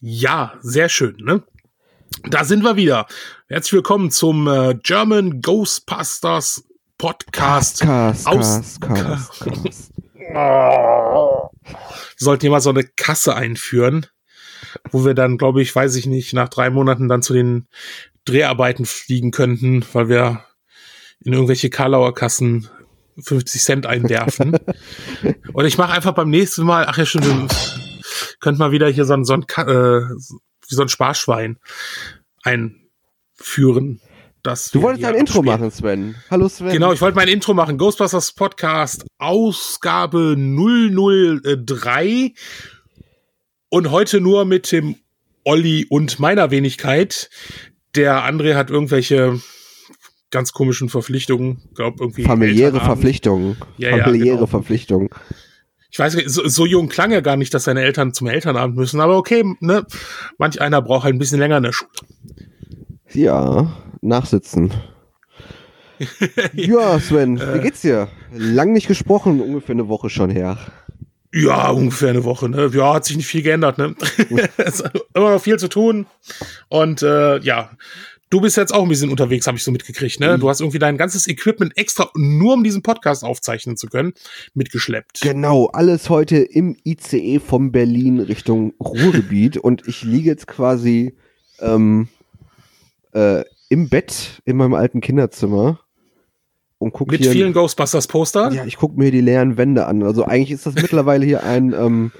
Ja, 0.00 0.54
sehr 0.60 0.88
schön, 0.88 1.16
ne? 1.18 1.42
Da 2.24 2.44
sind 2.44 2.62
wir 2.62 2.76
wieder. 2.76 3.06
Herzlich 3.48 3.72
willkommen 3.72 4.10
zum 4.10 4.46
äh, 4.46 4.74
German 4.82 5.40
Ghostbusters 5.40 6.64
Podcast. 6.98 7.80
Cast, 7.80 8.26
Aus- 8.26 8.78
Cast, 8.80 9.40
Cast. 9.40 9.92
Wir 10.28 11.50
sollten 12.18 12.40
hier 12.42 12.50
mal 12.50 12.60
so 12.60 12.70
eine 12.70 12.84
Kasse 12.84 13.34
einführen, 13.36 14.06
wo 14.90 15.04
wir 15.04 15.14
dann, 15.14 15.38
glaube 15.38 15.62
ich, 15.62 15.74
weiß 15.74 15.94
ich 15.96 16.06
nicht, 16.06 16.32
nach 16.32 16.48
drei 16.48 16.68
Monaten 16.68 17.08
dann 17.08 17.22
zu 17.22 17.32
den 17.32 17.68
Dreharbeiten 18.24 18.86
fliegen 18.86 19.30
könnten, 19.30 19.84
weil 19.92 20.08
wir 20.08 20.44
in 21.24 21.32
irgendwelche 21.32 21.70
Karlauer 21.70 22.12
Kassen 22.14 22.68
50 23.22 23.62
Cent 23.62 23.86
einwerfen. 23.86 24.56
Und 25.52 25.64
ich 25.64 25.78
mache 25.78 25.92
einfach 25.92 26.12
beim 26.12 26.28
nächsten 26.30 26.64
Mal, 26.64 26.86
ach 26.88 26.98
ja, 26.98 27.06
schon, 27.06 27.48
wir 28.36 28.40
könnten 28.40 28.58
mal 28.58 28.70
wieder 28.70 28.88
hier 28.88 29.06
so 29.06 29.14
ein, 29.14 29.24
so 29.24 29.32
ein, 29.32 29.42
äh, 29.42 30.00
wie 30.02 30.74
so 30.74 30.82
ein 30.82 30.88
Sparschwein 30.88 31.58
einführen. 32.42 34.00
Das 34.42 34.70
Du 34.70 34.82
wolltest 34.82 35.04
ein 35.06 35.14
Intro 35.14 35.42
machen, 35.42 35.70
Sven. 35.70 36.14
Hallo 36.30 36.48
Sven. 36.48 36.70
Genau, 36.70 36.92
ich 36.92 37.00
wollte 37.00 37.16
mein 37.16 37.28
Intro 37.28 37.54
machen. 37.54 37.78
Ghostbusters 37.78 38.32
Podcast, 38.32 39.06
Ausgabe 39.18 40.36
003. 40.36 42.34
Und 43.70 43.90
heute 43.90 44.20
nur 44.20 44.44
mit 44.44 44.70
dem 44.70 44.96
Olli 45.44 45.86
und 45.88 46.20
meiner 46.20 46.50
Wenigkeit. 46.50 47.30
Der 47.96 48.28
André 48.28 48.54
hat 48.54 48.70
irgendwelche 48.70 49.40
ganz 50.30 50.52
komischen 50.52 50.90
Verpflichtungen. 50.90 51.62
Glaub 51.74 52.00
irgendwie 52.00 52.24
Familiäre 52.24 52.66
Elternabend. 52.66 52.86
Verpflichtungen. 52.86 53.56
Ja, 53.78 53.96
ja, 53.96 54.04
Familiäre 54.04 54.36
genau. 54.36 54.46
Verpflichtungen. 54.46 55.08
Ich 55.96 55.98
weiß 55.98 56.14
nicht, 56.16 56.28
so, 56.28 56.46
so 56.46 56.66
jung 56.66 56.90
klang 56.90 57.10
er 57.10 57.22
gar 57.22 57.38
nicht, 57.38 57.54
dass 57.54 57.64
seine 57.64 57.80
Eltern 57.80 58.12
zum 58.12 58.26
Elternabend 58.26 58.76
müssen. 58.76 59.00
Aber 59.00 59.16
okay, 59.16 59.42
ne? 59.60 59.86
Manch 60.36 60.60
einer 60.60 60.82
braucht 60.82 61.04
halt 61.04 61.14
ein 61.14 61.18
bisschen 61.18 61.38
länger 61.38 61.56
in 61.56 61.62
der 61.62 61.72
Schule. 61.72 61.90
Ja, 63.14 63.72
nachsitzen. 64.02 64.74
ja, 66.52 67.00
Sven, 67.00 67.38
Äh. 67.38 67.54
wie 67.54 67.58
geht's 67.60 67.80
dir? 67.80 68.08
Lang 68.30 68.74
nicht 68.74 68.88
gesprochen, 68.88 69.40
ungefähr 69.40 69.74
eine 69.74 69.88
Woche 69.88 70.10
schon 70.10 70.28
her. 70.28 70.58
Ja, 71.32 71.70
ungefähr 71.70 72.10
eine 72.10 72.24
Woche, 72.24 72.50
ne? 72.50 72.70
Ja, 72.74 72.92
hat 72.92 73.06
sich 73.06 73.16
nicht 73.16 73.26
viel 73.28 73.40
geändert, 73.40 73.78
ne? 73.78 73.94
es 74.58 74.80
ist 74.80 74.90
immer 75.14 75.30
noch 75.30 75.40
viel 75.40 75.58
zu 75.58 75.70
tun. 75.70 76.04
Und 76.68 77.00
äh, 77.02 77.38
ja, 77.38 77.70
du 78.30 78.40
bist 78.40 78.56
jetzt 78.56 78.74
auch 78.74 78.82
ein 78.82 78.88
bisschen 78.88 79.10
unterwegs, 79.10 79.46
habe 79.46 79.56
ich 79.56 79.64
so 79.64 79.70
mitgekriegt, 79.70 80.20
ne? 80.20 80.38
Du 80.38 80.48
hast 80.48 80.60
irgendwie 80.60 80.78
dein 80.78 80.96
ganzes 80.96 81.28
Equipment 81.28 81.76
extra 81.76 82.10
nur 82.14 82.54
um 82.54 82.64
diesen 82.64 82.82
Podcast 82.82 83.24
aufzeichnen 83.24 83.76
zu 83.76 83.86
können, 83.86 84.14
mitgeschleppt. 84.54 85.20
Genau, 85.20 85.66
alles 85.66 86.10
heute 86.10 86.36
im 86.36 86.76
ICE 86.84 87.38
von 87.38 87.72
Berlin 87.72 88.20
Richtung 88.20 88.74
Ruhrgebiet 88.80 89.56
und 89.56 89.86
ich 89.86 90.02
liege 90.02 90.30
jetzt 90.30 90.46
quasi 90.46 91.14
ähm, 91.60 92.08
äh, 93.12 93.44
im 93.68 93.88
Bett 93.88 94.42
in 94.44 94.56
meinem 94.56 94.74
alten 94.74 95.00
Kinderzimmer 95.00 95.80
und 96.78 96.92
gucke 96.92 97.12
Mit 97.12 97.22
hier 97.22 97.32
vielen 97.32 97.52
Ghostbusters 97.52 98.06
Poster. 98.06 98.52
Ja, 98.52 98.64
ich 98.64 98.76
gucke 98.76 98.98
mir 98.98 99.10
die 99.10 99.20
leeren 99.20 99.56
Wände 99.56 99.86
an. 99.86 100.02
Also 100.02 100.24
eigentlich 100.24 100.50
ist 100.50 100.66
das 100.66 100.74
mittlerweile 100.82 101.24
hier 101.24 101.42
ein 101.42 101.72
ähm, 101.72 102.12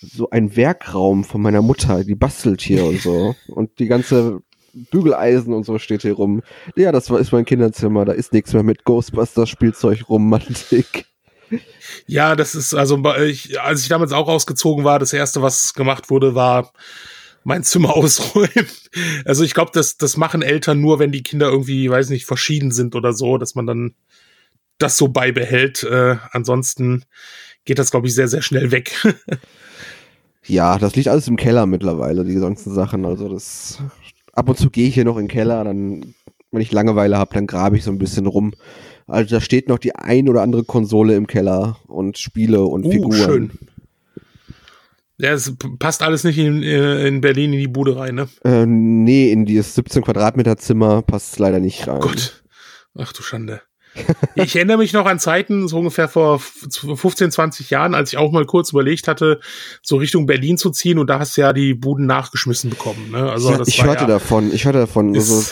so 0.00 0.30
ein 0.30 0.54
Werkraum 0.54 1.24
von 1.24 1.40
meiner 1.40 1.62
Mutter. 1.62 2.04
Die 2.04 2.14
bastelt 2.14 2.60
hier 2.60 2.84
und 2.84 3.00
so. 3.00 3.34
Und 3.48 3.78
die 3.78 3.86
ganze 3.86 4.42
Bügeleisen 4.90 5.52
und 5.52 5.64
so 5.64 5.78
steht 5.78 6.02
hier 6.02 6.14
rum. 6.14 6.42
Ja, 6.76 6.92
das 6.92 7.10
war, 7.10 7.18
ist 7.18 7.32
mein 7.32 7.44
Kinderzimmer. 7.44 8.04
Da 8.04 8.12
ist 8.12 8.32
nichts 8.32 8.52
mehr 8.52 8.62
mit 8.62 8.84
Ghostbusters 8.84 9.48
Spielzeug 9.48 10.08
romantik. 10.08 11.06
Ja, 12.08 12.34
das 12.34 12.56
ist 12.56 12.74
also, 12.74 13.00
ich, 13.20 13.60
als 13.60 13.82
ich 13.82 13.88
damals 13.88 14.10
auch 14.10 14.26
ausgezogen 14.26 14.84
war, 14.84 14.98
das 14.98 15.12
erste, 15.12 15.42
was 15.42 15.74
gemacht 15.74 16.10
wurde, 16.10 16.34
war 16.34 16.72
mein 17.44 17.62
Zimmer 17.62 17.90
ausräumen. 17.96 18.66
Also 19.24 19.44
ich 19.44 19.54
glaube, 19.54 19.70
das, 19.72 19.96
das 19.96 20.16
machen 20.16 20.42
Eltern 20.42 20.80
nur, 20.80 20.98
wenn 20.98 21.12
die 21.12 21.22
Kinder 21.22 21.48
irgendwie, 21.48 21.88
weiß 21.88 22.10
nicht, 22.10 22.26
verschieden 22.26 22.72
sind 22.72 22.96
oder 22.96 23.12
so, 23.12 23.38
dass 23.38 23.54
man 23.54 23.66
dann 23.66 23.94
das 24.78 24.96
so 24.96 25.06
beibehält. 25.06 25.84
Äh, 25.84 26.16
ansonsten 26.32 27.04
geht 27.64 27.78
das, 27.78 27.92
glaube 27.92 28.08
ich, 28.08 28.14
sehr, 28.14 28.26
sehr 28.26 28.42
schnell 28.42 28.72
weg. 28.72 28.96
Ja, 30.48 30.78
das 30.78 30.94
liegt 30.94 31.08
alles 31.08 31.26
im 31.26 31.36
Keller 31.36 31.66
mittlerweile, 31.66 32.24
die 32.24 32.36
ganzen 32.36 32.72
Sachen. 32.72 33.04
Also 33.04 33.28
das 33.28 33.82
ab 34.36 34.48
und 34.48 34.58
zu 34.58 34.70
gehe 34.70 34.86
ich 34.88 34.94
hier 34.94 35.04
noch 35.04 35.16
in 35.16 35.24
den 35.24 35.28
Keller, 35.30 35.64
dann, 35.64 36.14
wenn 36.52 36.62
ich 36.62 36.72
Langeweile 36.72 37.18
habe, 37.18 37.34
dann 37.34 37.46
grabe 37.46 37.76
ich 37.76 37.84
so 37.84 37.90
ein 37.90 37.98
bisschen 37.98 38.26
rum. 38.26 38.54
Also 39.06 39.36
da 39.36 39.40
steht 39.40 39.68
noch 39.68 39.78
die 39.78 39.94
ein 39.94 40.28
oder 40.28 40.42
andere 40.42 40.64
Konsole 40.64 41.14
im 41.16 41.26
Keller 41.26 41.76
und 41.86 42.18
Spiele 42.18 42.62
und 42.64 42.84
Uh, 42.84 42.90
Figuren. 42.90 43.16
schön. 43.16 43.50
Ja, 45.18 45.32
es 45.32 45.54
passt 45.78 46.02
alles 46.02 46.24
nicht 46.24 46.36
in, 46.38 46.62
äh, 46.62 47.06
in 47.06 47.22
Berlin 47.22 47.54
in 47.54 47.58
die 47.60 47.68
Bude 47.68 47.96
rein, 47.96 48.16
ne? 48.16 48.28
Äh, 48.44 48.66
nee, 48.66 49.32
in 49.32 49.46
dieses 49.46 49.74
17 49.74 50.02
Quadratmeter 50.02 50.58
Zimmer 50.58 51.00
passt 51.02 51.32
es 51.32 51.38
leider 51.38 51.58
nicht 51.58 51.88
rein. 51.88 52.00
Gott. 52.00 52.44
Ach 52.98 53.12
du 53.12 53.22
Schande. 53.22 53.62
Ich 54.34 54.54
erinnere 54.56 54.78
mich 54.78 54.92
noch 54.92 55.06
an 55.06 55.18
Zeiten, 55.18 55.68
so 55.68 55.78
ungefähr 55.78 56.08
vor 56.08 56.36
f- 56.36 56.68
15, 56.94 57.30
20 57.30 57.70
Jahren, 57.70 57.94
als 57.94 58.12
ich 58.12 58.18
auch 58.18 58.32
mal 58.32 58.44
kurz 58.44 58.70
überlegt 58.70 59.08
hatte, 59.08 59.40
so 59.82 59.96
Richtung 59.96 60.26
Berlin 60.26 60.58
zu 60.58 60.70
ziehen 60.70 60.98
und 60.98 61.08
da 61.08 61.18
hast 61.18 61.36
du 61.36 61.40
ja 61.40 61.52
die 61.52 61.74
Buden 61.74 62.06
nachgeschmissen 62.06 62.70
bekommen. 62.70 63.10
Ne? 63.10 63.30
Also 63.30 63.50
ja, 63.50 63.60
ich 63.66 63.82
hörte 63.82 64.02
ja, 64.02 64.06
davon, 64.08 64.52
ich 64.52 64.64
hörte 64.64 64.78
davon. 64.80 65.14
Also 65.14 65.42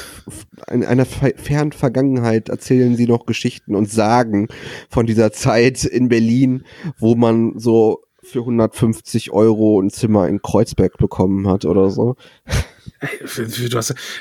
in 0.71 0.85
einer 0.85 1.07
fe- 1.07 1.35
fernen 1.37 1.73
Vergangenheit 1.73 2.49
erzählen 2.49 2.97
sie 2.97 3.07
noch 3.07 3.27
Geschichten 3.27 3.75
und 3.75 3.91
Sagen 3.91 4.49
von 4.89 5.07
dieser 5.07 5.33
Zeit 5.33 5.85
in 5.85 6.09
Berlin, 6.09 6.65
wo 6.99 7.15
man 7.15 7.59
so 7.59 8.04
für 8.25 8.41
150 8.41 9.33
Euro 9.33 9.81
ein 9.81 9.91
Zimmer 9.91 10.29
in 10.29 10.43
Kreuzberg 10.43 10.97
bekommen 10.99 11.49
hat 11.49 11.65
oder 11.65 11.91
so. 11.91 12.17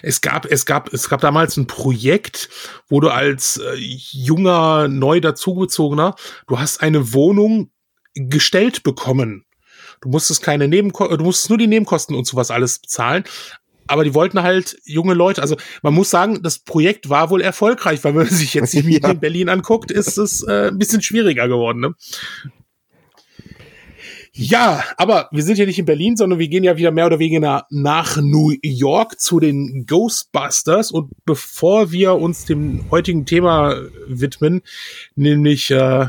Es 0.02 0.22
gab, 0.22 0.46
es 0.46 0.66
gab, 0.66 0.94
es 0.94 1.10
gab 1.10 1.22
damals 1.22 1.58
ein 1.58 1.68
Projekt, 1.68 2.50
wo 2.90 3.00
du 3.00 3.10
als 3.10 3.58
äh, 3.58 3.76
junger, 3.78 4.88
neu 4.88 5.20
dazugezogener, 5.22 6.16
du 6.48 6.60
hast 6.60 6.82
eine 6.82 7.14
Wohnung 7.14 7.72
gestellt 8.14 8.84
bekommen. 8.84 9.46
Du 10.02 10.10
musstest 10.10 10.42
keine 10.44 10.68
Nebenkosten, 10.68 11.18
du 11.18 11.24
musstest 11.24 11.50
nur 11.50 11.58
die 11.58 11.68
Nebenkosten 11.68 12.16
und 12.16 12.28
sowas 12.28 12.52
alles 12.52 12.80
bezahlen. 12.80 13.24
Aber 13.88 14.04
die 14.04 14.14
wollten 14.14 14.42
halt 14.44 14.78
junge 14.86 15.14
Leute, 15.14 15.42
also 15.42 15.58
man 15.82 15.94
muss 15.94 16.10
sagen, 16.10 16.42
das 16.42 16.60
Projekt 16.60 17.10
war 17.10 17.30
wohl 17.30 17.42
erfolgreich, 17.42 18.04
weil 18.04 18.16
wenn 18.16 18.26
man 18.26 18.34
sich 18.34 18.54
jetzt 18.54 18.74
die 18.74 18.84
Mieten 18.84 19.06
Ja. 19.08 19.12
in 19.12 19.20
Berlin 19.20 19.50
anguckt, 19.50 19.92
ist 19.92 20.18
es 20.18 20.42
äh, 20.44 20.70
ein 20.70 20.78
bisschen 20.78 21.02
schwieriger 21.02 21.48
geworden. 21.48 21.80
Ne? 21.82 21.94
Ja, 24.36 24.84
aber 24.98 25.30
wir 25.32 25.44
sind 25.44 25.60
ja 25.60 25.66
nicht 25.68 25.78
in 25.78 25.86
Berlin, 25.86 26.18
sondern 26.18 26.40
wir 26.40 26.48
gehen 26.48 26.64
ja 26.64 26.76
wieder 26.76 26.90
mehr 26.90 27.06
oder 27.06 27.20
weniger 27.20 27.68
nach 27.70 28.18
New 28.18 28.52
York 28.64 29.20
zu 29.20 29.40
den 29.40 29.86
Ghostbusters. 29.86 30.92
Und 30.92 31.12
bevor 31.24 31.92
wir 31.92 32.16
uns 32.16 32.46
dem 32.46 32.90
heutigen 32.90 33.28
Thema 33.28 33.80
widmen, 34.08 34.62
nämlich 35.16 35.70
äh, 35.70 36.08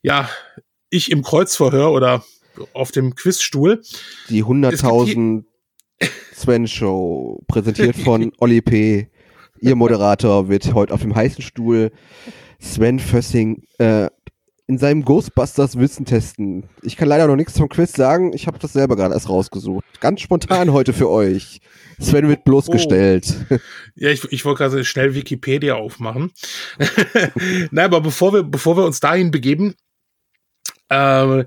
ja, 0.00 0.30
ich 0.88 1.10
im 1.10 1.22
Kreuzverhör 1.22 1.92
oder 1.92 2.24
auf 2.72 2.90
dem 2.90 3.14
Quizstuhl, 3.14 3.82
Die 4.30 4.42
100.000 4.42 5.44
Sven 6.32 6.66
Show, 6.68 7.42
präsentiert 7.48 7.96
von 7.96 8.32
Olli 8.38 8.62
P. 8.62 9.10
Ihr 9.60 9.76
Moderator 9.76 10.48
wird 10.48 10.72
heute 10.72 10.94
auf 10.94 11.02
dem 11.02 11.14
heißen 11.14 11.42
Stuhl 11.42 11.90
Sven 12.60 12.98
Fössing 12.98 13.64
äh, 13.78 14.08
in 14.68 14.76
seinem 14.76 15.02
Ghostbusters 15.02 15.78
Wissen 15.78 16.04
testen. 16.04 16.68
Ich 16.82 16.96
kann 16.96 17.08
leider 17.08 17.26
noch 17.26 17.36
nichts 17.36 17.54
zum 17.54 17.70
Quiz 17.70 17.94
sagen. 17.94 18.34
Ich 18.34 18.46
habe 18.46 18.58
das 18.58 18.74
selber 18.74 18.96
gerade 18.96 19.14
erst 19.14 19.30
rausgesucht. 19.30 19.82
Ganz 20.00 20.20
spontan 20.20 20.72
heute 20.72 20.92
für 20.92 21.08
euch. 21.08 21.62
Sven 21.98 22.28
wird 22.28 22.44
bloßgestellt. 22.44 23.34
Ja, 23.96 24.10
ich, 24.10 24.30
ich 24.30 24.44
wollte 24.44 24.58
gerade 24.58 24.84
schnell 24.84 25.14
Wikipedia 25.14 25.74
aufmachen. 25.74 26.32
Nein, 27.70 27.86
aber 27.86 28.02
bevor 28.02 28.34
wir, 28.34 28.42
bevor 28.42 28.76
wir 28.76 28.84
uns 28.84 29.00
dahin 29.00 29.30
begeben, 29.30 29.74
äh, 30.90 31.44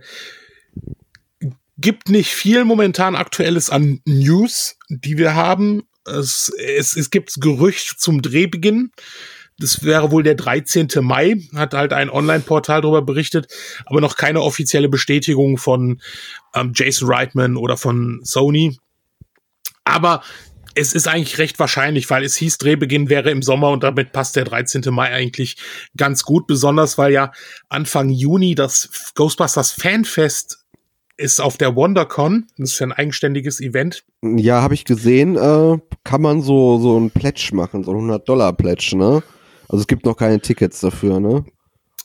gibt 1.78 2.10
nicht 2.10 2.32
viel 2.32 2.66
momentan 2.66 3.16
Aktuelles 3.16 3.70
an 3.70 4.02
News, 4.06 4.78
die 4.90 5.20
wir 5.20 5.36
haben. 5.36 5.84
Es, 6.06 6.52
es, 6.58 6.98
es 6.98 7.12
gibt 7.12 7.40
Gerücht 7.40 8.00
zum 8.00 8.24
Drehbeginn. 8.24 8.92
Das 9.62 9.84
wäre 9.84 10.12
wohl 10.12 10.24
der 10.24 10.36
13. 10.36 10.88
Mai, 11.02 11.38
hat 11.56 11.74
halt 11.74 11.94
ein 11.94 12.10
Online-Portal 12.10 12.82
darüber 12.82 13.02
berichtet, 13.02 13.48
aber 13.86 14.02
noch 14.02 14.16
keine 14.18 14.42
offizielle 14.42 14.90
Bestätigung 14.90 15.58
von 15.58 16.02
ähm, 16.56 16.74
Jason 16.76 17.08
Reitman 17.08 17.56
oder 17.56 17.78
von 17.78 18.20
Sony. 18.24 18.78
Aber 19.84 20.22
es 20.74 20.94
ist 20.94 21.08
eigentlich 21.08 21.38
recht 21.38 21.60
wahrscheinlich, 21.60 22.10
weil 22.10 22.24
es 22.24 22.36
hieß, 22.36 22.58
Drehbeginn 22.58 23.10
wäre 23.10 23.30
im 23.30 23.42
Sommer 23.42 23.70
und 23.70 23.84
damit 23.84 24.14
passt 24.14 24.36
der 24.36 24.46
13. 24.46 24.84
Mai 24.90 25.12
eigentlich 25.12 25.58
ganz 25.98 26.24
gut, 26.24 26.48
besonders 26.48 26.98
weil 26.98 27.12
ja 27.12 27.32
Anfang 27.70 28.10
Juni 28.10 28.56
das 28.56 28.90
Ghostbusters 29.16 29.72
Fanfest 29.72 30.66
ist 31.18 31.40
auf 31.40 31.58
der 31.58 31.76
WonderCon. 31.76 32.48
Das 32.58 32.72
ist 32.72 32.80
ja 32.80 32.88
ein 32.88 32.94
eigenständiges 32.94 33.60
Event. 33.60 34.04
Ja, 34.24 34.62
habe 34.62 34.74
ich 34.74 34.86
gesehen. 34.86 35.36
Äh, 35.36 35.78
kann 36.04 36.22
man 36.22 36.42
so, 36.42 36.80
so 36.80 37.00
ein 37.00 37.12
Pledge 37.12 37.50
machen, 37.54 37.84
so 37.84 37.92
ein 37.92 38.10
100-Dollar-Pledge, 38.10 38.98
ne? 38.98 39.22
Also 39.72 39.84
es 39.84 39.88
gibt 39.88 40.06
noch 40.06 40.18
keine 40.18 40.42
Tickets 40.42 40.82
dafür, 40.82 41.22
ne? 41.22 41.46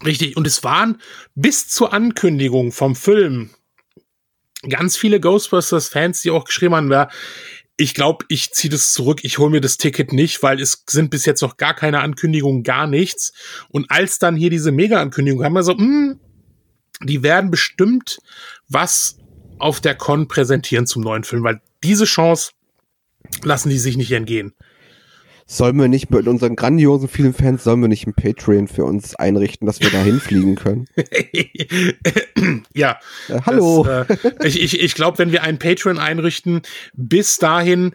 Richtig. 0.04 0.36
Und 0.36 0.46
es 0.46 0.62
waren 0.62 1.00
bis 1.34 1.68
zur 1.68 1.92
Ankündigung 1.92 2.70
vom 2.70 2.94
Film 2.94 3.50
ganz 4.68 4.96
viele 4.96 5.18
Ghostbusters-Fans, 5.18 6.22
die 6.22 6.30
auch 6.30 6.44
geschrieben 6.44 6.76
haben, 6.76 6.92
ja, 6.92 7.08
ich 7.76 7.92
glaube, 7.92 8.24
ich 8.28 8.52
ziehe 8.52 8.70
das 8.70 8.92
zurück, 8.92 9.20
ich 9.22 9.38
hole 9.38 9.50
mir 9.50 9.60
das 9.60 9.78
Ticket 9.78 10.12
nicht, 10.12 10.42
weil 10.44 10.60
es 10.60 10.84
sind 10.88 11.10
bis 11.10 11.26
jetzt 11.26 11.42
noch 11.42 11.56
gar 11.56 11.74
keine 11.74 12.00
Ankündigungen, 12.00 12.62
gar 12.62 12.86
nichts. 12.86 13.32
Und 13.68 13.90
als 13.90 14.20
dann 14.20 14.36
hier 14.36 14.48
diese 14.48 14.70
Mega-Ankündigung 14.70 15.44
haben 15.44 15.54
wir 15.54 15.62
so, 15.64 15.74
mh, 15.74 15.80
hm, 15.80 16.20
die 17.02 17.22
werden 17.24 17.50
bestimmt 17.50 18.18
was 18.68 19.18
auf 19.58 19.80
der 19.80 19.96
Con 19.96 20.28
präsentieren 20.28 20.86
zum 20.86 21.02
neuen 21.02 21.24
Film, 21.24 21.42
weil 21.42 21.60
diese 21.82 22.04
Chance 22.04 22.52
lassen 23.42 23.70
die 23.70 23.78
sich 23.78 23.96
nicht 23.96 24.12
entgehen. 24.12 24.54
Sollen 25.48 25.78
wir 25.78 25.86
nicht 25.86 26.10
mit 26.10 26.26
unseren 26.26 26.56
grandiosen 26.56 27.08
vielen 27.08 27.32
Fans, 27.32 27.62
sollen 27.62 27.80
wir 27.80 27.86
nicht 27.86 28.04
ein 28.04 28.14
Patreon 28.14 28.66
für 28.66 28.84
uns 28.84 29.14
einrichten, 29.14 29.64
dass 29.64 29.78
wir 29.78 29.90
da 29.90 30.02
hinfliegen 30.02 30.56
können? 30.56 30.88
ja. 32.74 32.98
Äh, 33.28 33.40
hallo. 33.46 33.84
Das, 33.84 34.10
äh, 34.10 34.48
ich 34.48 34.60
ich, 34.60 34.80
ich 34.80 34.94
glaube, 34.96 35.18
wenn 35.18 35.30
wir 35.30 35.44
einen 35.44 35.60
Patreon 35.60 35.98
einrichten, 36.00 36.62
bis 36.94 37.36
dahin, 37.36 37.92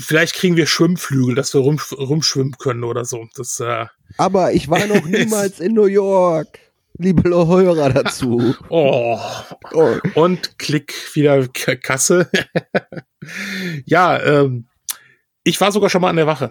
vielleicht 0.00 0.34
kriegen 0.34 0.56
wir 0.56 0.66
Schwimmflügel, 0.66 1.36
dass 1.36 1.54
wir 1.54 1.60
rum, 1.60 1.78
rumschwimmen 1.92 2.58
können 2.58 2.82
oder 2.82 3.04
so. 3.04 3.28
Das, 3.36 3.60
äh, 3.60 3.86
Aber 4.18 4.52
ich 4.52 4.68
war 4.68 4.84
noch 4.86 5.04
niemals 5.06 5.60
in 5.60 5.74
New 5.74 5.86
York. 5.86 6.58
Liebe 6.98 7.28
Hörer 7.30 7.90
dazu. 7.90 8.56
Oh. 8.68 9.20
oh. 9.72 9.96
Und 10.14 10.58
klick 10.58 10.92
wieder 11.14 11.46
Kasse. 11.46 12.28
ja, 13.84 14.20
ähm, 14.20 14.66
ich 15.44 15.60
war 15.60 15.70
sogar 15.72 15.90
schon 15.90 16.00
mal 16.00 16.10
an 16.10 16.16
der 16.16 16.26
Wache. 16.26 16.50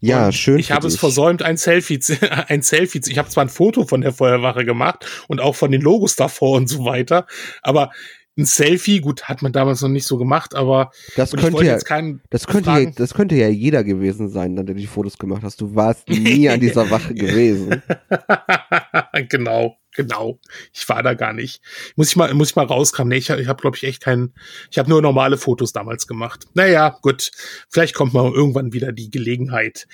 Ja, 0.00 0.26
und 0.26 0.32
schön. 0.32 0.58
Ich 0.58 0.72
habe 0.72 0.88
es 0.88 0.96
versäumt, 0.96 1.42
ein 1.42 1.56
Selfie, 1.56 2.00
ein 2.48 2.62
Selfie. 2.62 3.00
Ich 3.06 3.18
habe 3.18 3.28
zwar 3.28 3.44
ein 3.44 3.48
Foto 3.48 3.86
von 3.86 4.00
der 4.00 4.12
Feuerwache 4.12 4.64
gemacht 4.64 5.06
und 5.28 5.40
auch 5.40 5.54
von 5.54 5.70
den 5.70 5.80
Logos 5.80 6.16
davor 6.16 6.56
und 6.56 6.66
so 6.66 6.84
weiter, 6.84 7.26
aber 7.62 7.92
ein 8.38 8.46
Selfie, 8.46 9.00
gut, 9.00 9.24
hat 9.24 9.42
man 9.42 9.52
damals 9.52 9.82
noch 9.82 9.90
nicht 9.90 10.06
so 10.06 10.16
gemacht, 10.16 10.54
aber 10.54 10.90
das 11.16 11.32
könnte 11.32 11.64
ja, 11.64 11.74
das 12.30 12.46
könnte 12.46 12.70
ja, 12.70 12.90
das 12.90 13.12
könnte 13.12 13.34
ja 13.34 13.48
jeder 13.48 13.84
gewesen 13.84 14.30
sein, 14.30 14.56
der 14.56 14.74
die 14.74 14.86
Fotos 14.86 15.18
gemacht 15.18 15.42
hast. 15.42 15.60
Du 15.60 15.74
warst 15.74 16.08
nie 16.08 16.48
an 16.48 16.60
dieser 16.60 16.90
Wache 16.90 17.14
gewesen. 17.14 17.82
genau, 19.28 19.76
genau. 19.94 20.38
Ich 20.72 20.88
war 20.88 21.02
da 21.02 21.12
gar 21.12 21.34
nicht. 21.34 21.60
Muss 21.96 22.08
ich 22.08 22.16
mal, 22.16 22.32
muss 22.32 22.50
ich 22.50 22.56
mal 22.56 22.64
rauskramen. 22.64 23.10
Nee, 23.10 23.18
ich, 23.18 23.28
ich 23.28 23.48
habe, 23.48 23.60
glaube 23.60 23.76
ich, 23.76 23.84
echt 23.84 24.02
keinen. 24.02 24.32
Ich 24.70 24.78
habe 24.78 24.88
nur 24.88 25.02
normale 25.02 25.36
Fotos 25.36 25.72
damals 25.72 26.06
gemacht. 26.06 26.46
Naja, 26.54 26.96
gut. 27.02 27.32
Vielleicht 27.68 27.94
kommt 27.94 28.14
mal 28.14 28.32
irgendwann 28.32 28.72
wieder 28.72 28.92
die 28.92 29.10
Gelegenheit. 29.10 29.86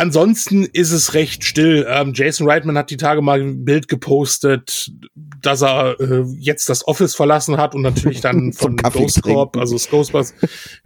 Ansonsten 0.00 0.64
ist 0.64 0.92
es 0.92 1.12
recht 1.12 1.44
still. 1.44 1.86
Ähm, 1.86 2.12
Jason 2.14 2.48
Reitman 2.48 2.78
hat 2.78 2.90
die 2.90 2.96
Tage 2.96 3.20
mal 3.20 3.40
ein 3.40 3.66
Bild 3.66 3.86
gepostet, 3.86 4.90
dass 5.14 5.62
er 5.62 6.00
äh, 6.00 6.24
jetzt 6.38 6.70
das 6.70 6.88
Office 6.88 7.14
verlassen 7.14 7.58
hat 7.58 7.74
und 7.74 7.82
natürlich 7.82 8.22
dann 8.22 8.52
von 8.54 8.76
Ghost 8.76 9.22
Corp, 9.22 9.58
also 9.58 9.74
Ghostbusters, 9.74 10.32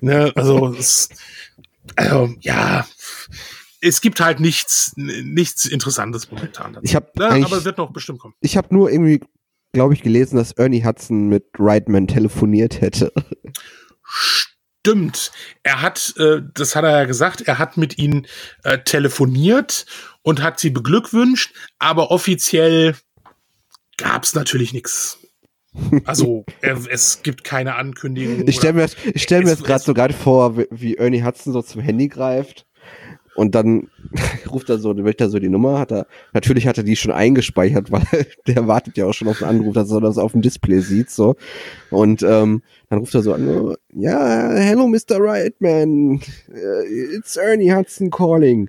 ne, 0.00 0.32
also 0.34 0.74
es, 0.74 1.10
äh, 1.94 2.26
ja, 2.40 2.86
es 3.80 4.00
gibt 4.00 4.18
halt 4.18 4.40
nichts, 4.40 4.92
nichts 4.96 5.64
Interessantes 5.64 6.30
momentan. 6.30 6.72
Dazu. 6.72 6.84
Ich 6.84 6.96
hab 6.96 7.14
ne, 7.16 7.28
aber 7.28 7.58
es 7.58 7.64
wird 7.64 7.78
noch 7.78 7.92
bestimmt 7.92 8.18
kommen. 8.18 8.34
Ich 8.40 8.56
habe 8.56 8.74
nur 8.74 8.90
irgendwie, 8.90 9.20
glaube 9.72 9.94
ich, 9.94 10.02
gelesen, 10.02 10.36
dass 10.36 10.52
Ernie 10.52 10.84
Hudson 10.84 11.28
mit 11.28 11.44
Reitman 11.56 12.08
telefoniert 12.08 12.80
hätte 12.80 13.12
stimmt. 14.06 14.53
Er 15.62 15.82
hat, 15.82 16.14
äh, 16.18 16.42
das 16.54 16.76
hat 16.76 16.84
er 16.84 16.90
ja 16.90 17.04
gesagt, 17.04 17.42
er 17.42 17.58
hat 17.58 17.76
mit 17.76 17.98
ihnen 17.98 18.26
äh, 18.62 18.78
telefoniert 18.78 19.86
und 20.22 20.42
hat 20.42 20.60
sie 20.60 20.70
beglückwünscht, 20.70 21.54
aber 21.78 22.10
offiziell 22.10 22.94
gab 23.96 24.24
es 24.24 24.34
natürlich 24.34 24.72
nichts. 24.72 25.18
Also 26.04 26.44
er, 26.60 26.78
es 26.88 27.22
gibt 27.22 27.42
keine 27.42 27.74
Ankündigung. 27.74 28.46
Ich 28.46 28.56
stelle 28.56 28.74
mir, 28.74 28.88
ich 29.12 29.22
stell 29.22 29.42
mir 29.42 29.50
jetzt 29.50 29.64
gerade 29.64 29.82
so 29.82 29.92
gerade 29.92 30.14
vor, 30.14 30.56
wie 30.70 30.96
Ernie 30.96 31.24
Hudson 31.24 31.52
so 31.52 31.62
zum 31.62 31.80
Handy 31.80 32.08
greift 32.08 32.64
und 33.34 33.54
dann 33.54 33.88
ruft 34.50 34.70
er 34.70 34.78
so, 34.78 34.94
möchte 34.94 35.24
er 35.24 35.30
so 35.30 35.38
die 35.38 35.48
Nummer, 35.48 35.78
hat 35.78 35.92
er, 35.92 36.06
natürlich 36.32 36.66
hat 36.66 36.78
er 36.78 36.84
die 36.84 36.96
schon 36.96 37.12
eingespeichert, 37.12 37.90
weil 37.90 38.26
der 38.46 38.66
wartet 38.66 38.96
ja 38.96 39.06
auch 39.06 39.12
schon 39.12 39.28
auf 39.28 39.38
den 39.38 39.48
Anruf, 39.48 39.74
dass 39.74 39.90
er 39.90 40.00
das 40.00 40.18
auf 40.18 40.32
dem 40.32 40.42
Display 40.42 40.80
sieht, 40.80 41.10
so. 41.10 41.36
Und 41.90 42.22
ähm, 42.22 42.62
dann 42.88 42.98
ruft 42.98 43.14
er 43.14 43.22
so 43.22 43.32
an, 43.32 43.76
ja, 43.92 44.50
hello 44.50 44.86
Mr. 44.86 45.18
Rightman, 45.18 46.20
uh, 46.48 47.16
it's 47.16 47.36
Ernie 47.36 47.72
Hudson 47.72 48.10
calling. 48.10 48.68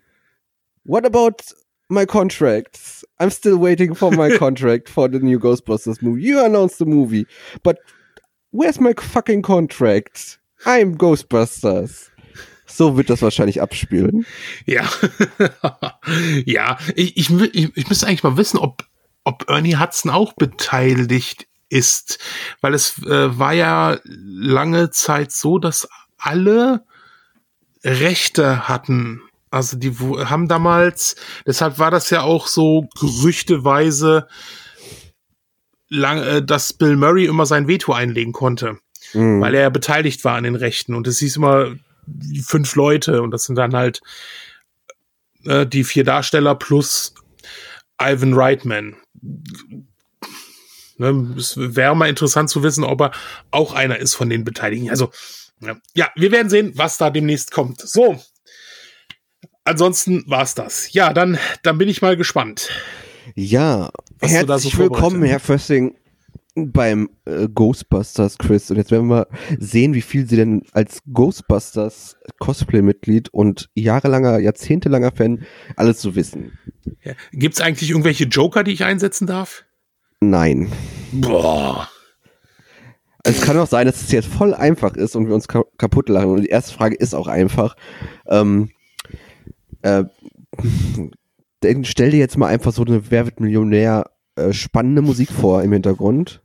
What 0.83 1.05
about 1.05 1.53
my 1.89 2.05
contracts? 2.05 3.05
I'm 3.19 3.31
still 3.31 3.57
waiting 3.57 3.95
for 3.95 4.11
my 4.11 4.29
contract 4.37 4.89
for 4.89 5.09
the 5.09 5.19
new 5.19 5.39
Ghostbusters 5.39 6.01
movie. 6.01 6.23
You 6.23 6.43
announced 6.43 6.79
the 6.79 6.85
movie, 6.85 7.25
but 7.63 7.79
where's 8.51 8.79
my 8.79 8.93
fucking 8.93 9.41
contract? 9.41 10.39
I'm 10.65 10.97
Ghostbusters. 10.97 12.09
So 12.75 12.97
wird 12.97 13.09
das 13.09 13.21
wahrscheinlich 13.21 13.61
abspielen. 13.61 14.25
Ja. 14.65 14.89
ja, 16.45 16.77
ich, 16.95 17.17
ich, 17.17 17.29
ich, 17.29 17.77
ich 17.77 17.89
müsste 17.89 18.07
eigentlich 18.07 18.23
mal 18.23 18.37
wissen, 18.37 18.57
ob, 18.57 18.83
ob 19.23 19.49
Ernie 19.49 19.77
Hudson 19.77 20.11
auch 20.11 20.33
beteiligt 20.33 21.47
ist. 21.69 22.19
Weil 22.61 22.73
es 22.73 23.01
äh, 23.03 23.37
war 23.37 23.53
ja 23.53 23.97
lange 24.03 24.89
Zeit 24.91 25.31
so, 25.31 25.57
dass 25.57 25.87
alle 26.17 26.83
Rechte 27.83 28.67
hatten. 28.67 29.21
Also 29.51 29.77
die 29.77 29.93
haben 29.93 30.47
damals, 30.47 31.15
deshalb 31.45 31.79
war 31.79 31.91
das 31.91 32.09
ja 32.09 32.21
auch 32.21 32.47
so 32.47 32.89
gerüchteweise, 32.99 34.27
lang, 35.89 36.19
äh, 36.19 36.43
dass 36.43 36.73
Bill 36.73 36.95
Murray 36.95 37.25
immer 37.25 37.45
sein 37.45 37.67
Veto 37.67 37.93
einlegen 37.93 38.33
konnte. 38.33 38.77
Mhm. 39.13 39.41
Weil 39.41 39.55
er 39.55 39.61
ja 39.61 39.69
beteiligt 39.69 40.23
war 40.25 40.35
an 40.35 40.43
den 40.43 40.55
Rechten. 40.55 40.93
Und 40.93 41.07
es 41.07 41.19
hieß 41.19 41.37
immer, 41.37 41.75
fünf 42.43 42.75
Leute 42.75 43.21
und 43.21 43.31
das 43.31 43.45
sind 43.45 43.55
dann 43.55 43.75
halt 43.75 44.01
äh, 45.45 45.65
die 45.65 45.83
vier 45.83 46.03
Darsteller 46.03 46.55
plus 46.55 47.13
Ivan 48.01 48.33
Reitman. 48.33 48.95
Ne, 50.97 51.35
es 51.37 51.57
wäre 51.57 51.95
mal 51.95 52.09
interessant 52.09 52.49
zu 52.49 52.63
wissen, 52.63 52.83
ob 52.83 53.01
er 53.01 53.11
auch 53.51 53.73
einer 53.73 53.97
ist 53.97 54.15
von 54.15 54.29
den 54.29 54.43
Beteiligten. 54.43 54.89
Also, 54.89 55.11
ja, 55.93 56.09
wir 56.15 56.31
werden 56.31 56.49
sehen, 56.49 56.73
was 56.75 56.97
da 56.97 57.09
demnächst 57.09 57.51
kommt. 57.51 57.81
So. 57.81 58.21
Ansonsten 59.63 60.23
war's 60.27 60.53
das. 60.53 60.93
Ja, 60.93 61.11
dann, 61.11 61.39
dann 61.63 61.77
bin 61.77 61.89
ich 61.89 62.01
mal 62.01 62.15
gespannt. 62.15 62.69
Ja, 63.33 63.89
herzlich 64.21 64.73
so 64.73 64.79
willkommen, 64.79 65.23
Herr 65.23 65.39
Fössing 65.39 65.95
beim 66.55 67.09
äh, 67.25 67.49
Ghostbusters 67.53 68.37
Quiz 68.37 68.69
und 68.69 68.77
jetzt 68.77 68.91
werden 68.91 69.09
wir 69.09 69.27
sehen, 69.59 69.93
wie 69.93 70.01
viel 70.01 70.27
sie 70.27 70.37
denn 70.37 70.63
als 70.71 71.01
Ghostbusters 71.11 72.17
Cosplay-Mitglied 72.39 73.29
und 73.29 73.69
jahrelanger, 73.75 74.39
jahrzehntelanger 74.39 75.11
Fan 75.11 75.45
alles 75.75 75.99
zu 75.99 76.11
so 76.11 76.15
wissen. 76.15 76.57
Ja. 77.03 77.13
Gibt 77.31 77.55
es 77.55 77.61
eigentlich 77.61 77.89
irgendwelche 77.89 78.23
Joker, 78.25 78.63
die 78.63 78.71
ich 78.71 78.85
einsetzen 78.85 79.27
darf? 79.27 79.65
Nein. 80.21 80.71
Boah. 81.11 81.89
Es 83.23 83.41
kann 83.41 83.57
auch 83.57 83.67
sein, 83.67 83.87
dass 83.87 84.01
es 84.01 84.11
jetzt 84.11 84.27
voll 84.27 84.53
einfach 84.53 84.95
ist 84.95 85.15
und 85.15 85.27
wir 85.27 85.35
uns 85.35 85.47
ka 85.47 85.63
kaputt 85.77 86.09
lachen. 86.09 86.29
Und 86.29 86.41
die 86.43 86.49
erste 86.49 86.73
Frage 86.73 86.95
ist 86.95 87.15
auch 87.15 87.27
einfach. 87.27 87.75
Ähm, 88.27 88.69
äh, 89.81 90.03
stell 91.83 92.11
dir 92.11 92.19
jetzt 92.19 92.37
mal 92.37 92.47
einfach 92.47 92.71
so 92.71 92.83
eine 92.83 93.09
Wer 93.11 93.25
wird 93.25 93.39
Millionär 93.39 94.11
äh, 94.35 94.53
spannende 94.53 95.01
Musik 95.01 95.31
vor 95.31 95.63
im 95.63 95.73
Hintergrund. 95.73 96.41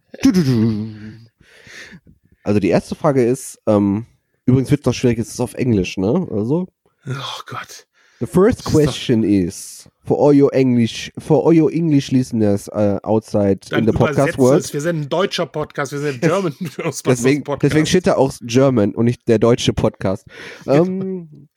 Also 2.43 2.61
die 2.61 2.69
erste 2.69 2.95
Frage 2.95 3.25
ist, 3.25 3.61
ähm, 3.67 4.07
übrigens 4.47 4.71
wird 4.71 4.81
es 4.81 4.87
noch 4.87 4.95
schwierig, 4.95 5.19
es 5.19 5.31
ist 5.31 5.41
auf 5.41 5.55
Englisch, 5.55 5.97
ne? 5.97 6.27
Also. 6.31 6.69
Oh 7.09 7.41
Gott. 7.47 7.87
The 8.21 8.27
first 8.27 8.65
question 8.65 9.25
is 9.25 9.89
for 10.05 10.19
all 10.19 10.35
your 10.35 10.53
English, 10.53 11.11
for 11.19 11.43
all 11.47 11.59
your 11.59 11.73
English 11.73 12.11
listeners 12.13 12.69
uh, 12.69 12.99
outside 13.03 13.61
Dann 13.71 13.81
in 13.81 13.87
the 13.87 13.93
podcast 13.93 14.37
world. 14.37 14.71
Wir 14.75 14.81
sind 14.83 14.97
ein 14.97 15.09
deutscher 15.09 15.47
Podcast, 15.47 15.93
wir 15.93 16.01
sind 16.01 16.17
ein 16.17 16.21
German 16.29 16.55
deswegen, 17.07 17.45
Podcast. 17.45 17.73
Deswegen 17.73 17.87
steht 17.87 18.07
da 18.07 18.17
auch 18.17 18.35
German 18.43 18.95
und 18.95 19.07
nicht 19.07 19.27
der 19.27 19.39
deutsche 19.39 19.73
Podcast. 19.73 20.27
Um, 20.67 20.75
ähm, 20.77 21.49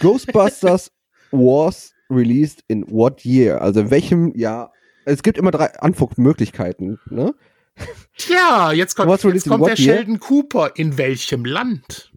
Ghostbusters 0.00 0.90
was 1.30 1.92
released 2.08 2.64
in 2.68 2.90
what 2.90 3.22
year? 3.22 3.60
Also 3.60 3.80
in 3.80 3.90
welchem 3.90 4.34
Jahr? 4.34 4.71
Es 5.04 5.22
gibt 5.22 5.38
immer 5.38 5.50
drei 5.50 5.74
Antwortmöglichkeiten, 5.78 6.98
ne? 7.10 7.34
Tja, 8.16 8.72
jetzt 8.72 8.96
kommt, 8.96 9.24
jetzt 9.24 9.48
kommt 9.48 9.66
der 9.66 9.76
Sheldon 9.76 10.20
Cooper. 10.20 10.72
In 10.76 10.98
welchem 10.98 11.44
Land? 11.44 12.12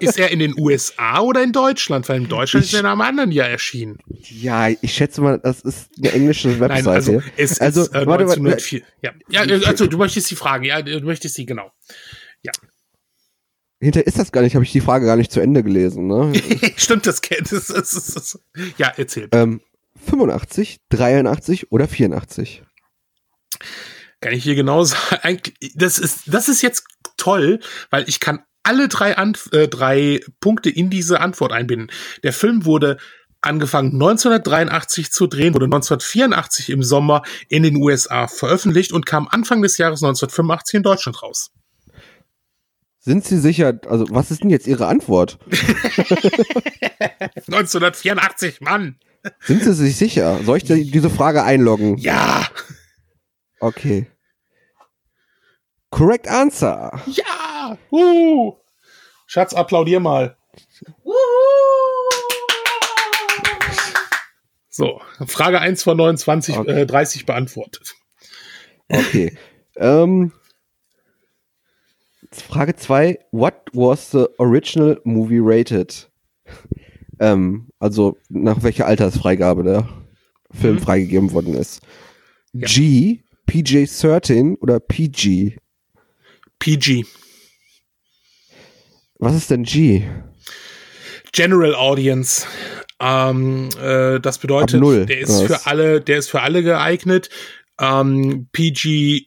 ist 0.00 0.18
er 0.18 0.30
in 0.30 0.38
den 0.38 0.54
USA 0.58 1.20
oder 1.20 1.42
in 1.42 1.52
Deutschland? 1.52 2.08
Weil 2.08 2.22
in 2.22 2.28
Deutschland 2.28 2.64
ich, 2.64 2.72
ist 2.72 2.74
er 2.74 2.80
in 2.80 2.86
einem 2.86 3.00
anderen 3.00 3.32
Jahr 3.32 3.48
erschienen. 3.48 3.98
Ja, 4.22 4.68
ich 4.68 4.92
schätze 4.92 5.20
mal, 5.20 5.38
das 5.38 5.62
ist 5.62 5.90
eine 5.98 6.12
englische 6.12 6.60
Webseite. 6.60 6.84
Nein, 6.84 6.94
also 6.94 7.22
es 7.36 7.60
also, 7.60 7.82
ist 7.82 7.88
äh, 7.88 8.06
warte, 8.06 8.24
1904. 8.24 8.82
Ja. 9.02 9.12
ja, 9.28 9.40
also 9.66 9.86
du 9.86 9.98
möchtest 9.98 10.30
die 10.30 10.36
Frage, 10.36 10.68
ja, 10.68 10.82
du 10.82 11.00
möchtest 11.00 11.36
die, 11.36 11.46
genau. 11.46 11.72
Ja. 12.42 12.52
Hinter 13.80 14.06
ist 14.06 14.18
das 14.18 14.32
gar 14.32 14.40
nicht, 14.42 14.54
habe 14.54 14.64
ich 14.64 14.72
die 14.72 14.80
Frage 14.80 15.04
gar 15.04 15.16
nicht 15.16 15.30
zu 15.30 15.40
Ende 15.40 15.62
gelesen, 15.62 16.06
ne? 16.06 16.32
Stimmt, 16.76 17.06
das 17.06 17.20
kennt 17.20 17.52
es. 17.52 18.38
Ja, 18.78 18.92
erzähl. 18.96 19.28
Ähm, 19.32 19.60
85, 20.06 20.78
83 20.88 21.72
oder 21.72 21.88
84? 21.88 22.62
Kann 24.20 24.32
ich 24.32 24.44
hier 24.44 24.54
genau 24.54 24.82
sagen. 24.84 25.40
Das 25.74 25.98
ist, 25.98 26.22
das 26.26 26.48
ist 26.48 26.62
jetzt 26.62 26.84
toll, 27.16 27.60
weil 27.90 28.08
ich 28.08 28.20
kann 28.20 28.42
alle 28.62 28.88
drei, 28.88 29.16
Anf 29.16 29.48
äh, 29.52 29.68
drei 29.68 30.20
Punkte 30.40 30.70
in 30.70 30.90
diese 30.90 31.20
Antwort 31.20 31.52
einbinden. 31.52 31.90
Der 32.24 32.32
Film 32.32 32.64
wurde 32.64 32.96
angefangen 33.40 33.92
1983 33.92 35.12
zu 35.12 35.26
drehen, 35.28 35.54
wurde 35.54 35.66
1984 35.66 36.70
im 36.70 36.82
Sommer 36.82 37.22
in 37.48 37.62
den 37.62 37.76
USA 37.76 38.26
veröffentlicht 38.26 38.92
und 38.92 39.06
kam 39.06 39.28
Anfang 39.28 39.62
des 39.62 39.78
Jahres 39.78 40.02
1985 40.02 40.74
in 40.74 40.82
Deutschland 40.82 41.22
raus. 41.22 41.52
Sind 42.98 43.24
Sie 43.24 43.38
sicher, 43.38 43.78
also 43.86 44.06
was 44.10 44.32
ist 44.32 44.42
denn 44.42 44.50
jetzt 44.50 44.66
Ihre 44.66 44.88
Antwort? 44.88 45.38
1984, 47.46 48.60
Mann! 48.60 48.98
Sind 49.40 49.62
Sie 49.62 49.72
sich 49.72 49.96
sicher? 49.96 50.40
Soll 50.44 50.58
ich 50.58 50.64
diese 50.64 51.10
Frage 51.10 51.42
einloggen? 51.42 51.96
Ja! 51.98 52.46
Okay. 53.60 54.06
Correct 55.90 56.28
answer. 56.28 57.00
Ja! 57.06 57.78
Uh. 57.90 58.54
Schatz, 59.26 59.54
applaudier 59.54 60.00
mal. 60.00 60.36
So, 64.68 65.00
Frage 65.26 65.60
1 65.60 65.82
von 65.82 65.96
29, 65.96 66.58
okay. 66.58 66.82
äh, 66.82 66.86
30 66.86 67.24
beantwortet. 67.24 67.94
Okay. 68.88 69.36
ähm, 69.76 70.32
Frage 72.30 72.76
2. 72.76 73.18
What 73.32 73.54
was 73.72 74.10
the 74.10 74.26
original 74.38 75.00
movie 75.04 75.40
rated? 75.40 76.10
Ähm, 77.18 77.68
also 77.78 78.16
nach 78.28 78.62
welcher 78.62 78.86
Altersfreigabe 78.86 79.62
der 79.62 79.88
Film 80.50 80.76
mhm. 80.76 80.80
freigegeben 80.80 81.32
worden 81.32 81.54
ist. 81.54 81.82
Ja. 82.52 82.66
G, 82.66 83.20
PJ-13 83.46 84.58
oder 84.58 84.80
PG? 84.80 85.56
PG. 86.58 87.04
Was 89.18 89.34
ist 89.34 89.50
denn 89.50 89.62
G? 89.62 90.02
General 91.32 91.74
Audience. 91.74 92.46
Ähm, 92.98 93.68
äh, 93.80 94.20
das 94.20 94.38
bedeutet, 94.38 94.82
der 94.82 95.18
ist 95.18 95.42
für 95.42 95.66
alle, 95.66 96.00
der 96.00 96.18
ist 96.18 96.30
für 96.30 96.40
alle 96.40 96.62
geeignet. 96.62 97.28
Ähm, 97.78 98.48
PG 98.52 99.26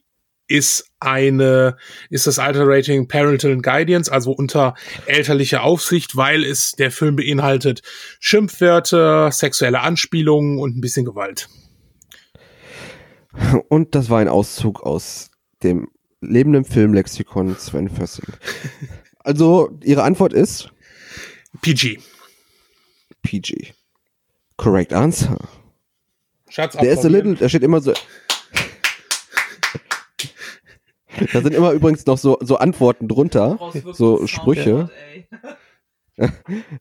ist 0.49 0.91
eine, 0.99 1.77
ist 2.09 2.27
das 2.27 2.39
Alter-Rating 2.39 3.07
Parental 3.07 3.57
Guidance, 3.61 4.11
also 4.11 4.31
unter 4.31 4.75
elterlicher 5.05 5.63
Aufsicht, 5.63 6.17
weil 6.17 6.43
es 6.43 6.73
der 6.73 6.91
Film 6.91 7.15
beinhaltet 7.15 7.81
Schimpfwörter, 8.19 9.31
sexuelle 9.31 9.79
Anspielungen 9.79 10.59
und 10.59 10.75
ein 10.75 10.81
bisschen 10.81 11.05
Gewalt. 11.05 11.47
Und 13.69 13.95
das 13.95 14.09
war 14.09 14.19
ein 14.19 14.27
Auszug 14.27 14.81
aus 14.81 15.29
dem 15.63 15.87
lebenden 16.19 16.65
Filmlexikon 16.65 17.55
Sven 17.57 17.89
Fössing. 17.89 18.25
Also, 19.21 19.77
Ihre 19.83 20.03
Antwort 20.03 20.31
ist? 20.31 20.69
PG. 21.61 21.99
PG. 23.21 23.73
Correct 24.55 24.93
answer. 24.93 25.37
Schatz, 26.49 26.77
Der 26.77 26.93
ist 26.93 27.05
a 27.05 27.09
little, 27.09 27.35
da 27.35 27.49
steht 27.49 27.61
immer 27.61 27.81
so, 27.81 27.93
Da 31.33 31.41
sind 31.41 31.53
immer 31.53 31.71
übrigens 31.71 32.05
noch 32.05 32.17
so, 32.17 32.37
so 32.41 32.57
Antworten 32.57 33.07
drunter, 33.07 33.57
so 33.93 34.27
Sprüche. 34.27 34.89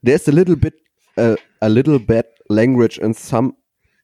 There's 0.03 0.27
a 0.27 0.31
little 0.31 0.55
bit, 0.55 0.75
uh, 1.17 1.35
a 1.61 1.67
little 1.67 1.99
bad 1.99 2.25
language 2.47 2.99
and 3.01 3.17
some 3.17 3.53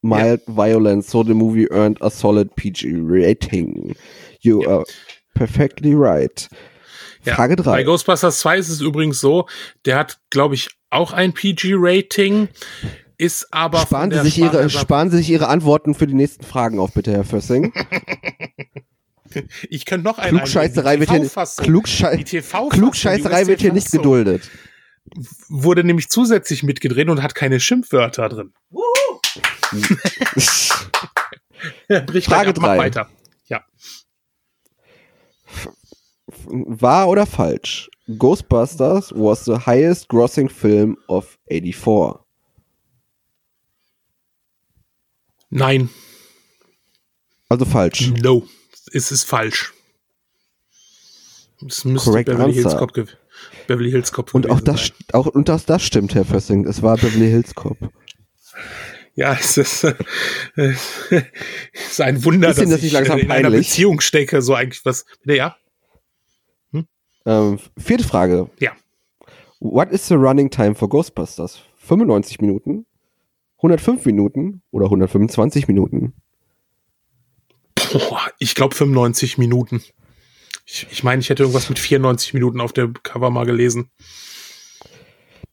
mild 0.02 0.42
yeah. 0.48 0.56
violence, 0.56 1.10
so 1.10 1.24
the 1.24 1.34
movie 1.34 1.68
earned 1.72 2.02
a 2.02 2.10
solid 2.10 2.56
PG 2.56 2.96
rating. 2.96 3.96
You 4.42 4.62
yeah. 4.62 4.70
are 4.70 4.86
perfectly 5.36 5.94
right. 5.94 6.48
Ja, 7.26 7.36
Frage 7.36 7.56
3. 7.56 7.64
Bei 7.72 7.84
Ghostbusters 7.84 8.40
2 8.40 8.58
ist 8.60 8.70
es 8.70 8.82
übrigens 8.82 9.20
so, 9.20 9.48
der 9.86 9.98
hat, 9.98 10.20
glaube 10.30 10.56
ich, 10.56 10.70
auch 10.92 11.12
ein 11.12 11.34
PG-Rating, 11.34 12.48
ist 13.18 13.48
aber. 13.52 13.80
Sparen 13.80 14.12
Sie, 14.12 14.20
sich 14.22 14.38
ihre, 14.38 14.70
sparen 14.70 15.10
Sie 15.10 15.18
sich 15.18 15.30
Ihre 15.30 15.48
Antworten 15.48 15.96
für 15.96 16.08
die 16.08 16.14
nächsten 16.14 16.46
Fragen 16.46 16.80
auf, 16.80 16.94
bitte, 16.94 17.12
Herr 17.12 17.24
Fössing. 17.24 17.74
Ich 19.70 19.86
könnte 19.86 20.06
noch 20.06 20.18
einen 20.18 20.38
Klugscheißerei 20.38 21.00
wird 21.00 21.12
hier, 21.12 21.30
Klugschei 21.58 22.24
Klugscheißerei 22.70 23.48
wird 23.48 23.62
hier 23.62 23.74
nicht 23.74 23.92
geduldet. 23.92 24.50
Wurde 25.50 25.84
nämlich 25.84 26.10
zusätzlich 26.10 26.64
mitgedreht 26.64 27.10
und 27.10 27.22
hat 27.22 27.36
keine 27.36 27.60
Schimpfwörter 27.60 28.30
drin. 28.30 28.54
Frage 32.24 32.54
3. 32.54 32.78
weiter. 32.78 33.10
Ja. 33.46 33.64
Wahr 36.46 37.08
oder 37.10 37.26
falsch? 37.26 37.90
Ghostbusters 38.18 39.12
was 39.16 39.46
the 39.46 39.58
highest 39.66 40.10
grossing 40.10 40.50
film 40.50 40.98
of 41.08 41.38
84. 41.50 42.20
Nein. 45.50 45.90
Also 47.50 47.66
falsch. 47.66 48.12
No 48.22 48.48
ist 48.88 49.12
es 49.12 49.24
falsch. 49.24 49.74
Es 51.66 51.86
müsste 51.86 52.12
Correct 52.12 52.30
Beverly 52.30 52.54
Hills 52.54 52.76
Cop, 52.76 52.94
Beverly 53.68 53.92
Hills 53.92 54.12
Cop 54.12 54.34
und 54.34 54.50
auch 54.50 54.60
das, 54.60 54.88
sein. 54.88 54.92
auch 55.14 55.28
und 55.28 55.50
das, 55.50 55.66
das 55.66 55.84
stimmt, 55.84 56.14
Herr 56.16 56.26
Fössing. 56.26 56.66
Es 56.68 56.82
war 56.82 56.98
Beverly 56.98 57.30
Hills 57.30 57.56
Cop. 57.56 57.78
Ja, 59.16 59.34
es 59.40 59.58
ist, 59.58 59.86
äh, 59.86 60.74
ist 61.74 62.02
ein 62.02 62.24
Wunder, 62.26 62.50
ist 62.50 62.60
dass 62.60 62.70
das 62.70 62.84
ich 62.84 62.92
langsam 62.92 63.18
in 63.18 63.28
peinlich? 63.30 63.46
einer 63.48 63.58
Beziehung 63.58 64.02
stecke, 64.02 64.42
so 64.42 64.54
eigentlich 64.54 64.84
was. 64.86 65.06
Ja. 65.24 65.56
Hm? 66.72 66.86
Ähm, 67.26 67.60
vierte 67.78 68.04
Frage. 68.04 68.50
Ja. 68.60 68.74
What 69.62 69.92
is 69.92 70.08
the 70.08 70.16
running 70.16 70.50
time 70.50 70.76
for 70.76 70.90
Ghostbusters? 70.90 71.62
95 71.78 72.42
Minuten, 72.42 72.86
105 73.58 74.06
Minuten 74.06 74.62
oder 74.72 74.86
125 74.86 75.68
Minuten? 75.70 76.14
Boah, 77.94 78.22
ich 78.40 78.56
glaube 78.56 78.76
95 78.76 79.38
Minuten. 79.38 79.82
Ich, 80.66 80.88
ich 80.92 81.04
meine, 81.04 81.22
ich 81.22 81.30
hätte 81.30 81.44
irgendwas 81.44 81.70
mit 81.70 81.80
94 81.80 82.34
Minuten 82.34 82.60
auf 82.62 82.74
der 82.74 82.90
Cover 83.04 83.30
mal 83.30 83.46
gelesen. 83.46 83.90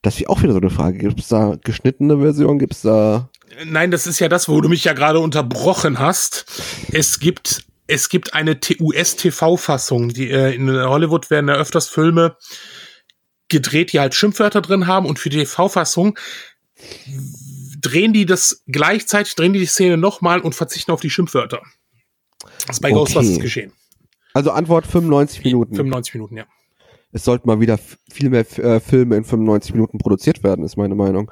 Das 0.01 0.19
ist 0.19 0.27
auch 0.27 0.41
wieder 0.41 0.53
so 0.53 0.59
eine 0.59 0.69
Frage. 0.69 0.97
Gibt 0.97 1.19
es 1.19 1.27
da 1.27 1.57
geschnittene 1.63 2.19
Version? 2.19 2.59
Gibt 2.59 2.73
es 2.73 2.81
da. 2.81 3.29
Nein, 3.65 3.91
das 3.91 4.07
ist 4.07 4.19
ja 4.19 4.27
das, 4.27 4.49
wo 4.49 4.59
du 4.59 4.67
mich 4.67 4.83
ja 4.83 4.93
gerade 4.93 5.19
unterbrochen 5.19 5.99
hast. 5.99 6.45
Es 6.91 7.19
gibt, 7.19 7.63
es 7.87 8.09
gibt 8.09 8.33
eine 8.33 8.59
US-TV-Fassung. 8.79 10.09
Die, 10.09 10.29
äh, 10.29 10.55
in 10.55 10.69
Hollywood 10.69 11.29
werden 11.29 11.47
ja 11.47 11.55
öfters 11.55 11.87
Filme 11.87 12.35
gedreht, 13.47 13.93
die 13.93 13.99
halt 13.99 14.15
Schimpfwörter 14.15 14.61
drin 14.61 14.87
haben 14.87 15.05
und 15.05 15.19
für 15.19 15.29
die 15.29 15.37
TV-Fassung 15.37 16.17
drehen 17.79 18.13
die 18.13 18.25
das 18.25 18.63
gleichzeitig, 18.67 19.35
drehen 19.35 19.53
die 19.53 19.59
die 19.59 19.65
Szene 19.65 19.97
nochmal 19.97 20.39
und 20.39 20.55
verzichten 20.55 20.91
auf 20.91 21.01
die 21.01 21.09
Schimpfwörter. 21.09 21.61
Das 22.67 22.77
ist 22.77 22.81
bei 22.81 22.89
okay. 22.89 22.99
Ghostbusters 22.99 23.39
geschehen. 23.39 23.71
Also 24.33 24.51
Antwort 24.51 24.87
95 24.87 25.43
Minuten. 25.43 25.75
95 25.75 26.13
Minuten, 26.15 26.37
ja. 26.37 26.45
Es 27.11 27.23
sollten 27.23 27.47
mal 27.47 27.59
wieder 27.59 27.77
viel 27.77 28.29
mehr 28.29 28.45
äh, 28.57 28.79
Filme 28.79 29.15
in 29.15 29.23
95 29.23 29.73
Minuten 29.73 29.99
produziert 29.99 30.43
werden, 30.43 30.65
ist 30.65 30.77
meine 30.77 30.95
Meinung. 30.95 31.31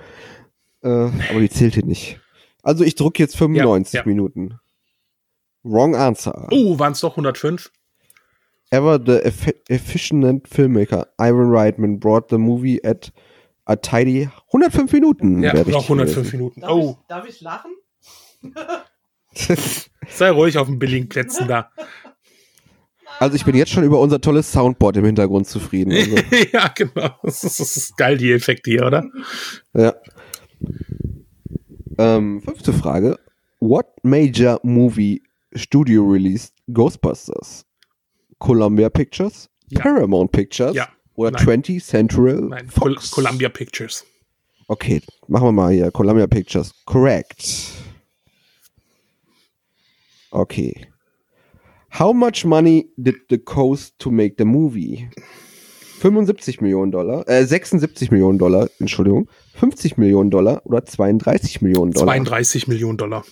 Äh, 0.84 0.90
aber 0.90 1.40
die 1.40 1.50
zählt 1.50 1.74
hier 1.74 1.86
nicht. 1.86 2.20
Also 2.62 2.84
ich 2.84 2.96
drücke 2.96 3.24
jetzt 3.24 3.36
95 3.36 3.94
ja, 3.94 4.02
ja. 4.02 4.06
Minuten. 4.06 4.60
Wrong 5.64 5.96
answer. 5.96 6.48
Oh, 6.52 6.78
waren 6.78 6.94
es 6.94 7.00
doch 7.02 7.12
105? 7.12 7.72
Ever 8.70 9.00
the 9.04 9.18
eff 9.24 9.48
efficient 9.68 10.48
filmmaker 10.48 11.08
Ivan 11.20 11.52
Reitman 11.52 12.00
brought 12.00 12.30
the 12.30 12.38
movie 12.38 12.80
at 12.84 13.12
a 13.66 13.76
tidy 13.76 14.30
105 14.54 14.94
Minuten. 14.94 15.44
Ja, 15.44 15.54
noch 15.54 15.84
105 15.84 16.32
Minuten. 16.34 16.62
Darf 16.62 16.72
oh. 16.72 16.98
Ich, 17.02 17.08
darf 17.08 17.28
ich 17.28 17.42
lachen? 17.42 17.72
Sei 20.10 20.30
ruhig 20.30 20.58
auf 20.58 20.68
den 20.68 20.80
billigen 20.80 21.10
Plätzen 21.10 21.48
da. 21.48 21.72
Also 23.20 23.36
ich 23.36 23.46
bin 23.46 23.56
jetzt 23.56 23.72
schon 23.72 23.84
über 23.84 24.00
unser 24.00 24.20
tolles 24.20 24.52
Soundboard 24.52 24.98
im 24.98 25.06
Hintergrund 25.06 25.48
zufrieden. 25.48 25.92
Also. 25.92 26.16
ja, 26.54 26.68
genau. 26.70 27.12
Das 27.24 27.44
ist, 27.44 27.60
das 27.60 27.78
ist, 27.78 27.98
geil, 27.98 28.18
die 28.18 28.32
Effekte 28.32 28.72
hier, 28.72 28.86
oder? 28.86 29.06
Ja. 29.74 29.94
Ähm, 31.98 32.42
fünfte 32.42 32.74
Frage. 32.74 33.20
What 33.60 33.86
major 34.02 34.60
movie 34.64 35.22
studio 35.54 36.04
released 36.04 36.54
Ghostbusters? 36.74 37.66
Columbia 38.40 38.90
Pictures? 38.90 39.50
Ja. 39.70 39.82
Paramount 39.82 40.32
Pictures? 40.32 40.76
Ja. 40.76 40.90
Oder 41.14 41.32
Nein. 41.32 41.44
20 41.44 41.84
Central? 41.84 42.42
Nein, 42.42 42.70
Fox? 42.70 43.12
Columbia 43.12 43.50
Pictures. 43.50 44.04
Okay, 44.68 45.02
machen 45.28 45.48
wir 45.48 45.52
mal 45.52 45.74
hier. 45.74 45.92
Columbia 45.92 46.26
Pictures. 46.26 46.74
Correct. 46.86 47.72
Okay. 50.32 50.88
How 51.90 52.14
much 52.14 52.46
money 52.46 52.90
did 52.98 53.16
the 53.30 53.38
cost 53.38 54.00
to 54.00 54.12
make 54.12 54.36
the 54.38 54.46
movie? 54.46 55.10
75 56.00 56.62
Millionen 56.62 56.92
Dollar, 56.92 57.28
äh, 57.28 57.46
76 57.46 58.10
Millionen 58.10 58.40
Dollar, 58.40 58.70
Entschuldigung, 58.80 59.30
50 59.56 59.98
Millionen 59.98 60.32
Dollar 60.32 60.66
oder 60.66 60.84
32 60.84 61.62
Millionen 61.62 61.92
Dollar? 61.92 62.08
32 62.08 62.68
Millionen 62.68 62.98
Dollar. 62.98 63.24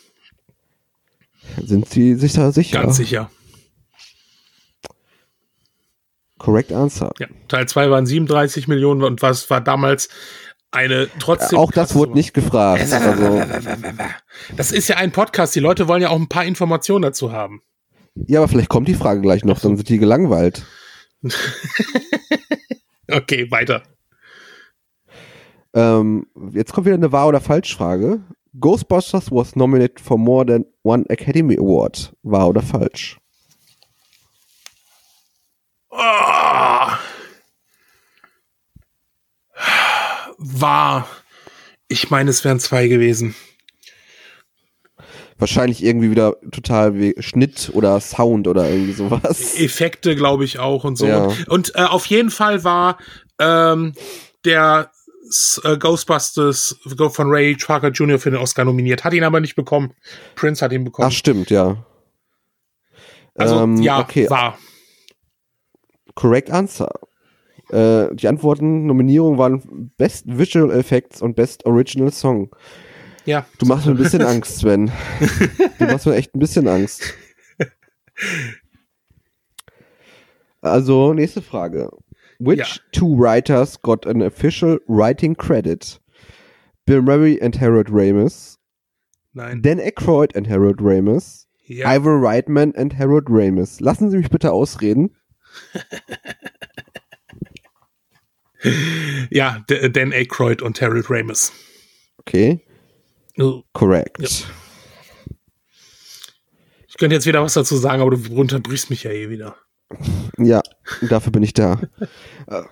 Sind 1.63 1.89
Sie 1.89 2.13
sich 2.15 2.34
da 2.34 2.51
sicher? 2.51 2.82
Ganz 2.82 2.98
sicher. 2.98 3.32
Correct 6.38 6.72
answer. 6.72 7.12
Ja, 7.20 7.27
Teil 7.48 7.68
2 7.68 7.89
waren 7.89 8.06
37 8.06 8.68
Millionen 8.68 9.03
und 9.03 9.22
was 9.22 9.50
war 9.50 9.62
damals 9.62 10.10
eine 10.71 11.09
trotzdem. 11.19 11.57
Auch 11.57 11.71
das 11.71 11.95
wurde 11.95 12.13
nicht 12.13 12.33
gefragt. 12.33 12.91
Also, 12.91 13.41
Das 14.55 14.71
ist 14.71 14.88
ja 14.88 14.97
ein 14.97 15.11
Podcast. 15.11 15.55
Die 15.55 15.59
Leute 15.59 15.88
wollen 15.88 16.01
ja 16.01 16.09
auch 16.09 16.19
ein 16.19 16.29
paar 16.29 16.45
Informationen 16.45 17.01
dazu 17.01 17.31
haben. 17.31 17.61
ja, 18.15 18.39
aber 18.39 18.47
vielleicht 18.47 18.69
kommt 18.69 18.88
die 18.88 18.93
Frage 18.95 19.21
gleich 19.21 19.43
noch, 19.43 19.59
dann 19.59 19.75
sind 19.77 19.89
die 19.89 19.99
gelangweilt. 19.99 20.65
Okay, 23.11 23.49
weiter. 23.49 23.81
Ähm, 25.73 26.27
jetzt 26.53 26.73
kommt 26.73 26.85
wieder 26.85 26.95
eine 26.95 27.11
Wahr- 27.11 27.27
oder 27.27 27.41
Falschfrage. 27.41 28.21
Ghostbusters 28.59 29.31
was 29.31 29.55
nominated 29.55 29.99
for 29.99 30.19
more 30.19 30.45
than 30.45 30.63
one 30.83 31.05
Academy 31.09 31.57
Award. 31.57 32.13
Wahr 32.21 32.49
oder 32.49 32.61
falsch? 32.61 33.17
Oh. 35.89 35.97
War. 40.39 41.08
Ich 41.88 42.10
meine, 42.10 42.29
es 42.29 42.43
wären 42.46 42.60
zwei 42.60 42.88
gewesen. 42.88 43.36
Wahrscheinlich 45.38 45.84
irgendwie 45.84 46.12
wieder 46.12 46.36
total 46.51 46.96
wie 46.96 47.15
Schnitt 47.19 47.72
oder 47.74 48.00
Sound 48.00 48.48
oder 48.48 48.69
irgendwie 48.69 48.93
sowas. 48.93 49.55
Effekte, 49.58 50.15
glaube 50.15 50.46
ich, 50.46 50.60
auch 50.60 50.84
und 50.84 50.98
so. 50.98 51.08
Ja. 51.08 51.31
Und 51.48 51.75
äh, 51.75 51.84
auf 51.84 52.05
jeden 52.08 52.31
Fall 52.31 52.63
war 52.63 52.98
ähm, 53.39 53.93
der 54.46 54.91
äh, 55.63 55.77
Ghostbusters 55.77 56.77
von 57.12 57.29
Ray 57.29 57.55
Parker 57.55 57.89
Jr. 57.89 58.19
für 58.19 58.31
den 58.31 58.39
Oscar 58.39 58.65
nominiert, 58.65 59.03
hat 59.03 59.13
ihn 59.13 59.24
aber 59.24 59.39
nicht 59.39 59.55
bekommen. 59.55 59.93
Prince 60.36 60.63
hat 60.63 60.72
ihn 60.72 60.84
bekommen. 60.84 61.08
Ach, 61.10 61.15
stimmt, 61.15 61.50
ja. 61.50 61.86
also 63.36 63.62
ähm, 63.62 63.81
ja, 63.81 64.00
okay. 64.00 64.29
war. 64.29 64.58
Correct 66.15 66.50
answer. 66.50 66.89
Äh, 67.71 68.13
die 68.15 68.27
Antworten, 68.27 68.85
Nominierungen 68.88 69.38
waren 69.38 69.91
Best 69.97 70.25
Visual 70.27 70.71
Effects 70.71 71.21
und 71.21 71.35
Best 71.35 71.65
Original 71.65 72.11
Song. 72.11 72.49
Ja. 73.25 73.45
Du 73.59 73.65
machst 73.67 73.85
mir 73.85 73.91
ein 73.93 73.97
bisschen 73.97 74.21
Angst, 74.23 74.57
Sven. 74.59 74.91
Du 75.77 75.85
machst 75.85 76.05
mir 76.07 76.15
echt 76.15 76.33
ein 76.35 76.39
bisschen 76.39 76.67
Angst. 76.67 77.13
Also, 80.61 81.13
nächste 81.13 81.41
Frage. 81.41 81.89
Which 82.39 82.59
Ja. 82.59 82.65
two 82.91 83.17
writers 83.17 83.79
got 83.81 84.07
an 84.07 84.21
official 84.21 84.79
writing 84.88 85.35
credit? 85.35 85.99
Bill 86.85 87.01
Murray 87.01 87.39
and 87.41 87.59
Harold 87.59 87.89
Ramis, 87.91 88.57
Nein. 89.33 89.61
Dan 89.61 89.79
Aykroyd 89.79 90.35
and 90.35 90.49
Harold 90.49 90.81
Ramis, 90.81 91.45
Ja. 91.65 91.88
Ivan 91.95 92.19
Reitman 92.23 92.73
and 92.75 92.97
Harold 92.97 93.25
Ramis. 93.29 93.79
Lassen 93.79 94.09
Sie 94.09 94.17
mich 94.17 94.29
bitte 94.29 94.51
ausreden. 94.51 95.15
ja, 99.29 99.63
Dan 99.67 100.11
Aykroyd 100.13 100.61
und 100.61 100.81
Harold 100.81 101.09
Ramis. 101.09 101.51
Okay, 102.17 102.61
Ich 103.35 103.63
correct. 103.73 104.17
könnte 106.97 107.15
jetzt 107.15 107.25
wieder 107.25 107.41
was 107.41 107.53
dazu 107.53 107.77
sagen, 107.77 108.01
aber 108.01 108.11
du 108.11 108.35
unterbrichst 108.35 108.89
mich 108.89 109.03
ja 109.03 109.11
eh 109.11 109.29
wieder. 109.29 109.55
Ja, 110.37 110.61
dafür 111.01 111.31
bin 111.31 111.43
ich 111.43 111.53
da. 111.53 111.79
Uh, 112.51 112.63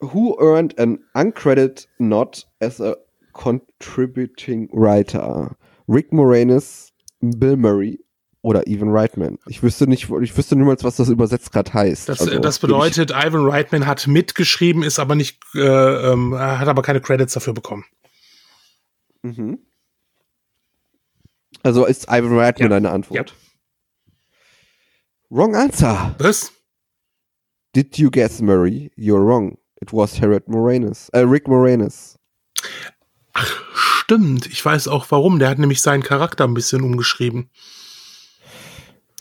who 0.00 0.36
earned 0.40 0.78
an 0.78 1.00
uncredited 1.14 1.88
nod 1.98 2.46
as 2.60 2.80
a 2.80 2.96
contributing 3.32 4.68
writer? 4.72 5.56
Rick 5.88 6.12
Moranis, 6.12 6.92
Bill 7.20 7.56
Murray 7.56 7.98
oder 8.44 8.68
Evan 8.68 8.90
Reitman? 8.90 9.38
Ich 9.46 9.62
wüsste 9.62 9.86
nicht, 9.86 10.10
ich 10.20 10.36
wüsste 10.36 10.54
niemals, 10.54 10.84
was 10.84 10.96
das 10.96 11.08
übersetzt 11.08 11.50
gerade 11.50 11.72
heißt. 11.72 12.10
Das, 12.10 12.20
Also, 12.20 12.38
das 12.38 12.58
bedeutet, 12.58 13.10
Ivan 13.10 13.48
Reitman 13.48 13.86
hat 13.86 14.06
mitgeschrieben, 14.06 14.82
ist 14.82 14.98
aber 14.98 15.14
nicht, 15.14 15.40
äh, 15.54 15.60
ähm, 16.12 16.38
hat 16.38 16.68
aber 16.68 16.82
keine 16.82 17.00
Credits 17.00 17.32
dafür 17.32 17.54
bekommen. 17.54 17.86
Ich, 19.22 19.38
mhm. 19.38 19.58
Also 21.62 21.86
ist 21.86 22.04
Ivan 22.10 22.38
Reitman 22.38 22.70
Ja. 22.70 22.76
deine 22.76 22.90
Antwort? 22.90 23.34
Wrong 25.30 25.56
answer. 25.56 26.14
Was? 26.18 26.52
Did 27.74 27.96
you 27.96 28.10
guess 28.10 28.42
Murray? 28.42 28.92
You're 28.94 29.24
wrong. 29.24 29.56
It 29.80 29.90
was 29.90 30.20
Harold 30.20 30.46
Moranis. 30.48 31.08
Äh, 31.14 31.20
Rick 31.20 31.48
Moranis. 31.48 32.18
Stimmt, 33.74 34.46
ich 34.46 34.62
weiß 34.62 34.86
auch 34.88 35.06
warum. 35.10 35.38
Der 35.38 35.48
hat 35.48 35.58
nämlich 35.58 35.80
seinen 35.80 36.02
Charakter 36.02 36.44
ein 36.44 36.52
bisschen 36.52 36.82
umgeschrieben. 36.82 37.48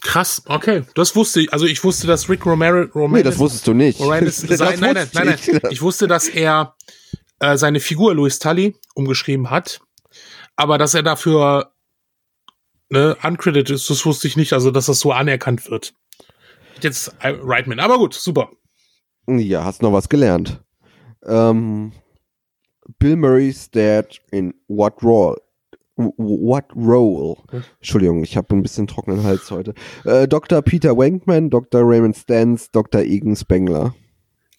Krass, 0.04 0.42
okay, 0.48 0.84
das 0.96 1.16
wusste 1.16 1.42
ich. 1.42 1.54
Also 1.54 1.66
ich 1.66 1.84
wusste, 1.84 2.08
dass 2.08 2.30
Rick 2.30 2.46
Romero, 2.46 2.84
Romanis, 2.94 3.24
Nee, 3.24 3.24
das 3.24 3.40
wusstest 3.40 3.66
du 3.68 3.74
nicht. 3.74 4.00
Moranis 4.00 4.38
sein, 4.48 4.80
nein, 4.80 4.94
nein, 4.94 5.10
nein, 5.14 5.36
ich 5.40 5.48
nein. 5.48 5.62
Ich 5.72 5.82
wusste, 5.82 6.08
dass 6.08 6.28
er 6.28 6.76
äh, 7.40 7.58
seine 7.58 7.80
Figur 7.80 8.14
Louis 8.14 8.38
Tully 8.38 8.76
umgeschrieben 8.96 9.50
hat, 9.50 9.80
aber 10.58 10.78
dass 10.78 10.94
er 10.94 11.04
dafür 11.04 11.72
ne, 12.90 13.16
uncredited 13.24 13.70
ist, 13.72 13.90
das 13.90 14.06
wusste 14.06 14.28
ich 14.28 14.36
nicht. 14.36 14.54
Also 14.54 14.72
dass 14.72 14.88
das 14.88 15.00
so 15.00 15.14
anerkannt 15.14 15.70
wird. 15.72 15.94
Jetzt 16.82 17.16
äh, 17.22 17.36
Reitman, 17.42 17.80
aber 17.80 17.98
gut, 17.98 18.14
super. 18.14 18.52
Ja, 19.26 19.64
hast 19.64 19.82
noch 19.82 19.94
was 19.94 20.10
gelernt. 20.10 20.62
Ähm, 21.26 21.94
Bill 23.00 23.16
Murray 23.16 23.54
starred 23.54 24.22
in 24.32 24.54
What 24.68 25.02
Role? 25.02 25.42
What 25.96 26.66
Role? 26.76 27.38
Entschuldigung, 27.80 28.24
ich 28.24 28.36
habe 28.36 28.56
ein 28.56 28.64
bisschen 28.64 28.88
trockenen 28.88 29.24
Hals 29.24 29.52
heute. 29.52 29.74
Äh, 30.06 30.28
Dr. 30.28 30.62
Peter 30.64 30.98
Wankman, 30.98 31.50
Dr. 31.52 31.82
Raymond 31.84 32.18
Stantz, 32.18 32.72
Dr. 32.72 33.02
Egan 33.02 33.36
Spengler. 33.36 33.94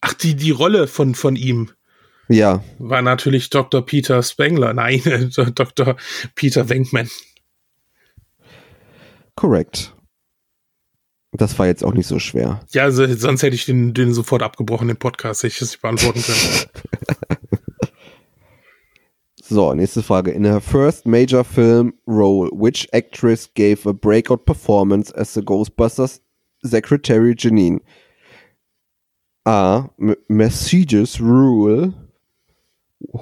Ach, 0.00 0.14
die, 0.14 0.36
die 0.36 0.52
Rolle 0.52 0.86
von, 0.86 1.14
von 1.14 1.34
ihm 1.34 1.70
Ja, 2.28 2.62
war 2.78 3.02
natürlich 3.02 3.50
Dr. 3.50 3.84
Peter 3.84 4.22
Spengler. 4.22 4.74
Nein, 4.74 5.02
Dr. 5.54 5.96
Peter 6.34 6.68
Wenkman. 6.68 7.08
korrekt. 9.36 9.90
Das 11.32 11.58
war 11.58 11.66
jetzt 11.66 11.82
auch 11.82 11.94
nicht 11.94 12.06
so 12.06 12.20
schwer. 12.20 12.60
Ja, 12.70 12.84
also, 12.84 13.12
sonst 13.12 13.42
hätte 13.42 13.56
ich 13.56 13.64
den, 13.66 13.92
den 13.92 14.14
sofort 14.14 14.44
abgebrochen, 14.44 14.86
den 14.86 14.96
Podcast, 14.96 15.42
hätte 15.42 15.52
ich 15.54 15.58
das 15.58 15.70
nicht 15.72 15.82
beantworten 15.82 16.22
können. 16.22 17.16
So, 19.54 19.72
nächste 19.72 20.02
Frage. 20.02 20.32
In 20.32 20.44
her 20.44 20.60
first 20.60 21.06
major 21.06 21.44
film 21.44 21.94
role, 22.06 22.48
which 22.52 22.88
actress 22.92 23.46
gave 23.54 23.86
a 23.86 23.92
breakout 23.92 24.46
performance 24.46 25.12
as 25.12 25.32
the 25.34 25.42
Ghostbusters 25.42 26.18
secretary 26.64 27.36
Janine? 27.36 27.78
A. 29.46 29.84
M 30.00 30.16
Mercedes 30.28 31.20
Rule. 31.20 31.94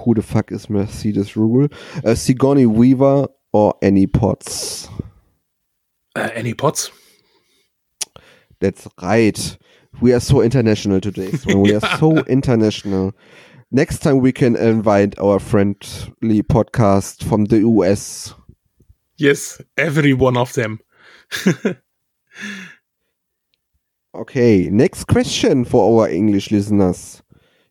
Who 0.03 0.13
the 0.15 0.23
fuck 0.23 0.51
is 0.51 0.69
Mercedes 0.71 1.35
Rule? 1.37 1.67
Uh, 2.03 2.15
Sigourney 2.15 2.65
Weaver 2.65 3.27
or 3.51 3.75
Annie 3.83 4.07
Potts? 4.07 4.89
äh, 6.15 6.31
Annie 6.35 6.55
Potts. 6.55 6.91
That's 8.59 8.87
right. 9.03 9.57
We 10.01 10.13
are 10.13 10.19
so 10.19 10.41
international 10.41 10.99
today. 10.99 11.29
Sven. 11.31 11.59
We 11.61 11.75
are 11.75 11.81
so 11.99 12.23
international. 12.23 13.13
Next 13.75 14.03
time 14.03 14.19
we 14.19 14.31
can 14.31 14.55
invite 14.55 15.17
our 15.17 15.39
friendly 15.39 16.43
podcast 16.43 17.23
from 17.23 17.45
the 17.45 17.61
US. 17.61 18.35
Yes, 19.17 19.59
every 19.77 20.13
one 20.13 20.37
of 20.37 20.53
them. 20.53 20.79
Okay, 24.15 24.69
next 24.69 25.05
question 25.05 25.65
for 25.65 26.03
our 26.03 26.07
English 26.07 26.51
listeners. 26.51 27.23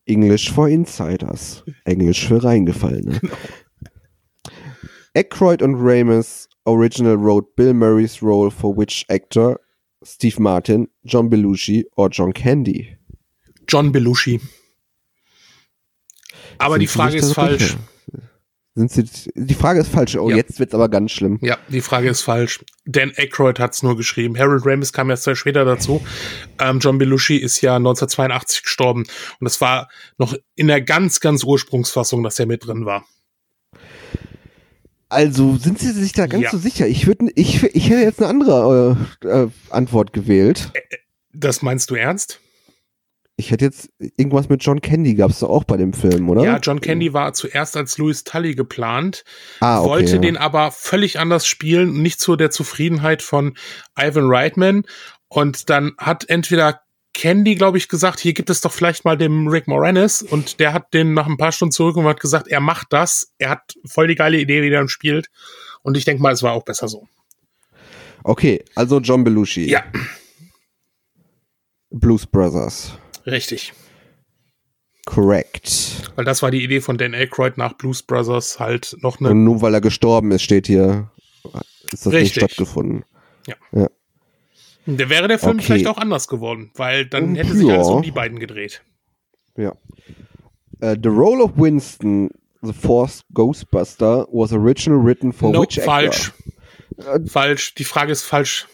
English 0.09 0.51
for 0.51 0.69
Insiders. 0.69 1.63
Englisch 1.87 2.27
für 2.27 2.43
Reingefallene. 2.43 3.21
Aykroyd 5.15 5.63
und 5.63 5.77
Ramis 5.77 6.49
original 6.67 7.17
wrote 7.17 7.55
Bill 7.55 7.73
Murray's 7.75 8.21
role 8.23 8.51
for 8.51 8.77
which 8.77 9.07
actor? 9.09 9.61
Steve 10.03 10.41
Martin, 10.41 10.89
John 11.05 11.31
Belushi 11.31 11.85
or 11.97 12.09
John 12.11 12.33
Candy? 12.33 12.97
John 13.69 13.93
Belushi. 13.93 14.41
Aber 16.63 16.79
die 16.79 16.87
Frage 16.87 17.17
ist 17.17 17.33
falsch. 17.35 17.77
Sind 18.75 18.91
Sie, 18.91 19.05
die 19.35 19.53
Frage 19.55 19.81
ist 19.81 19.89
falsch. 19.91 20.17
Oh, 20.17 20.31
Ja. 20.31 20.37
jetzt 20.37 20.59
wird's 20.59 20.73
aber 20.75 20.89
ganz 20.89 21.11
schlimm. 21.13 21.39
Ja, 21.43 21.59
die 21.69 21.83
Frage 21.83 22.09
ist 22.09 22.23
falsch. 22.23 22.65
Dan 22.87 23.13
Aykroyd 23.17 23.59
hat's 23.59 23.83
nur 23.83 23.99
geschrieben. 23.99 24.39
Harold 24.39 24.65
Ramis 24.65 24.95
kam 24.95 25.11
erst 25.11 25.25
sehr 25.25 25.37
später 25.37 25.67
dazu. 25.67 26.03
Ähm, 26.59 26.79
John 26.79 26.97
Belushi 26.97 27.37
ist 27.37 27.61
ja 27.61 27.77
1982 27.77 28.63
gestorben. 28.63 29.01
Und 29.03 29.45
das 29.45 29.61
war 29.61 29.91
noch 30.17 30.35
in 30.55 30.69
der 30.69 30.81
ganz, 30.81 31.21
ganz 31.21 31.45
Ursprungsfassung, 31.45 32.23
dass 32.23 32.39
er 32.39 32.47
mit 32.47 32.67
drin 32.67 32.87
war. 32.87 33.05
Also 35.11 35.57
sind 35.59 35.79
Sie 35.79 35.91
sich 35.93 36.15
da 36.15 36.27
ganz 36.27 36.45
Ja. 36.45 36.51
so 36.51 36.57
sicher? 36.59 36.87
Ich 36.87 37.07
würde, 37.07 37.29
ich, 37.35 37.63
ich 37.63 37.91
hätte 37.91 38.01
jetzt 38.01 38.21
eine 38.21 38.29
andere 38.29 38.97
äh, 39.23 39.27
äh, 39.29 39.49
Antwort 39.69 40.15
gewählt. 40.15 40.71
Das 41.35 41.61
meinst 41.61 41.91
du 41.91 41.95
ernst? 41.95 42.41
Ich 43.43 43.51
hätte 43.51 43.65
jetzt 43.65 43.91
irgendwas 43.99 44.49
mit 44.49 44.63
John 44.63 44.81
Candy 44.81 45.15
gab's 45.15 45.41
doch 45.41 45.51
auch 45.51 45.65
bei 45.65 45.77
dem 45.77 45.93
Film, 45.93 46.31
oder? 46.31 46.45
Ja, 46.45 46.59
John 46.59 46.81
Candy 46.81 47.13
war 47.13 47.33
zuerst 47.33 47.77
als 47.77 47.99
Louis 47.99 48.23
Tully 48.23 48.55
geplant, 48.55 49.25
ah, 49.59 49.81
okay, 49.81 49.89
wollte 49.89 50.13
ja. 50.13 50.19
den 50.19 50.37
aber 50.37 50.71
völlig 50.71 51.19
anders 51.19 51.45
spielen, 51.45 52.03
nicht 52.03 52.21
zu 52.21 52.37
der 52.37 52.53
Zufriedenheit 52.53 53.21
von 53.21 53.57
Ivan 53.99 54.31
Reitman. 54.31 54.85
Und 55.27 55.71
dann 55.71 55.91
hat 55.99 56.29
entweder 56.29 56.83
Candy, 57.15 57.57
glaube 57.57 57.79
ich, 57.79 57.89
gesagt, 57.89 58.21
hier 58.21 58.33
gibt 58.33 58.49
es 58.49 58.61
doch 58.61 58.71
vielleicht 58.71 59.05
mal 59.05 59.19
dem 59.19 59.49
Rick 59.49 59.67
Moranis 59.67 60.23
und 60.23 60.61
der 60.61 60.73
hat 60.73 60.95
den 60.95 61.13
nach 61.13 61.27
ein 61.27 61.37
paar 61.37 61.51
Stunden 61.51 61.73
zurück 61.73 61.97
und 61.97 62.05
hat 62.05 62.21
gesagt, 62.21 62.47
er 62.47 62.61
macht 62.61 62.93
das. 62.93 63.33
Er 63.39 63.51
hat 63.51 63.75
voll 63.85 64.07
die 64.07 64.15
geile 64.15 64.39
Idee, 64.39 64.63
wie 64.63 64.69
er 64.69 64.79
dann 64.79 64.89
spielt. 64.89 65.31
Und 65.83 65.97
ich 65.97 66.05
denke 66.05 66.23
mal, 66.23 66.33
es 66.33 66.45
war 66.45 66.53
auch 66.53 66.65
besser 66.65 66.87
so. 66.87 67.09
Okay, 68.23 68.65
also 68.77 69.01
John 69.01 69.25
Belushi. 69.25 69.69
Ja. 69.69 69.83
Blues 71.91 72.25
Brothers. 72.25 72.97
Richtig. 73.27 73.73
Correct. 75.05 76.13
Weil 76.15 76.25
das 76.25 76.43
war 76.43 76.51
die 76.51 76.63
Idee 76.63 76.81
von 76.81 76.97
Dan 76.97 77.15
Aykroyd 77.15 77.59
nach 77.59 77.73
Blues 77.75 78.03
Brothers 78.03 78.61
halt 78.61 78.97
noch 79.01 79.21
eine. 79.21 79.31
Und 79.31 79.45
nur 79.45 79.61
weil 79.63 79.75
er 79.75 79.81
gestorben 79.81 80.31
ist, 80.31 80.43
steht 80.43 80.67
hier, 80.67 81.11
ist 81.93 82.07
das 82.07 82.13
Richtig. 82.13 82.21
nicht 82.21 82.35
stattgefunden. 82.35 83.05
Ja. 83.47 83.57
ja. 83.73 83.89
Der 84.87 85.09
wäre 85.09 85.29
der 85.29 85.39
Film 85.39 85.59
Okay. 85.59 85.67
vielleicht 85.67 85.87
auch 85.87 85.99
anders 85.99 86.29
geworden, 86.29 86.71
weil 86.75 87.07
dann 87.07 87.35
hätte 87.35 87.55
sich 87.55 87.69
alles 87.69 87.89
um 87.89 88.03
die 88.03 88.11
beiden 88.11 88.39
gedreht. 88.39 88.83
Ja. 89.57 89.73
Uh, 90.83 90.97
the 91.01 91.09
role 91.09 91.43
of 91.43 91.53
Winston, 91.57 92.31
the 92.63 92.73
fourth 92.73 93.23
Ghostbuster, 93.33 94.27
was 94.33 94.53
originally 94.53 95.05
written 95.05 95.33
for 95.33 95.53
no, 95.53 95.63
which 95.63 95.79
actor? 95.79 95.85
falsch. 95.85 96.33
Äh, 96.99 97.21
falsch. 97.27 97.75
Die 97.75 97.85
Frage 97.85 98.13
ist 98.13 98.23
falsch. 98.23 98.67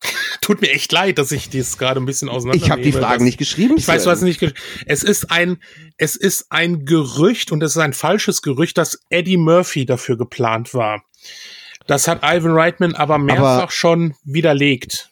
Tut 0.40 0.60
mir 0.60 0.70
echt 0.70 0.92
leid, 0.92 1.18
dass 1.18 1.32
ich 1.32 1.50
das 1.50 1.76
gerade 1.78 2.00
ein 2.00 2.06
bisschen 2.06 2.28
auseinander 2.28 2.62
Ich 2.64 2.70
habe 2.70 2.82
die 2.82 2.92
Fragen 2.92 3.24
nicht 3.24 3.38
geschrieben. 3.38 3.74
Ich 3.76 3.86
weiß, 3.88 4.04
Sven. 4.04 4.12
was 4.12 4.22
nicht. 4.22 4.40
ge- 4.40 4.52
Es 4.86 5.02
ist 5.02 5.30
ein, 5.30 5.58
es 5.96 6.16
ist 6.16 6.46
ein 6.50 6.84
Gerücht 6.84 7.50
und 7.52 7.62
es 7.62 7.72
ist 7.72 7.78
ein 7.82 7.92
falsches 7.92 8.42
Gerücht, 8.42 8.78
dass 8.78 9.00
Eddie 9.10 9.36
Murphy 9.36 9.84
dafür 9.86 10.16
geplant 10.16 10.72
war. 10.74 11.02
Das 11.86 12.06
hat 12.06 12.20
Ivan 12.22 12.52
Reitman 12.52 12.94
aber 12.94 13.18
mehrfach 13.18 13.62
Aber- 13.62 13.70
schon 13.70 14.14
widerlegt. 14.24 15.10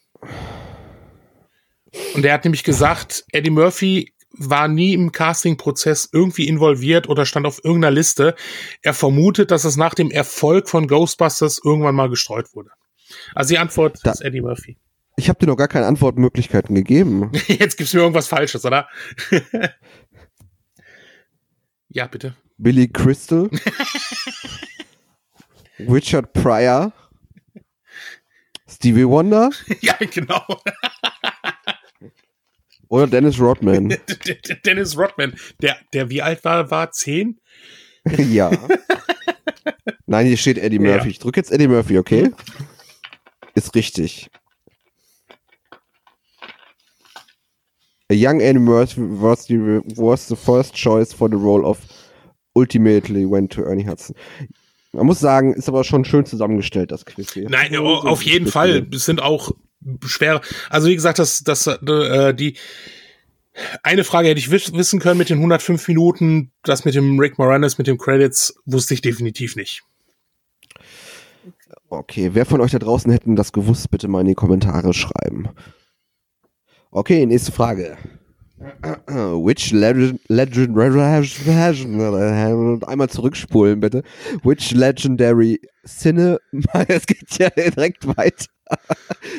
Und 2.15 2.25
er 2.25 2.35
hat 2.35 2.45
nämlich 2.45 2.65
gesagt, 2.65 3.25
Eddie 3.33 3.51
Murphy 3.51 4.13
war 4.39 4.69
nie 4.69 4.93
im 4.93 5.13
Casting-Prozess 5.13 6.11
irgendwie 6.13 6.47
involviert 6.47 7.09
oder 7.09 7.25
stand 7.25 7.47
auf 7.47 7.65
irgendeiner 7.65 7.91
Liste. 7.93 8.35
Er 8.83 8.93
vermutet, 8.93 9.51
dass 9.51 9.65
es 9.65 9.77
nach 9.79 9.95
dem 9.95 10.11
Erfolg 10.11 10.69
von 10.69 10.87
Ghostbusters 10.89 11.59
irgendwann 11.65 11.95
mal 11.95 12.11
gestreut 12.11 12.55
wurde. 12.55 12.71
Also 13.35 13.51
die 13.55 13.59
Antwort 13.59 13.99
Da- 14.05 14.13
ist 14.13 14.21
Eddie 14.23 14.41
Murphy. 14.41 14.77
Ich 15.19 15.31
habe 15.31 15.39
dir 15.39 15.47
noch 15.47 15.57
gar 15.57 15.69
keine 15.69 15.87
Antwortmöglichkeiten 15.87 16.75
gegeben. 16.75 17.33
Jetzt 17.49 17.79
gibt's 17.79 17.95
mir 17.95 18.01
irgendwas 18.01 18.29
Falsches, 18.29 18.67
oder? 18.67 18.87
ja, 21.89 22.07
bitte. 22.07 22.37
Billy 22.59 22.87
Crystal, 22.89 23.49
Richard 25.79 26.33
Pryor, 26.35 26.93
Stevie 28.69 29.07
Wonder 29.07 29.51
ja, 29.81 29.95
genau. 30.11 30.43
oder 32.89 33.07
Dennis 33.07 33.41
Rodman. 33.41 33.97
Dennis 34.67 34.97
Rodman, 34.99 35.35
der, 35.63 35.77
der 35.93 36.11
wie 36.11 36.21
alt 36.23 36.45
war, 36.45 36.71
war 36.71 36.91
zehn? 36.93 37.41
ja. 38.05 38.51
Nein, 40.07 40.27
hier 40.27 40.37
steht 40.37 40.59
Eddie 40.59 40.77
Ja. 40.77 40.83
Murphy. 40.97 41.09
Ich 41.11 41.19
drücke 41.19 41.41
jetzt 41.41 41.51
Eddie 41.53 41.69
Murphy, 41.69 41.99
okay? 41.99 42.31
Ist 43.57 43.75
richtig. 43.75 44.31
A 48.11 48.15
young 48.15 48.39
Murphy 48.63 49.01
was 49.01 49.47
the, 49.47 49.81
was 49.97 50.29
the 50.29 50.37
first 50.37 50.75
choice 50.75 51.13
for 51.13 51.29
the 51.29 51.37
role 51.37 51.65
of 51.65 51.79
ultimately 52.55 53.25
went 53.25 53.51
to 53.53 53.63
Ernie 53.63 53.87
Hudson. 53.87 54.15
Man 54.93 55.07
muss 55.07 55.21
sagen, 55.21 55.55
ist 55.55 55.69
aber 55.69 55.85
schon 55.85 56.05
schön 56.05 56.27
zusammengestellt, 56.27 56.93
das 56.93 57.07
Quiz 57.07 57.33
hier. 57.33 57.49
Nein, 57.49 57.73
So, 57.73 57.85
auf 57.87 58.23
jeden. 58.23 58.47
Fall. 58.47 58.87
Es 58.93 59.07
sind 59.07 59.23
auch 59.23 59.53
schwere. 60.05 60.43
Also 60.69 60.89
wie 60.89 60.95
gesagt, 60.95 61.19
das, 61.19 61.43
das, 61.43 61.67
äh, 61.67 62.35
die 62.35 62.59
eine 63.83 64.05
Frage 64.05 64.29
hätte 64.29 64.39
ich 64.39 64.51
wiss, 64.51 64.75
wissen 64.75 65.01
können 65.01 65.17
mit 65.17 65.31
den 65.31 65.39
105 65.39 65.89
Minuten. 65.89 66.53
Das 66.63 66.85
mit 66.85 66.95
dem 66.95 67.19
Rick 67.19 67.39
Moranis, 67.39 67.79
mit 67.79 67.87
den 67.87 67.97
Credits, 67.97 68.55
wusste 68.67 68.93
ich 68.93 69.01
definitiv 69.01 69.57
nicht. 69.57 69.83
Okay, 71.89 72.31
wer 72.33 72.47
von 72.47 72.61
euch 72.61 72.73
da 72.73 72.79
draußen 72.79 73.11
hätten 73.13 73.37
das 73.37 73.53
gewusst, 73.53 73.91
bitte 73.91 74.09
mal 74.09 74.21
in 74.21 74.27
die 74.27 74.35
Kommentare 74.35 74.93
schreiben. 74.93 75.49
Okay, 76.91 77.25
nächste 77.27 77.53
Frage. 77.53 77.97
Which 79.07 79.71
legend, 79.71 80.21
legend, 80.29 80.77
einmal 82.89 83.09
zurückspulen 83.09 83.81
bitte. 83.81 84.03
Which 84.43 84.73
legendary 84.73 85.61
Cine, 85.87 86.39
es 86.89 87.07
geht 87.07 87.39
ja 87.39 87.51
direkt 87.51 88.07
weiter. 88.17 88.47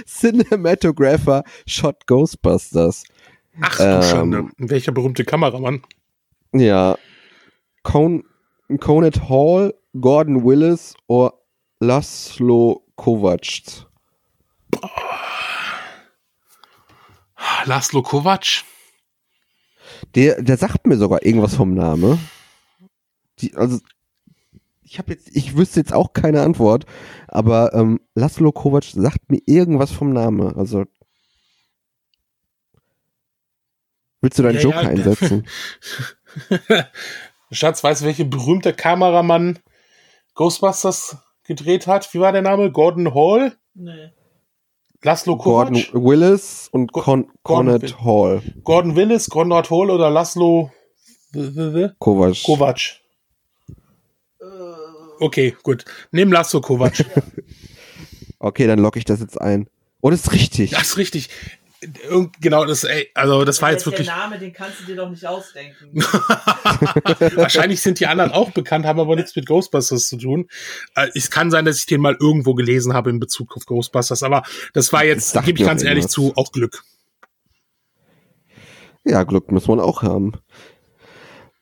Cinematographer 0.05 1.43
shot 1.65 2.05
Ghostbusters. 2.07 3.03
Ach, 3.60 3.77
du 3.77 3.83
Ähm. 3.83 4.03
Schande. 4.03 4.45
Welcher 4.57 4.91
berühmte 4.91 5.25
Kameramann? 5.25 5.81
Ja. 6.53 6.97
Con 7.83 8.23
Conet 8.79 9.29
Hall, 9.29 9.73
Gordon 9.99 10.45
Willis 10.45 10.93
oder 11.07 11.33
Laszlo 11.80 12.86
Kovac. 12.96 13.86
Laszlo 17.66 18.02
Kovac? 18.02 18.63
Der, 20.16 20.42
der 20.42 20.58
sagt 20.58 20.88
mir 20.88 20.98
sogar 20.98 21.24
irgendwas 21.24 21.56
vom 21.56 21.74
Name. 21.74 22.18
Die, 23.40 23.56
also, 23.56 23.80
ich 24.82 24.98
habe 24.98 25.13
jetzt, 25.13 25.36
ich 25.36 25.56
wüsste 25.56 25.80
jetzt 25.80 25.94
auch 25.94 26.13
keine 26.13 26.42
Antwort, 26.42 26.86
aber 27.28 27.74
ähm, 27.74 28.00
Laszlo 28.16 28.52
Kovac 28.52 28.86
sagt 28.86 29.30
mir 29.30 29.42
irgendwas 29.46 29.92
vom 29.92 30.13
Name. 30.13 30.56
Also, 30.56 30.86
willst 34.22 34.40
du 34.40 34.44
deinen 34.44 34.56
Ja, 34.56 34.62
Joker 34.62 34.84
ja. 34.84 34.90
einsetzen? 34.90 35.48
Schatz, 37.52 37.84
weißt 37.84 38.02
du, 38.02 38.06
welche 38.06 38.26
berühmte 38.26 38.74
Kameramann 38.74 39.60
Ghostbusters 40.34 41.18
gedreht 41.47 41.88
hat? 41.88 42.13
Wie 42.13 42.19
war 42.19 42.31
der 42.31 42.41
Name? 42.41 42.71
Gordon 42.71 43.13
Hall? 43.13 43.57
Nee. 43.73 44.12
Laszlo 45.03 45.38
Kovac? 45.38 45.71
Gordon 45.73 46.03
Willis 46.03 46.69
und 46.71 46.91
Con 46.91 47.29
Gordon 47.43 47.79
Conet 47.79 48.01
Hall. 48.03 48.41
Gordon 48.63 48.95
Willis, 48.95 49.29
Gordon 49.29 49.53
Hall 49.69 49.89
oder 49.89 50.10
Laszlo 50.10 50.71
Kovac. 51.99 52.43
Kovac? 52.43 52.99
Äh, 54.39 54.43
Okay, 55.19 55.55
gut. 55.63 55.86
Nimm 56.12 56.31
Laszlo 56.31 56.62
Kovac. 56.62 57.03
Okay, 58.39 58.67
dann 58.67 58.77
logge 58.77 58.99
ich 58.99 59.05
das 59.05 59.19
jetzt 59.19 59.41
ein. 59.41 59.67
Oh, 59.99 60.12
das 60.12 60.21
ist 60.21 60.31
richtig. 60.31 60.69
Das 60.69 60.83
ist 60.83 60.97
richtig. 60.97 61.29
Genau, 62.40 62.66
das, 62.66 62.84
ey, 62.84 63.10
also 63.13 63.46
das 63.46 63.62
war 63.62 63.72
jetzt 63.72 63.86
der 63.86 63.92
wirklich. 63.94 64.08
Name, 64.08 64.40
den 64.40 64.52
kannst 64.52 64.80
du 64.82 64.86
dir 64.86 64.96
doch 64.96 65.10
nicht 65.10 65.26
ausdenken. 65.26 65.92
Wahrscheinlich 67.36 67.82
sind 67.82 68.00
die 68.00 68.08
anderen 68.08 68.32
auch 68.32 68.52
bekannt, 68.52 68.86
haben 68.86 69.00
aber 69.00 69.16
nichts 69.16 69.36
mit 69.36 69.46
Ghostbusters 69.46 70.08
zu 70.08 70.18
tun. 70.18 70.48
Äh, 70.96 71.10
Es 71.13 71.30
kann 71.30 71.52
sein, 71.52 71.66
dass 71.66 71.78
ich 71.78 71.86
den 71.86 72.02
mal 72.02 72.18
irgendwo 72.20 72.56
gelesen 72.56 72.94
habe 72.94 73.12
in 73.12 73.20
Bezug 73.20 73.56
auf 73.56 73.66
Ghostbusters, 73.66 74.24
aber 74.24 74.44
das 74.74 74.92
war 74.92 75.06
jetzt, 75.06 75.34
gebe 75.44 75.60
ich 75.60 75.66
ganz 75.66 75.84
ehrlich 75.84 76.06
irgendwas. 76.06 76.12
zu, 76.12 76.34
auch 76.36 76.52
Glück. 76.52 76.84
Ja, 79.06 79.24
Glück 79.24 79.52
muss 79.52 79.68
man 79.68 79.80
auch 79.80 80.02
haben. 80.02 80.34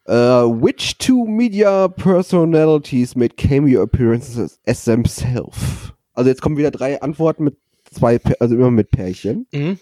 Uh, 0.07 0.45
which 0.61 0.97
two 0.99 1.25
media 1.25 1.87
personalities 1.87 3.15
made 3.15 3.35
cameo 3.35 3.81
appearances 3.81 4.59
as 4.65 4.85
themselves? 4.85 5.91
Also 6.13 6.29
jetzt 6.29 6.41
kommen 6.41 6.57
wieder 6.57 6.71
drei 6.71 7.01
Antworten 7.01 7.43
mit 7.43 7.57
zwei, 7.91 8.19
also 8.39 8.55
immer 8.55 8.71
mit 8.71 8.91
Pärchen. 8.91 9.47
Mhm. 9.51 9.79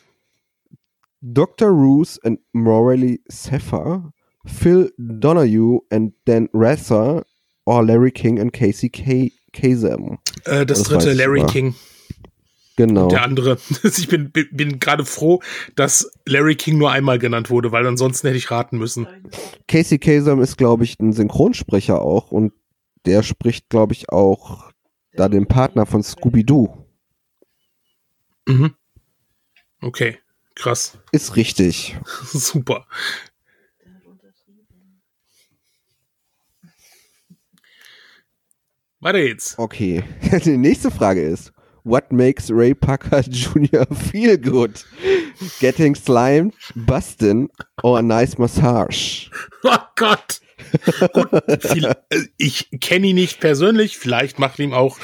Dr. 1.23 1.71
Roos 1.71 2.19
and 2.25 2.39
Morley 2.51 3.21
Sefer, 3.29 4.11
Phil 4.45 4.89
Donahue 4.97 5.79
and 5.89 6.11
Dan 6.25 6.49
Rasser, 6.53 7.23
or 7.65 7.85
Larry 7.85 8.11
King 8.11 8.39
and 8.39 8.51
Casey 8.51 8.89
K 8.89 9.31
Kasem. 9.53 10.17
Äh, 10.43 10.65
das, 10.65 10.79
Das 10.83 10.89
dritte, 10.89 11.13
Larry 11.13 11.39
sogar. 11.39 11.53
King. 11.53 11.75
Genau. 12.75 13.07
Der 13.07 13.23
andere. 13.23 13.57
Ich 13.83 14.07
bin, 14.09 14.31
bin, 14.31 14.47
bin 14.51 14.79
gerade 14.79 15.05
froh, 15.05 15.41
dass 15.75 16.11
Larry 16.25 16.55
King 16.55 16.77
nur 16.77 16.91
einmal 16.91 17.19
genannt 17.19 17.49
wurde, 17.49 17.71
weil 17.71 17.85
ansonsten 17.87 18.27
hätte 18.27 18.37
ich 18.37 18.51
raten 18.51 18.77
müssen. 18.77 19.07
Casey 19.67 19.99
Kasem 19.99 20.41
ist, 20.41 20.57
glaube 20.57 20.83
ich, 20.83 20.99
ein 20.99 21.13
Synchronsprecher 21.13 22.01
auch 22.01 22.31
und 22.31 22.51
der 23.05 23.23
spricht, 23.23 23.69
glaube 23.69 23.93
ich, 23.93 24.09
auch 24.09 24.71
da 25.13 25.29
den 25.29 25.45
Partner 25.45 25.85
von 25.85 26.03
Scooby-Doo. 26.03 26.85
Mhm. 28.47 28.73
Okay, 29.81 30.17
krass. 30.55 30.97
Ist 31.11 31.35
richtig. 31.35 31.97
Super. 32.31 32.85
Weiter 38.99 39.19
geht's. 39.19 39.57
Okay. 39.59 40.03
Die 40.45 40.57
nächste 40.57 40.89
Frage 40.89 41.21
ist: 41.21 41.51
What 41.83 42.11
makes 42.11 42.49
Ray 42.49 42.73
Parker 42.73 43.19
Jr. 43.27 43.85
feel 43.93 44.37
good? 44.37 44.85
Getting 45.59 45.95
slimed, 45.95 46.53
bustin' 46.75 47.49
or 47.83 47.99
a 47.99 48.01
nice 48.01 48.37
massage? 48.37 49.29
Oh 49.63 49.77
Gott. 49.95 50.39
Gut, 51.13 51.29
viel, 51.61 51.85
äh, 51.85 52.19
ich 52.37 52.69
kenne 52.81 53.07
ihn 53.07 53.15
nicht 53.15 53.39
persönlich, 53.39 53.97
vielleicht 53.97 54.39
macht 54.39 54.59
ihm 54.59 54.73
auch 54.73 54.97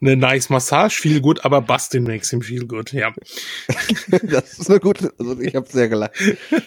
eine 0.00 0.16
nice 0.16 0.50
Massage 0.50 1.00
viel 1.00 1.20
gut, 1.20 1.44
aber 1.44 1.60
Bustin 1.60 2.04
makes 2.04 2.30
him 2.30 2.42
feel 2.42 2.66
good, 2.66 2.92
ja. 2.92 3.12
das 4.22 4.58
ist 4.58 4.70
eine 4.70 4.80
gute, 4.80 5.12
also 5.18 5.38
ich 5.40 5.54
habe 5.54 5.66
sehr 5.68 5.88
gelacht. 5.88 6.12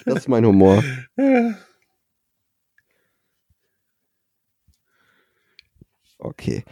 Das 0.05 0.19
ist 0.19 0.27
mein 0.27 0.45
Humor. 0.45 0.83
Okay. 6.19 6.63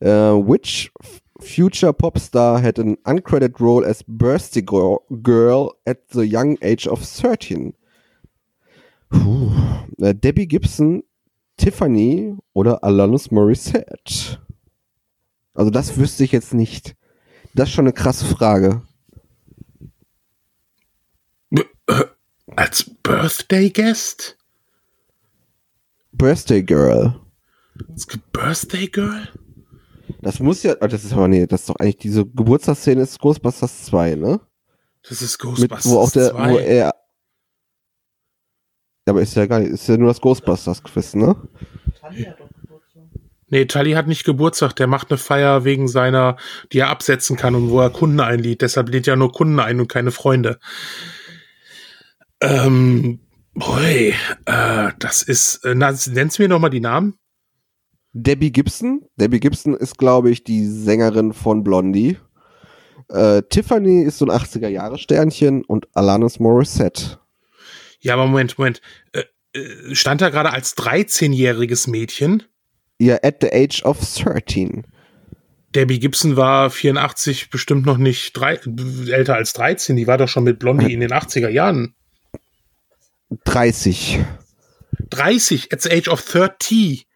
Uh, 0.00 0.36
which 0.36 0.90
future 1.40 1.92
pop 1.92 2.18
star 2.18 2.60
had 2.60 2.78
an 2.78 2.96
uncredited 3.06 3.60
role 3.60 3.84
as 3.84 4.02
birthday 4.02 4.60
girl 4.60 5.76
at 5.86 6.08
the 6.10 6.26
young 6.26 6.58
age 6.62 6.86
of 6.86 7.04
13? 7.04 7.74
Puh. 9.10 9.67
Uh, 9.96 10.12
Debbie 10.12 10.46
Gibson, 10.46 11.02
Tiffany 11.56 12.36
oder 12.52 12.84
Alanis 12.84 13.30
Morissette? 13.30 14.38
Also 15.54 15.70
das 15.70 15.96
wüsste 15.96 16.24
ich 16.24 16.32
jetzt 16.32 16.54
nicht. 16.54 16.94
Das 17.54 17.68
ist 17.68 17.74
schon 17.74 17.86
eine 17.86 17.92
krasse 17.92 18.24
Frage. 18.24 18.82
Als 22.56 22.90
Birthday 23.02 23.70
Guest? 23.70 24.36
Birthday 26.12 26.62
Girl. 26.62 27.14
Birthday 28.32 28.88
Girl? 28.88 29.28
Das 30.20 30.40
muss 30.40 30.62
ja, 30.62 30.74
das 30.74 31.04
ist 31.04 31.12
aber 31.12 31.28
nee, 31.28 31.46
das 31.46 31.60
ist 31.60 31.68
doch 31.68 31.76
eigentlich 31.76 31.98
diese 31.98 32.26
Geburtstagsszene 32.26 33.02
ist 33.02 33.20
Ghostbusters 33.20 33.84
2, 33.86 34.16
ne? 34.16 34.40
Das 35.08 35.22
ist 35.22 35.38
Ghostbusters 35.38 35.84
Mit, 35.84 35.94
wo 35.94 35.98
auch 35.98 36.10
der, 36.10 36.30
2. 36.30 36.50
wo 36.50 36.58
er, 36.58 36.94
aber 39.08 39.22
ist 39.22 39.34
ja 39.34 39.46
gar 39.46 39.60
nicht, 39.60 39.70
ist 39.70 39.88
ja 39.88 39.96
nur 39.96 40.08
das 40.08 40.20
Ghostbusters 40.20 40.82
Quiz, 40.82 41.14
ne? 41.14 41.36
Tanja 42.00 42.30
hat 42.30 42.40
doch 42.40 42.48
Geburtstag. 42.60 43.02
Nee, 43.48 43.64
Tully 43.66 43.92
hat 43.92 44.06
nicht 44.06 44.24
Geburtstag, 44.24 44.74
der 44.76 44.86
macht 44.86 45.10
eine 45.10 45.18
Feier 45.18 45.64
wegen 45.64 45.88
seiner, 45.88 46.36
die 46.72 46.80
er 46.80 46.90
absetzen 46.90 47.36
kann 47.36 47.54
und 47.54 47.70
wo 47.70 47.80
er 47.80 47.90
Kunden 47.90 48.20
einlädt. 48.20 48.62
Deshalb 48.62 48.90
lädt 48.90 49.08
er 49.08 49.16
nur 49.16 49.32
Kunden 49.32 49.58
ein 49.60 49.80
und 49.80 49.88
keine 49.88 50.10
Freunde. 50.10 50.58
Ähm, 52.40 53.20
boy, 53.54 54.14
äh, 54.44 54.90
das 54.98 55.22
ist, 55.22 55.64
äh, 55.64 55.74
nennst 55.74 56.38
du 56.38 56.42
mir 56.42 56.48
nochmal 56.48 56.70
die 56.70 56.80
Namen? 56.80 57.18
Debbie 58.12 58.52
Gibson. 58.52 59.02
Debbie 59.16 59.40
Gibson 59.40 59.74
ist, 59.74 59.98
glaube 59.98 60.30
ich, 60.30 60.44
die 60.44 60.66
Sängerin 60.66 61.32
von 61.32 61.62
Blondie. 61.62 62.16
Äh, 63.08 63.42
Tiffany 63.48 64.02
ist 64.02 64.18
so 64.18 64.26
ein 64.26 64.30
80er-Jahre-Sternchen 64.30 65.64
und 65.64 65.88
Alanis 65.94 66.40
Morissette. 66.40 67.18
Ja, 68.00 68.14
aber 68.14 68.26
Moment, 68.26 68.58
Moment. 68.58 68.80
Äh, 69.12 69.24
äh, 69.52 69.94
stand 69.94 70.20
da 70.20 70.30
gerade 70.30 70.52
als 70.52 70.76
13-jähriges 70.76 71.90
Mädchen? 71.90 72.44
Ja, 72.98 73.18
at 73.22 73.38
the 73.40 73.52
age 73.52 73.82
of 73.84 73.98
13. 74.00 74.84
Debbie 75.74 75.98
Gibson 75.98 76.36
war 76.36 76.70
84 76.70 77.50
bestimmt 77.50 77.86
noch 77.86 77.98
nicht 77.98 78.36
drei, 78.36 78.58
älter 79.10 79.34
als 79.34 79.52
13. 79.52 79.96
Die 79.96 80.06
war 80.06 80.18
doch 80.18 80.28
schon 80.28 80.44
mit 80.44 80.58
Blondie 80.58 80.92
in 80.92 81.00
den 81.00 81.12
80er 81.12 81.48
Jahren. 81.48 81.94
30. 83.44 84.20
30, 85.10 85.72
at 85.72 85.82
the 85.82 85.90
age 85.90 86.08
of 86.08 86.22
30. 86.22 87.06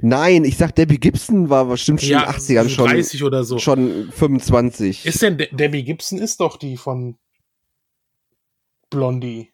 Nein, 0.00 0.44
ich 0.44 0.56
sag, 0.56 0.74
Debbie 0.74 0.98
Gibson 0.98 1.50
war 1.50 1.66
bestimmt 1.66 2.00
schon 2.00 2.12
in 2.12 2.18
den 2.18 2.28
80ern 2.28 2.68
schon, 2.68 2.88
30 2.88 3.24
oder 3.24 3.44
so. 3.44 3.58
schon 3.58 4.10
25. 4.10 5.04
Ist 5.04 5.20
denn 5.20 5.36
De 5.36 5.54
Debbie 5.54 5.84
Gibson 5.84 6.18
ist 6.18 6.40
doch 6.40 6.56
die 6.56 6.76
von 6.76 7.18
Blondie. 8.88 9.52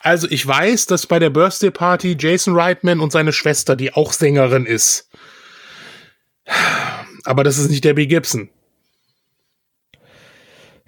Also 0.00 0.26
ich 0.30 0.46
weiß, 0.46 0.86
dass 0.86 1.06
bei 1.06 1.18
der 1.18 1.30
Birthday 1.30 1.70
Party 1.70 2.16
Jason 2.18 2.54
Reitman 2.58 3.00
und 3.00 3.12
seine 3.12 3.32
Schwester, 3.32 3.76
die 3.76 3.92
auch 3.92 4.12
Sängerin 4.12 4.66
ist. 4.66 5.08
Aber 7.24 7.44
das 7.44 7.58
ist 7.58 7.70
nicht 7.70 7.84
Debbie 7.84 8.06
Gibson. 8.06 8.48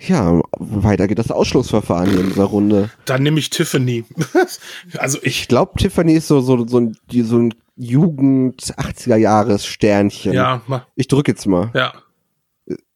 Ja, 0.01 0.41
weiter 0.59 1.09
geht 1.09 1.19
das 1.19 1.33
Ausschlussverfahren 1.33 2.11
hier 2.11 2.21
in 2.21 2.29
dieser 2.29 2.45
Runde. 2.45 2.91
Dann 3.05 3.25
nehme 3.25 3.41
ich 3.41 3.51
Tiffany. 3.51 4.05
also 4.99 5.19
ich. 5.23 5.41
Ich 5.41 5.49
glaube, 5.49 5.73
Tiffany 5.77 6.15
ist 6.15 6.29
so, 6.29 6.41
so, 6.41 6.67
so, 6.69 6.79
ein, 6.79 6.97
so 7.11 7.39
ein 7.39 7.55
Jugend 7.75 8.63
80er 8.63 9.17
Jahres 9.17 9.67
Sternchen. 9.67 10.33
Ja, 10.35 10.63
ma, 10.69 10.87
Ich 10.95 11.09
drücke 11.09 11.33
jetzt 11.33 11.47
mal. 11.47 11.71
ja. 11.75 11.93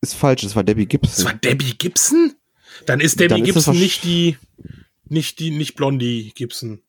Ist 0.02 0.14
falsch, 0.14 0.42
es 0.42 0.54
war 0.54 0.64
Debbie 0.64 0.84
Das 0.84 0.90
Gibson. 0.90 1.24
war 1.24 1.32
Debbie 1.34 1.74
Gibson? 1.78 2.34
Dann 2.86 3.00
ist 3.00 3.18
Debbie 3.18 3.28
Dann 3.34 3.42
es 3.42 3.46
Gibson 3.54 3.76
nicht 3.78 4.04
die, 4.04 4.36
nicht 5.12 5.38
die, 5.38 5.50
nicht 5.50 5.76
Blondie 5.76 6.32
Gibson. 6.34 6.80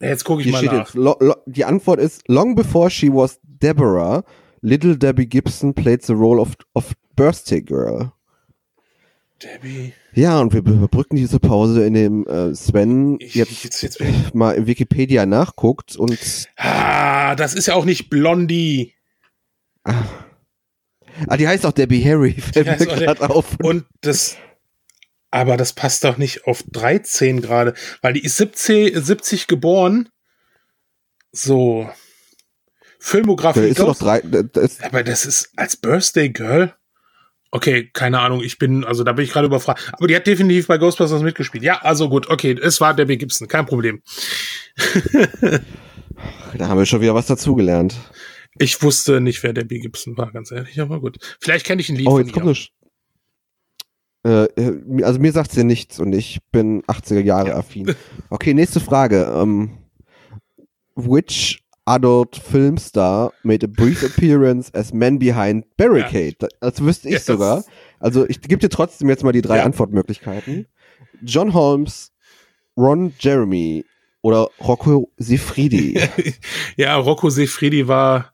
Jetzt 0.00 0.24
gucke 0.24 0.42
ich 0.42 0.48
Hier 0.48 0.70
mal 0.70 0.78
nach. 0.78 0.94
lo, 0.94 1.16
lo, 1.20 1.34
die 1.46 1.64
Antwort 1.64 2.00
ist, 2.00 2.28
long 2.28 2.54
before 2.54 2.90
she 2.90 3.08
was 3.08 3.40
Deborah, 3.42 4.24
little 4.60 4.96
Debbie 4.96 5.26
Gibson 5.26 5.74
played 5.74 6.04
the 6.04 6.12
role 6.12 6.40
of, 6.40 6.56
of 6.74 6.92
Birthday 7.14 7.62
Girl. 7.62 8.12
Debbie. 9.42 9.92
Ja, 10.14 10.40
und 10.40 10.52
wir 10.52 10.60
überbrücken 10.60 11.16
diese 11.16 11.38
Pause, 11.38 11.84
in 11.84 11.94
dem 11.94 12.26
äh, 12.26 12.54
Sven 12.54 13.18
Ich, 13.20 13.34
jetzt, 13.34 13.64
jetzt, 13.64 13.82
jetzt 13.82 14.00
ich, 14.00 14.34
mal 14.34 14.52
in 14.52 14.66
Wikipedia 14.66 15.26
nachguckt 15.26 15.96
und 15.96 16.48
ah, 16.56 17.34
das 17.34 17.54
ist 17.54 17.66
ja 17.66 17.74
auch 17.74 17.84
nicht 17.84 18.08
Blondie. 18.08 18.94
ah, 19.84 21.36
die 21.38 21.46
heißt 21.46 21.66
auch 21.66 21.72
Debbie 21.72 22.02
Harry, 22.02 22.32
fällt 22.32 22.66
mir 22.66 22.86
gerade 22.86 23.28
auf. 23.28 23.58
Und 23.62 23.84
das, 24.00 24.36
aber 25.30 25.56
das 25.56 25.72
passt 25.72 26.04
doch 26.04 26.16
nicht 26.16 26.46
auf 26.46 26.62
13 26.70 27.40
gerade, 27.42 27.74
weil 28.02 28.12
die 28.14 28.24
ist 28.24 28.36
70, 28.36 28.96
70 28.96 29.46
geboren. 29.46 30.08
So. 31.32 31.90
Filmografie. 32.98 33.60
Da 33.60 33.66
ist 33.66 33.78
doch 33.78 33.98
drei, 33.98 34.20
da, 34.20 34.42
da 34.42 34.60
ist, 34.60 34.82
aber 34.82 35.04
das 35.04 35.26
ist 35.26 35.50
als 35.56 35.76
Birthday 35.76 36.30
Girl. 36.30 36.74
Okay, 37.52 37.88
keine 37.92 38.20
Ahnung, 38.20 38.42
ich 38.42 38.58
bin, 38.58 38.84
also 38.84 39.04
da 39.04 39.12
bin 39.12 39.24
ich 39.24 39.32
gerade 39.32 39.46
überfragt. 39.46 39.90
Aber 39.92 40.08
die 40.08 40.16
hat 40.16 40.26
definitiv 40.26 40.66
bei 40.66 40.78
Ghostbusters 40.78 41.22
mitgespielt. 41.22 41.62
Ja, 41.62 41.78
also 41.82 42.08
gut, 42.08 42.28
okay, 42.28 42.58
es 42.60 42.80
war 42.80 42.94
Debbie 42.94 43.18
Gibson, 43.18 43.46
kein 43.46 43.66
Problem. 43.66 44.02
da 46.58 46.68
haben 46.68 46.78
wir 46.78 46.86
schon 46.86 47.00
wieder 47.00 47.14
was 47.14 47.26
dazugelernt. 47.26 47.94
Ich 48.58 48.82
wusste 48.82 49.20
nicht, 49.20 49.42
wer 49.42 49.52
Debbie 49.52 49.80
Gibson 49.80 50.16
war, 50.16 50.32
ganz 50.32 50.50
ehrlich, 50.50 50.80
aber 50.80 51.00
gut. 51.00 51.18
Vielleicht 51.40 51.66
kenne 51.66 51.80
ich 51.80 51.88
ein 51.88 51.96
Lied 51.96 52.08
Oh, 52.08 52.18
jetzt 52.18 52.32
kommt 52.32 52.46
eine. 52.46 52.56
Äh, 54.26 54.44
äh, 54.60 55.02
also 55.04 55.20
mir 55.20 55.30
sagt 55.30 55.52
sie 55.52 55.62
nichts 55.62 56.00
und 56.00 56.12
ich 56.12 56.40
bin 56.50 56.82
80er 56.82 57.20
Jahre 57.20 57.54
affin. 57.54 57.94
Okay, 58.28 58.54
nächste 58.54 58.80
Frage. 58.80 59.32
Ähm, 59.32 59.70
which 60.96 61.62
adult 61.84 62.34
film 62.36 62.76
star 62.78 63.32
made 63.44 63.64
a 63.64 63.68
brief 63.72 64.02
appearance 64.04 64.74
as 64.74 64.92
Man 64.92 65.20
Behind 65.20 65.64
Barricade? 65.76 66.34
Das 66.60 66.80
wüsste 66.82 67.08
ich 67.08 67.14
Yes. 67.14 67.26
sogar. 67.26 67.64
Also 68.00 68.28
ich 68.28 68.40
gebe 68.40 68.58
dir 68.58 68.68
trotzdem 68.68 69.08
jetzt 69.08 69.22
mal 69.22 69.32
die 69.32 69.42
drei 69.42 69.58
Ja. 69.58 69.62
Antwortmöglichkeiten. 69.64 70.66
John 71.22 71.54
Holmes, 71.54 72.10
Ron 72.76 73.12
Jeremy 73.20 73.84
oder 74.22 74.48
Rocco 74.60 75.08
Sifridi. 75.18 76.00
ja, 76.76 76.96
Rocco 76.96 77.30
Sefredi 77.30 77.86
war, 77.86 78.32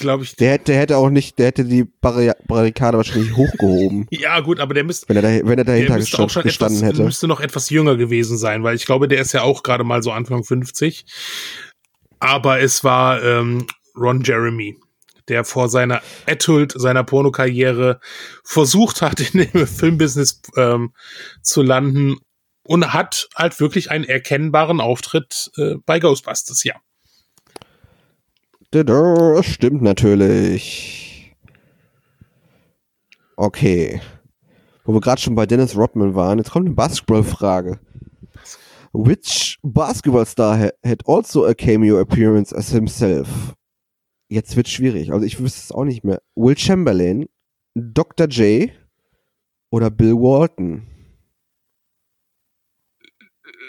glaube 0.00 0.24
ich, 0.24 0.36
Der 0.36 0.52
hätte, 0.52 0.64
der 0.72 0.80
hätte 0.80 0.96
auch 0.96 1.10
nicht, 1.10 1.38
der 1.38 1.46
hätte 1.46 1.64
die 1.64 1.84
Barri 1.84 2.32
Barrikade 2.46 2.96
wahrscheinlich 2.96 3.36
hochgehoben, 3.36 4.06
ja 4.10 4.40
gut, 4.40 4.58
aber 4.58 4.74
der 4.74 4.84
müsste 4.84 5.08
wenn 5.08 5.16
er, 5.16 5.22
da, 5.22 5.48
wenn 5.48 5.58
er 5.58 5.64
dahinter 5.64 5.96
müsste 5.96 6.18
auch 6.18 6.26
gestanden, 6.26 6.30
schon 6.30 6.42
gestanden 6.42 6.78
etwas, 6.78 6.88
hätte. 6.88 7.02
müsste 7.04 7.28
noch 7.28 7.40
etwas 7.40 7.70
jünger 7.70 7.96
gewesen 7.96 8.36
sein, 8.36 8.64
weil 8.64 8.74
ich 8.74 8.86
glaube, 8.86 9.06
der 9.06 9.20
ist 9.20 9.32
ja 9.32 9.42
auch 9.42 9.62
gerade 9.62 9.84
mal 9.84 10.02
so 10.02 10.10
Anfang 10.10 10.42
50. 10.42 11.06
Aber 12.18 12.60
es 12.60 12.84
war 12.84 13.22
ähm, 13.22 13.66
Ron 13.96 14.22
Jeremy, 14.22 14.76
der 15.28 15.44
vor 15.44 15.68
seiner 15.68 16.02
Adult, 16.26 16.72
seiner 16.76 17.04
Pornokarriere 17.04 18.00
versucht 18.44 19.00
hat, 19.00 19.20
in 19.20 19.46
dem 19.46 19.66
Filmbusiness 19.66 20.42
ähm, 20.56 20.92
zu 21.42 21.62
landen 21.62 22.18
und 22.62 22.92
hat 22.92 23.28
halt 23.34 23.58
wirklich 23.58 23.90
einen 23.90 24.04
erkennbaren 24.04 24.80
Auftritt 24.80 25.50
äh, 25.56 25.76
bei 25.86 25.98
Ghostbusters, 25.98 26.64
ja. 26.64 26.74
Das 28.70 29.46
stimmt 29.46 29.82
natürlich. 29.82 31.34
Okay. 33.36 34.00
Wo 34.84 34.92
wir 34.92 35.00
gerade 35.00 35.20
schon 35.20 35.34
bei 35.34 35.46
Dennis 35.46 35.76
Rodman 35.76 36.14
waren, 36.14 36.38
jetzt 36.38 36.50
kommt 36.50 36.66
eine 36.66 36.74
Basketball-Frage. 36.74 37.80
Which 38.92 39.58
basketball 39.62 40.26
star 40.26 40.58
ha 40.58 40.70
had 40.84 41.06
also 41.06 41.46
a 41.46 41.54
cameo 41.54 42.00
appearance 42.00 42.52
as 42.52 42.70
himself? 42.70 43.54
Jetzt 44.28 44.56
wird 44.56 44.68
schwierig, 44.68 45.12
also 45.12 45.24
ich 45.24 45.40
wüsste 45.40 45.60
es 45.60 45.72
auch 45.72 45.84
nicht 45.84 46.04
mehr. 46.04 46.20
Will 46.34 46.56
Chamberlain, 46.56 47.26
Dr. 47.74 48.26
J 48.26 48.70
oder 49.70 49.90
Bill 49.90 50.14
Walton? 50.14 50.86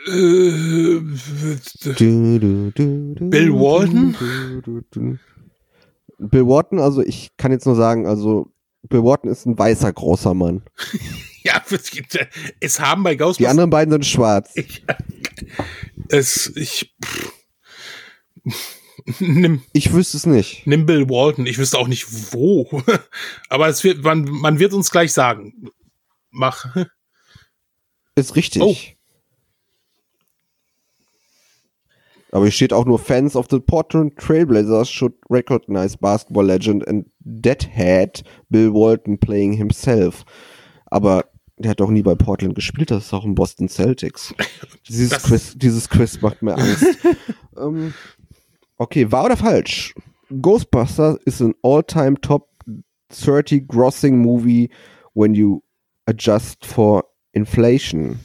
Du, 0.06 1.02
du, 1.98 2.72
du, 2.72 3.14
du, 3.16 3.30
Bill 3.30 3.52
Walton? 3.54 4.16
Bill 6.18 6.48
Walton, 6.48 6.80
also 6.80 7.02
ich 7.02 7.30
kann 7.38 7.52
jetzt 7.52 7.66
nur 7.66 7.76
sagen, 7.76 8.08
also 8.08 8.52
Bill 8.84 9.04
Walton 9.04 9.30
ist 9.30 9.46
ein 9.46 9.58
weißer 9.58 9.94
großer 9.94 10.34
Mann. 10.34 10.64
ja, 11.44 11.62
es 12.60 12.80
haben 12.80 13.04
bei 13.04 13.12
Die 13.12 13.18
Ghostbusters 13.18 13.52
anderen 13.52 13.70
beiden 13.70 13.92
sind 13.92 14.06
schwarz. 14.06 14.52
Ich, 14.56 14.84
es, 16.10 16.52
ich, 16.56 16.96
pff, 17.06 17.32
nimm, 19.20 19.62
Ich 19.74 19.94
wüsste 19.94 20.18
es 20.18 20.26
nicht. 20.26 20.66
nimm 20.66 20.88
Bill 20.88 21.10
Walton. 21.10 21.46
Ich 21.46 21.60
wüsste 21.60 21.78
auch 21.78 21.88
nicht 21.88 22.34
wo. 22.34 22.82
Aber 23.50 23.68
es 23.68 23.84
wird, 23.84 24.04
man, 24.04 24.24
man 24.24 24.58
wird 24.58 24.74
uns 24.74 24.90
gleich 24.90 25.14
sagen. 25.14 25.70
Mach. 26.32 26.76
Ist 28.16 28.36
richtig. 28.36 28.62
Oh. 28.62 28.76
Aber 32.32 32.46
hier 32.46 32.52
steht 32.52 32.72
auch 32.74 32.86
nur 32.86 32.98
Fans 33.00 33.36
of 33.36 33.48
the 33.50 33.60
Portland 33.60 34.17
Trailblazers 34.17 34.89
should 34.89 35.13
recognize 35.30 35.98
basketball 35.98 36.46
legend 36.46 36.88
and 36.88 37.06
deadhead 37.20 38.24
Bill 38.50 38.74
Walton 38.74 39.17
playing 39.17 39.54
himself. 39.54 40.24
Aber 40.86 41.26
der 41.58 41.72
hat 41.72 41.80
doch 41.80 41.89
nie 41.91 42.02
bei 42.02 42.15
Portland 42.15 42.56
gespielt, 42.56 42.89
das 42.89 43.06
ist 43.08 43.13
auch 43.13 43.26
in 43.26 43.36
Boston 43.36 43.67
Celtics. 43.70 44.34
Dieses, 44.88 45.10
Das- 45.10 45.24
Quiz, 45.24 45.54
dieses 45.58 45.89
Quiz 45.89 46.22
macht 46.22 46.41
mir 46.41 46.56
Angst. 46.58 46.86
ähm, 47.58 47.94
okay, 48.78 49.12
wahr 49.12 49.26
oder 49.26 49.38
falsch? 49.38 49.94
Ghostbusters 50.41 51.17
is 51.26 51.41
an 51.41 51.54
all-time 51.62 52.20
top 52.22 52.48
30 53.10 53.67
grossing 53.67 54.17
movie 54.22 54.70
when 55.13 55.34
you 55.34 55.62
adjust 56.08 56.65
for 56.65 57.04
inflation. 57.34 58.20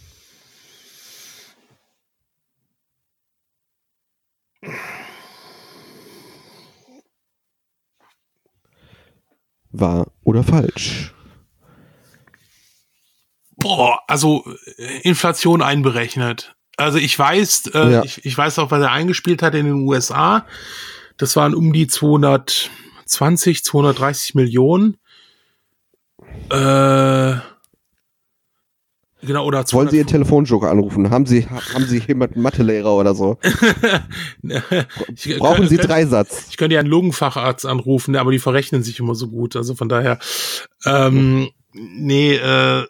Wahr 9.72 10.06
oder 10.24 10.42
falsch? 10.42 11.12
Boah, 13.56 14.00
also 14.06 14.44
äh, 14.76 15.00
Inflation 15.02 15.62
einberechnet. 15.62 16.54
Also 16.76 16.98
ich 16.98 17.18
weiß, 17.18 17.68
äh, 17.74 17.92
Ja. 17.92 18.02
ich, 18.04 18.24
ich 18.24 18.36
weiß 18.36 18.58
auch, 18.58 18.70
was 18.70 18.82
er 18.82 18.92
eingespielt 18.92 19.42
hat 19.42 19.54
in 19.54 19.64
den 19.66 19.86
USA. 19.86 20.46
Das 21.16 21.34
waren 21.36 21.54
um 21.54 21.72
die 21.72 21.86
220, 21.86 23.64
230 23.64 24.34
Millionen. 24.34 24.98
Äh, 26.50 27.36
genau, 29.26 29.44
oder 29.44 29.64
Wollen 29.72 29.88
Sie 29.90 29.96
Ihren 29.98 30.08
200 30.08 30.10
Telefonjoker 30.28 30.70
anrufen? 30.70 31.10
Haben 31.10 31.26
Sie, 31.26 31.46
haben 31.46 31.84
Sie 31.84 31.98
jemanden 31.98 32.40
Mathelehrer 32.40 32.92
oder 32.94 33.14
so? 33.14 33.38
Ich- 35.14 35.38
Brauchen 35.38 35.68
Sie 35.68 35.76
könnte- 35.76 35.88
Dreisatz? 35.88 36.46
Ich 36.50 36.56
könnte 36.56 36.74
ja 36.74 36.80
einen 36.80 36.88
Lungenfacharzt 36.88 37.66
anrufen, 37.66 38.16
aber 38.16 38.30
die 38.32 38.38
verrechnen 38.38 38.82
sich 38.82 38.98
immer 39.00 39.14
so 39.14 39.28
gut. 39.28 39.56
Also 39.56 39.74
von 39.74 39.88
daher, 39.88 40.18
ähm, 40.84 41.50
nee, 41.72 42.34
äh, 42.36 42.86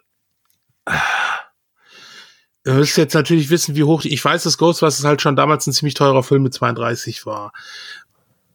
ihr 2.65 2.73
müsst 2.73 2.97
jetzt 2.97 3.13
natürlich 3.13 3.49
wissen, 3.49 3.75
wie 3.75 3.83
hoch, 3.83 4.03
ich 4.05 4.23
weiß, 4.23 4.43
dass 4.43 4.57
Ghostbusters 4.57 5.05
halt 5.05 5.21
schon 5.21 5.35
damals 5.35 5.67
ein 5.67 5.73
ziemlich 5.73 5.93
teurer 5.95 6.23
Film 6.23 6.43
mit 6.43 6.53
32 6.53 7.25
war. 7.25 7.51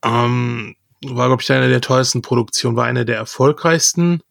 Ähm, 0.03 0.75
war, 1.05 1.27
glaube 1.27 1.41
ich, 1.41 1.51
eine 1.51 1.69
der 1.69 1.81
teuersten 1.81 2.21
Produktionen, 2.21 2.75
war 2.77 2.85
eine 2.85 3.05
der 3.05 3.17
erfolgreichsten. 3.17 4.21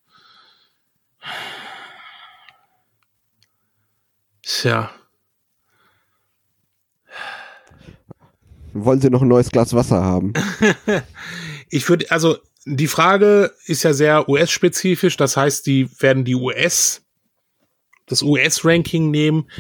Tja, 4.43 4.91
Wollen 8.75 9.01
Sie 9.01 9.11
noch 9.11 9.23
ein 9.23 9.29
neues 9.29 9.51
Glas 9.51 9.75
Wasser 9.75 10.03
haben? 10.03 10.33
Ich 11.75 11.89
würde, 11.89 12.11
also 12.11 12.37
die 12.67 12.87
Frage 12.87 13.51
ist 13.65 13.83
ja 13.83 13.95
sehr 13.95 14.29
US-spezifisch, 14.29 15.17
das 15.17 15.39
heißt, 15.39 15.67
die 15.67 15.89
werden 16.03 16.23
die 16.27 16.35
US, 16.35 17.01
das 18.05 18.21
US-Ranking 18.21 19.11
nehmen. 19.11 19.51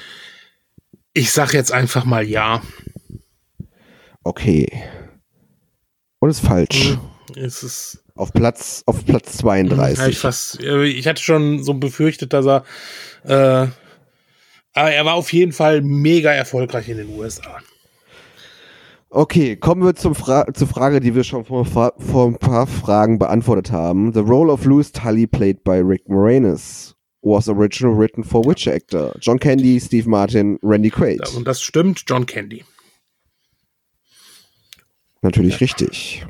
Ich 1.14 1.32
sag 1.32 1.54
jetzt 1.54 1.72
einfach 1.72 2.04
mal 2.04 2.22
ja. 2.22 2.60
Okay. 4.22 4.68
Und 6.18 6.28
ist 6.28 6.40
falsch. 6.40 6.98
Es 7.34 7.62
ist, 7.62 8.04
Auf 8.14 8.34
Platz, 8.34 8.82
auf 8.84 9.06
Platz 9.06 9.40
ja, 9.42 9.56
ich, 9.56 9.68
32. 9.70 10.18
fast, 10.18 10.60
äh, 10.60 10.84
ich 10.84 11.06
hatte 11.06 11.22
schon 11.22 11.62
so 11.62 11.72
befürchtet, 11.72 12.34
dass 12.34 12.44
er, 12.44 12.64
äh, 13.24 13.68
aber 14.74 14.92
er 14.92 15.04
war 15.04 15.14
auf 15.14 15.32
jeden 15.32 15.52
Fall 15.52 15.82
mega 15.82 16.30
erfolgreich 16.32 16.88
in 16.88 16.98
den 16.98 17.18
USA. 17.18 17.58
Okay, 19.10 19.56
kommen 19.56 19.84
wir 19.84 19.94
zum 19.94 20.14
Fra 20.14 20.46
zur 20.54 20.68
Frage, 20.68 21.00
die 21.00 21.14
wir 21.14 21.22
schon 21.22 21.44
vor, 21.44 21.66
vor 21.66 22.26
ein 22.26 22.38
paar 22.38 22.66
Fragen 22.66 23.18
beantwortet 23.18 23.70
haben. 23.70 24.14
The 24.14 24.20
role 24.20 24.50
of 24.50 24.64
Louis 24.64 24.90
Tully 24.90 25.26
played 25.26 25.62
by 25.64 25.80
Rick 25.80 26.08
Moranis 26.08 26.94
was 27.22 27.48
originally 27.48 27.96
written 27.96 28.24
for 28.24 28.42
which 28.44 28.66
actor? 28.66 29.14
John 29.20 29.38
Candy, 29.38 29.78
Steve 29.78 30.06
Martin, 30.08 30.58
Randy 30.62 30.90
Quaid. 30.90 31.20
Und 31.36 31.46
das 31.46 31.62
stimmt, 31.62 32.02
John 32.06 32.26
Candy. 32.26 32.64
Natürlich 35.22 35.60
richtig. 35.60 36.26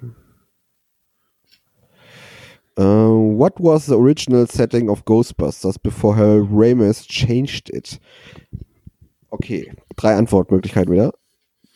Uh, 2.82 3.14
what 3.14 3.60
was 3.60 3.86
the 3.86 3.96
original 3.96 4.44
setting 4.44 4.90
of 4.90 5.04
Ghostbusters 5.04 5.80
before 5.80 6.16
Harold 6.16 6.50
Ramis 6.50 7.06
changed 7.06 7.70
it? 7.70 8.00
Okay, 9.30 9.72
drei 9.96 10.16
Antwortmöglichkeiten 10.16 10.90
wieder. 10.90 11.12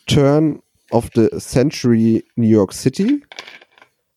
Turn 0.06 0.62
of 0.90 1.08
the 1.14 1.28
Century 1.38 2.24
New 2.34 2.48
York 2.48 2.72
City, 2.72 3.22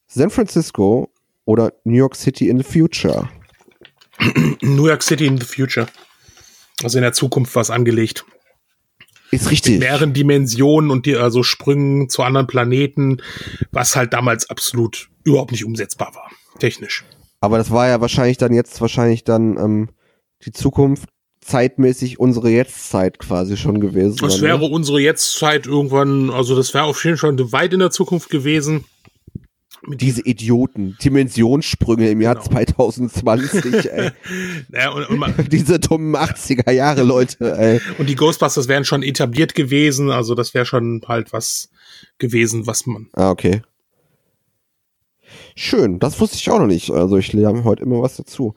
San 0.08 0.32
Francisco 0.32 1.12
oder 1.46 1.72
New 1.86 1.98
York 1.98 2.16
City 2.16 2.50
in 2.50 2.58
the 2.58 2.64
Future. 2.64 3.30
New 4.64 4.88
York 4.88 5.04
City 5.04 5.28
in 5.28 5.38
the 5.38 5.46
Future. 5.46 5.86
Also 6.82 6.98
in 6.98 7.04
der 7.04 7.14
Zukunft 7.14 7.56
was 7.56 7.70
angelegt. 7.70 8.26
Ist 9.32 9.52
richtig. 9.52 9.80
mehreren 9.80 10.14
Dimensionen 10.14 10.90
und 10.90 11.06
die 11.06 11.16
also 11.16 11.44
Sprüngen 11.44 12.10
zu 12.10 12.24
anderen 12.24 12.48
Planeten, 12.48 13.22
was 13.72 13.96
halt 13.96 14.12
damals 14.12 14.50
absolut 14.50 15.12
überhaupt 15.24 15.52
nicht 15.52 15.66
umsetzbar 15.66 16.16
war, 16.16 16.32
technisch. 16.60 17.06
Aber 17.42 17.58
das 17.58 17.72
war 17.72 17.88
ja 17.88 18.02
wahrscheinlich 18.02 18.38
dann 18.38 18.54
jetzt 18.54 18.80
wahrscheinlich 18.82 19.24
dann 19.24 19.58
ähm, 19.58 19.90
die 20.46 20.52
Zukunft 20.52 21.10
zeitmäßig 21.42 22.20
unsere 22.20 22.50
Jetztzeit 22.50 23.18
quasi 23.18 23.58
schon 23.58 23.80
gewesen. 23.80 24.18
Das 24.22 24.42
wäre 24.42 24.60
ne? 24.60 24.66
unsere 24.66 25.00
Jetztzeit 25.00 25.66
irgendwann, 25.66 26.30
also 26.30 26.56
das 26.56 26.74
wäre 26.74 26.84
auf 26.84 27.04
jeden 27.04 27.18
Fall 27.18 27.38
schon 27.38 27.52
weit 27.52 27.74
in 27.74 27.80
der 27.80 27.92
Zukunft 27.92 28.30
gewesen. 28.30 28.84
Diese 29.88 30.22
Idioten, 30.26 30.98
Dimensionssprünge 31.02 32.10
im 32.10 32.20
Jahr 32.20 32.36
Genau. 32.36 32.48
2020, 32.48 33.64
ey. 33.92 34.12
Ja, 34.74 34.92
und, 34.92 35.10
und, 35.10 35.18
man- 35.18 35.34
Diese 35.52 35.80
dummen 35.80 36.16
80er 36.18 36.70
Jahre 36.72 37.04
Leute, 37.04 37.58
ey. 37.58 37.80
und 37.98 38.10
die 38.10 38.16
Ghostbusters 38.16 38.68
wären 38.68 38.84
schon 38.84 39.02
etabliert 39.04 39.56
gewesen, 39.56 40.12
also 40.12 40.36
das 40.36 40.54
wäre 40.54 40.66
schon 40.66 41.02
halt 41.08 41.32
was 41.32 41.70
gewesen, 42.18 42.68
was 42.68 42.86
man. 42.86 43.08
Ah, 43.14 43.30
okay. 43.32 43.62
Schön, 45.56 46.00
das 46.00 46.20
wusste 46.20 46.38
ich 46.38 46.50
auch 46.50 46.60
noch 46.60 46.68
nicht. 46.68 46.92
Also 46.92 47.18
ich 47.18 47.34
lerne 47.34 47.64
heute 47.64 47.84
immer 47.84 48.02
was 48.02 48.18
dazu. 48.18 48.56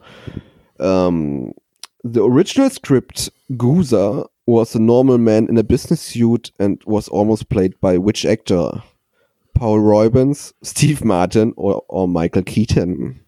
Ähm, 0.79 1.53
the 2.03 2.19
original 2.19 2.71
script, 2.71 3.31
Goozer, 3.57 4.29
was 4.45 4.75
a 4.75 4.79
normal 4.79 5.17
man 5.17 5.47
in 5.47 5.57
a 5.57 5.63
business 5.63 6.01
suit 6.01 6.51
and 6.59 6.81
was 6.85 7.09
almost 7.09 7.49
played 7.49 7.79
by 7.79 7.97
which 7.97 8.25
actor? 8.25 8.83
Paul 9.53 9.79
Reubens, 9.79 10.53
Steve 10.63 11.05
Martin 11.05 11.53
or, 11.55 11.83
or 11.87 12.07
Michael 12.07 12.43
Keaton? 12.43 13.19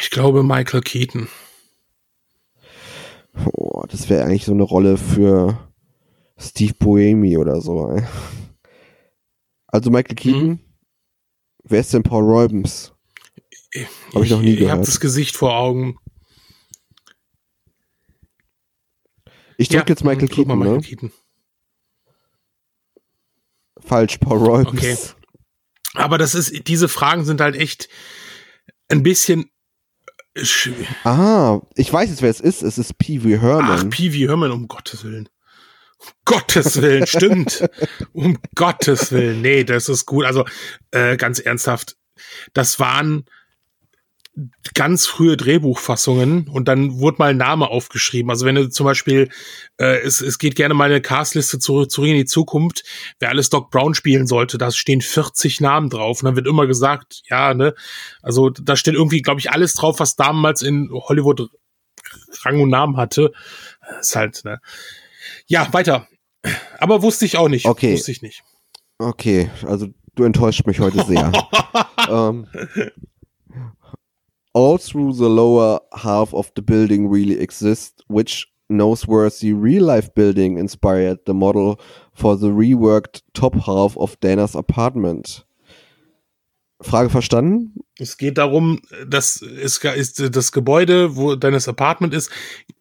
Ich 0.00 0.10
glaube 0.10 0.42
Michael 0.42 0.80
Keaton. 0.80 1.28
Oh, 3.52 3.84
das 3.88 4.08
wäre 4.08 4.24
eigentlich 4.24 4.44
so 4.44 4.52
eine 4.52 4.62
Rolle 4.62 4.96
für 4.96 5.58
Steve 6.38 6.74
Boemi 6.78 7.36
oder 7.38 7.60
so. 7.60 7.88
Ey. 7.90 8.02
Also 9.68 9.90
Michael 9.90 10.16
Keaton. 10.16 10.60
Wer 11.68 11.80
ist 11.80 11.92
denn 11.92 12.02
Paul 12.02 12.24
Reubens? 12.24 12.92
Hab 14.14 14.22
ich 14.22 14.30
noch 14.30 14.40
nie 14.40 14.54
Ich 14.54 14.60
habe 14.62 14.70
gehört. 14.72 14.88
das 14.88 15.00
Gesicht 15.00 15.36
vor 15.36 15.56
Augen. 15.56 15.98
Ich 19.58 19.68
drücke 19.68 19.90
jetzt 19.92 20.04
Michael 20.04 20.28
drück 20.28 20.46
mal 20.46 20.54
Keaton, 20.54 20.58
Michael 20.58 20.76
ne? 20.76 20.82
Keaton. 20.82 21.12
Falsch, 23.80 24.18
Paul 24.18 24.38
Reubens. 24.38 24.78
Okay. 24.78 24.96
Aber 25.94 26.18
das 26.18 26.34
ist, 26.34 26.68
diese 26.68 26.88
Fragen 26.88 27.24
sind 27.24 27.40
halt 27.40 27.56
echt 27.56 27.88
ein 28.88 29.02
bisschen. 29.02 29.50
sch- 30.36 30.74
Ah, 31.04 31.60
ich 31.74 31.92
weiß 31.92 32.10
jetzt, 32.10 32.22
wer 32.22 32.30
es 32.30 32.40
ist. 32.40 32.62
Es 32.62 32.78
ist 32.78 32.98
Pee 32.98 33.24
Wee 33.24 33.36
Ach, 33.38 33.42
Herman. 33.42 33.90
Peewee 33.90 34.28
Herman, 34.28 34.50
um 34.52 34.68
Gottes 34.68 35.04
Willen. 35.04 35.28
Gottes 36.24 36.80
Willen, 36.82 37.06
stimmt. 37.06 37.68
Um 38.12 38.38
Gottes 38.54 39.12
Willen. 39.12 39.40
Nee, 39.40 39.64
das 39.64 39.88
ist 39.88 40.06
gut. 40.06 40.24
Also, 40.24 40.44
äh, 40.90 41.16
ganz 41.16 41.38
ernsthaft. 41.38 41.96
Das 42.52 42.78
waren 42.80 43.24
ganz 44.74 45.06
frühe 45.06 45.36
Drehbuchfassungen 45.36 46.48
und 46.48 46.68
dann 46.68 46.98
wurde 46.98 47.16
mal 47.18 47.30
ein 47.30 47.38
Name 47.38 47.68
aufgeschrieben. 47.68 48.30
Also 48.30 48.44
wenn 48.44 48.54
du 48.54 48.68
zum 48.68 48.84
Beispiel, 48.84 49.30
äh, 49.78 50.00
es, 50.00 50.20
es 50.20 50.38
geht 50.38 50.56
gerne 50.56 50.74
mal 50.74 50.90
eine 50.90 51.00
Castliste 51.00 51.58
zurück, 51.58 51.90
zurück 51.90 52.10
in 52.10 52.16
die 52.16 52.26
Zukunft, 52.26 52.84
wer 53.18 53.30
alles 53.30 53.48
Doc 53.48 53.70
Brown 53.70 53.94
spielen 53.94 54.26
sollte, 54.26 54.58
da 54.58 54.70
stehen 54.70 55.00
40 55.00 55.62
Namen 55.62 55.88
drauf 55.88 56.20
und 56.20 56.26
dann 56.26 56.36
wird 56.36 56.46
immer 56.46 56.66
gesagt, 56.66 57.22
ja, 57.30 57.54
ne, 57.54 57.74
also 58.20 58.50
da 58.50 58.76
steht 58.76 58.94
irgendwie, 58.94 59.22
glaube 59.22 59.40
ich, 59.40 59.50
alles 59.50 59.72
drauf, 59.72 60.00
was 60.00 60.16
damals 60.16 60.60
in 60.60 60.90
Hollywood 60.92 61.48
Rang 62.44 62.60
und 62.60 62.68
Namen 62.68 62.98
hatte. 62.98 63.32
Das 63.80 64.08
ist 64.08 64.16
halt, 64.16 64.44
ne. 64.44 64.60
Ja, 65.46 65.72
weiter. 65.72 66.06
Aber 66.78 67.02
wusste 67.02 67.24
ich 67.24 67.36
auch 67.36 67.48
nicht. 67.48 67.66
Okay. 67.66 67.94
Wusste 67.94 68.12
ich 68.12 68.22
nicht. 68.22 68.42
Okay, 68.98 69.50
also 69.66 69.88
du 70.14 70.24
enttäuscht 70.24 70.66
mich 70.66 70.80
heute 70.80 71.04
sehr. 71.04 71.30
um, 72.08 72.46
all 74.54 74.78
through 74.78 75.12
the 75.12 75.28
lower 75.28 75.82
half 75.92 76.32
of 76.32 76.50
the 76.56 76.62
building 76.62 77.10
really 77.10 77.38
exists, 77.38 78.02
which 78.08 78.46
noteworthy 78.68 79.52
real-life 79.52 80.14
building 80.14 80.58
inspired 80.58 81.18
the 81.26 81.34
model 81.34 81.78
for 82.14 82.36
the 82.36 82.48
reworked 82.48 83.22
top 83.34 83.54
half 83.54 83.96
of 83.98 84.18
Dana's 84.20 84.54
apartment. 84.54 85.44
Frage 86.80 87.08
verstanden? 87.10 87.74
Es 87.98 88.18
geht 88.18 88.36
darum, 88.38 88.80
dass 89.06 89.40
es 89.40 89.78
ist 89.78 90.36
das 90.36 90.52
Gebäude, 90.52 91.16
wo 91.16 91.34
deines 91.34 91.68
Apartment 91.68 92.12
ist, 92.12 92.30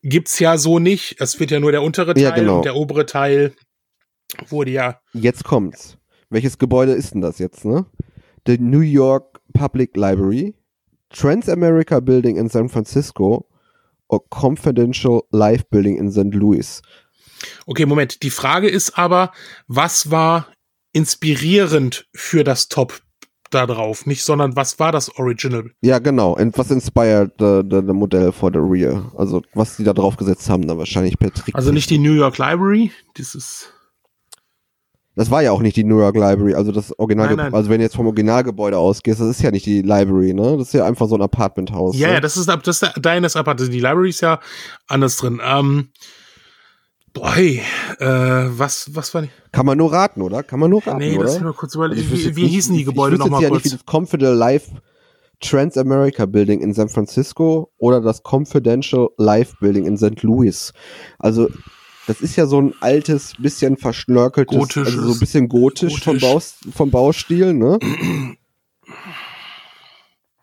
gibt's 0.03 0.39
ja 0.39 0.57
so 0.57 0.79
nicht. 0.79 1.15
Es 1.19 1.39
wird 1.39 1.51
ja 1.51 1.59
nur 1.59 1.71
der 1.71 1.81
untere 1.81 2.13
Teil 2.13 2.23
Ja, 2.23 2.31
genau. 2.31 2.57
und 2.57 2.65
der 2.65 2.75
obere 2.75 3.05
Teil 3.05 3.53
wurde 4.49 4.71
ja. 4.71 4.99
Jetzt 5.13 5.43
kommt's. 5.43 5.97
Welches 6.29 6.57
Gebäude 6.57 6.91
ist 6.93 7.13
denn 7.13 7.21
das 7.21 7.39
jetzt, 7.39 7.63
ne? 7.63 7.85
The 8.45 8.57
New 8.57 8.81
York 8.81 9.39
Public 9.53 9.95
Library, 9.95 10.55
Transamerica 11.09 11.99
Building 12.01 12.35
in 12.35 12.49
San 12.49 12.67
Francisco 12.67 13.47
or 14.07 14.27
Confidential 14.29 15.23
Life 15.31 15.65
Building 15.69 15.97
in 15.97 16.11
St. 16.11 16.33
Louis. 16.33 16.81
Okay, 17.65 17.85
Moment. 17.85 18.23
Die 18.23 18.29
Frage 18.29 18.67
ist 18.67 18.97
aber, 18.97 19.31
was 19.67 20.11
war 20.11 20.47
inspirierend 20.91 22.07
für 22.13 22.43
das 22.43 22.67
Top 22.67 23.01
da 23.51 23.65
drauf? 23.65 24.05
Nicht, 24.05 24.23
sondern 24.23 24.55
was 24.55 24.79
war 24.79 24.91
das 24.91 25.15
Original? 25.17 25.71
Ja, 25.81 25.99
genau. 25.99 26.35
Und 26.35 26.57
was 26.57 26.71
inspired 26.71 27.31
the, 27.39 27.61
the, 27.69 27.81
the 27.85 27.93
Modell 27.93 28.31
for 28.31 28.51
the 28.51 28.59
rear? 28.59 29.11
Also, 29.17 29.41
was 29.53 29.77
die 29.77 29.83
da 29.83 29.93
drauf 29.93 30.17
gesetzt 30.17 30.49
haben, 30.49 30.67
dann 30.67 30.77
wahrscheinlich 30.77 31.17
Patrick. 31.17 31.55
Also 31.55 31.71
nicht 31.71 31.89
die 31.89 31.97
New 31.97 32.13
York 32.13 32.37
Library. 32.37 32.91
Dieses. 33.17 33.69
Das 35.15 35.31
war 35.31 35.41
ja 35.41 35.51
auch 35.53 35.61
nicht 35.61 35.77
die 35.77 35.85
New 35.85 35.99
York 35.99 36.15
Library, 36.15 36.55
also 36.55 36.73
das 36.73 36.97
Original, 36.99 37.39
also 37.53 37.69
wenn 37.69 37.77
du 37.77 37.85
jetzt 37.85 37.95
vom 37.95 38.05
Originalgebäude 38.05 38.77
ausgehst, 38.77 39.21
das 39.21 39.29
ist 39.29 39.41
ja 39.41 39.49
nicht 39.49 39.65
die 39.65 39.81
Library, 39.81 40.33
ne? 40.33 40.57
Das 40.57 40.67
ist 40.67 40.73
ja 40.73 40.85
einfach 40.85 41.07
so 41.07 41.15
ein 41.15 41.21
Apartmenthaus. 41.21 41.97
Ja, 41.97 42.07
ne? 42.07 42.13
ja, 42.15 42.19
das 42.19 42.35
ist, 42.35 42.49
das 42.49 42.81
ist 42.81 42.91
deines 42.99 43.37
Apartment. 43.37 43.71
Die 43.71 43.79
Library 43.79 44.09
ist 44.09 44.19
ja 44.19 44.41
anders 44.87 45.15
drin. 45.15 45.39
Ähm, 45.41 45.87
boah, 47.15 47.33
hey, 47.35 47.61
äh, 47.99 48.05
was, 48.05 48.93
was 48.93 49.11
war 49.15 49.23
die? 49.23 49.29
Kann 49.51 49.65
man 49.65 49.77
nur 49.79 49.91
raten, 49.91 50.21
oder? 50.21 50.43
Kann 50.43 50.59
man 50.59 50.69
nur 50.69 50.85
raten, 50.85 50.99
Nee, 50.99 51.15
oder? 51.15 51.23
lass 51.25 51.33
mich 51.35 51.43
mal 51.43 51.53
kurz 51.53 51.71
Also 51.75 51.85
überlegen. 51.85 52.11
wüsste 52.11 52.29
wie 52.31 52.35
wie 52.35 52.41
nicht- 52.43 52.51
hießen 52.53 52.75
die 52.77 52.83
Gebäude 52.83 53.17
nochmal 53.17 53.41
ja 53.41 53.49
kurz? 53.49 53.63
nicht, 53.63 53.73
wie 53.73 53.77
das 53.77 53.85
Confidential 53.91 54.35
Life 54.37 54.71
Transamerica 55.41 56.25
Building 56.27 56.61
in 56.61 56.73
San 56.73 56.87
Francisco 56.89 57.71
oder 57.77 57.99
das 58.01 58.21
Confidential 58.23 59.09
Life 59.17 59.55
Building 59.59 59.85
in 59.85 59.97
St. 59.97 60.21
Louis. 60.23 60.71
Also, 61.19 61.49
das 62.07 62.21
ist 62.21 62.35
ja 62.35 62.45
so 62.45 62.61
ein 62.61 62.73
altes, 62.81 63.33
bisschen 63.39 63.77
verschnörkeltes, 63.77 64.57
Gotisches. 64.57 64.93
also 64.95 65.07
so 65.07 65.13
ein 65.13 65.19
bisschen 65.19 65.49
gotisch, 65.49 66.01
Vom, 66.03 66.13
Gotisch. 66.13 66.21
Baus, 66.29 66.55
vom 66.73 66.91
Baustil, 66.91 67.53
ne? 67.53 67.79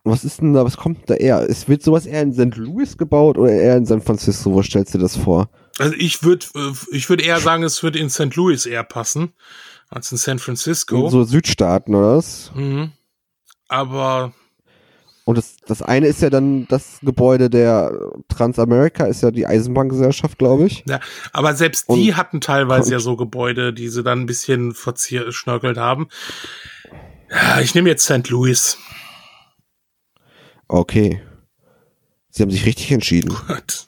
Was 0.05 0.25
ist 0.25 0.41
denn 0.41 0.53
da, 0.53 0.65
was 0.65 0.77
kommt 0.77 1.09
da 1.09 1.15
eher? 1.15 1.49
Es 1.49 1.69
wird 1.69 1.83
sowas 1.83 2.07
eher 2.07 2.23
in 2.23 2.33
St. 2.33 2.57
Louis 2.57 2.99
gebaut 2.99 3.39
oder 3.39 3.53
eher 3.53 3.77
in 3.77 3.87
San 3.87 4.01
Francisco? 4.03 4.53
Wo 4.53 4.61
stellst 4.63 4.93
du 4.95 4.99
das 4.99 5.17
vor? 5.17 5.49
Also 5.83 5.95
ich 5.99 6.23
würde 6.23 6.47
ich 6.91 7.09
würde 7.09 7.23
eher 7.25 7.41
sagen, 7.41 7.63
es 7.63 7.83
würde 7.83 7.99
in 7.99 8.11
St. 8.11 8.35
Louis 8.37 8.67
eher 8.67 8.85
passen 8.85 9.33
als 9.89 10.11
in 10.13 10.19
San 10.19 10.39
Francisco. 10.39 11.09
So 11.11 11.25
Südstaaten 11.25 11.95
oder 11.95 12.17
was? 12.17 12.51
Mhm. 12.55 12.93
Aber 13.69 14.33
Und 15.25 15.39
das, 15.39 15.57
das 15.67 15.83
eine 15.83 16.07
ist 16.09 16.21
ja 16.23 16.31
dann 16.31 16.67
das 16.69 16.99
Gebäude 17.03 17.49
der 17.51 17.93
Transamerica, 18.29 19.05
ist 19.07 19.23
ja 19.23 19.31
die 19.31 19.47
Eisenbahngesellschaft, 19.47 20.39
glaube 20.39 20.67
ich. 20.67 20.85
ja, 20.89 21.01
aber 21.33 21.55
selbst 21.55 21.89
Und- 21.89 21.99
die 21.99 22.15
hatten 22.15 22.41
teilweise 22.41 22.93
ja 22.93 22.99
so 23.01 23.17
Gebäude, 23.17 23.73
die 23.73 23.89
sie 23.89 24.03
dann 24.03 24.21
ein 24.21 24.27
bisschen 24.27 24.75
verschnörkelt 24.75 25.79
haben. 25.79 26.09
Ja, 27.31 27.61
ich 27.61 27.75
nehme 27.75 27.89
jetzt 27.89 28.05
St. 28.05 28.29
Louis. 28.29 28.77
Okay. 30.69 31.23
Sie 32.31 32.43
haben 32.43 32.51
sich 32.51 32.65
richtig 32.67 32.91
entschieden. 32.93 33.35
Gott. 33.47 33.87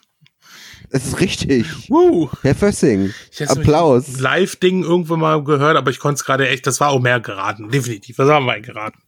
Es 0.91 1.07
ist 1.07 1.21
richtig. 1.21 1.91
Woo. 1.91 2.29
Herr 2.43 2.55
Fössing, 2.55 3.13
Applaus. 3.47 4.21
Live-Ding 4.21 4.83
irgendwo 4.85 5.17
mal 5.17 5.43
gehört, 5.43 5.77
aber 5.77 5.91
ich 5.91 5.99
konnte 5.99 6.21
es 6.21 6.25
gerade 6.25 6.49
echt, 6.49 6.67
das 6.67 6.81
war 6.81 6.91
auch 6.91 7.01
mehr 7.01 7.21
geraten. 7.21 7.71
Definitiv. 7.71 8.17
Das 8.17 8.29
haben 8.29 8.47
wir 8.47 8.61
geraten. 8.61 8.99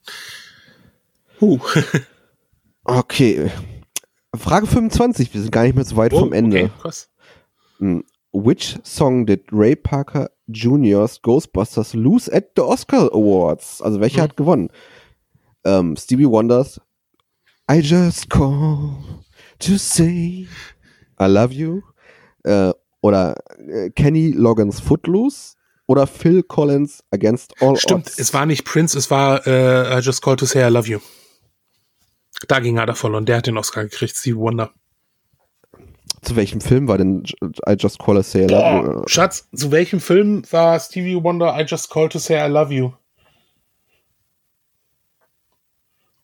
Huh. 1.40 1.58
Okay. 2.88 3.50
Frage 4.36 4.68
25, 4.68 5.34
wir 5.34 5.40
sind 5.40 5.50
gar 5.50 5.64
nicht 5.64 5.74
mehr 5.74 5.84
so 5.84 5.96
weit 5.96 6.12
Oh, 6.12 6.20
vom 6.20 6.32
Ende. 6.32 6.64
Okay, 6.64 6.70
krass. 6.80 7.10
Hm. 7.78 8.04
Which 8.32 8.78
song 8.84 9.26
did 9.26 9.42
Ray 9.50 9.74
Parker 9.74 10.30
Jr.'s 10.46 11.20
Ghostbusters 11.20 11.94
lose 11.94 12.32
at 12.32 12.50
the 12.54 12.62
Oscar 12.62 13.12
Awards? 13.12 13.82
Also 13.82 14.00
welcher 14.00 14.18
Hm. 14.18 14.22
hat 14.22 14.36
gewonnen? 14.36 14.68
Ähm, 15.64 15.96
Stevie 15.96 16.28
Wonders 16.28 16.80
I 17.68 17.80
just 17.80 18.30
call 18.30 18.98
to 19.58 19.76
say 19.76 20.46
I 21.20 21.26
love 21.26 21.52
you. 21.52 21.82
Äh, 22.44 22.72
oder 23.00 23.34
äh, 23.58 23.90
Kenny 23.90 24.32
Loggins 24.32 24.80
Footloose 24.80 25.54
oder 25.86 26.06
Phil 26.06 26.42
Collins 26.42 27.04
Against 27.10 27.54
All 27.60 27.76
Stimmt, 27.76 28.06
Odds. 28.06 28.18
es 28.18 28.34
war 28.34 28.46
nicht 28.46 28.64
Prince, 28.64 28.98
es 28.98 29.10
war 29.10 29.46
äh, 29.46 29.98
I 29.98 30.00
Just 30.00 30.22
Called 30.22 30.40
to 30.40 30.46
Say 30.46 30.66
I 30.66 30.70
Love 30.70 30.88
You. 30.88 30.98
Da 32.48 32.60
ging 32.60 32.76
er 32.76 32.86
davon 32.86 33.14
und 33.14 33.28
der 33.28 33.38
hat 33.38 33.46
den 33.46 33.56
Oscar 33.56 33.84
gekriegt, 33.84 34.16
Steve 34.16 34.36
Wonder. 34.38 34.70
Zu 36.22 36.34
welchem 36.34 36.60
Film 36.60 36.88
war 36.88 36.98
denn 36.98 37.22
I 37.68 37.74
Just 37.78 37.98
Call 37.98 38.16
to 38.16 38.22
Say 38.22 38.44
I 38.44 38.48
love 38.48 38.86
you? 38.86 38.92
Boah, 38.92 39.08
Schatz, 39.08 39.48
zu 39.54 39.70
welchem 39.70 40.00
Film 40.00 40.42
war 40.50 40.78
Stevie 40.80 41.22
Wonder 41.22 41.56
I 41.58 41.64
Just 41.66 41.90
Called 41.90 42.12
to 42.12 42.18
Say 42.18 42.44
I 42.44 42.48
Love 42.50 42.72
You? 42.74 42.92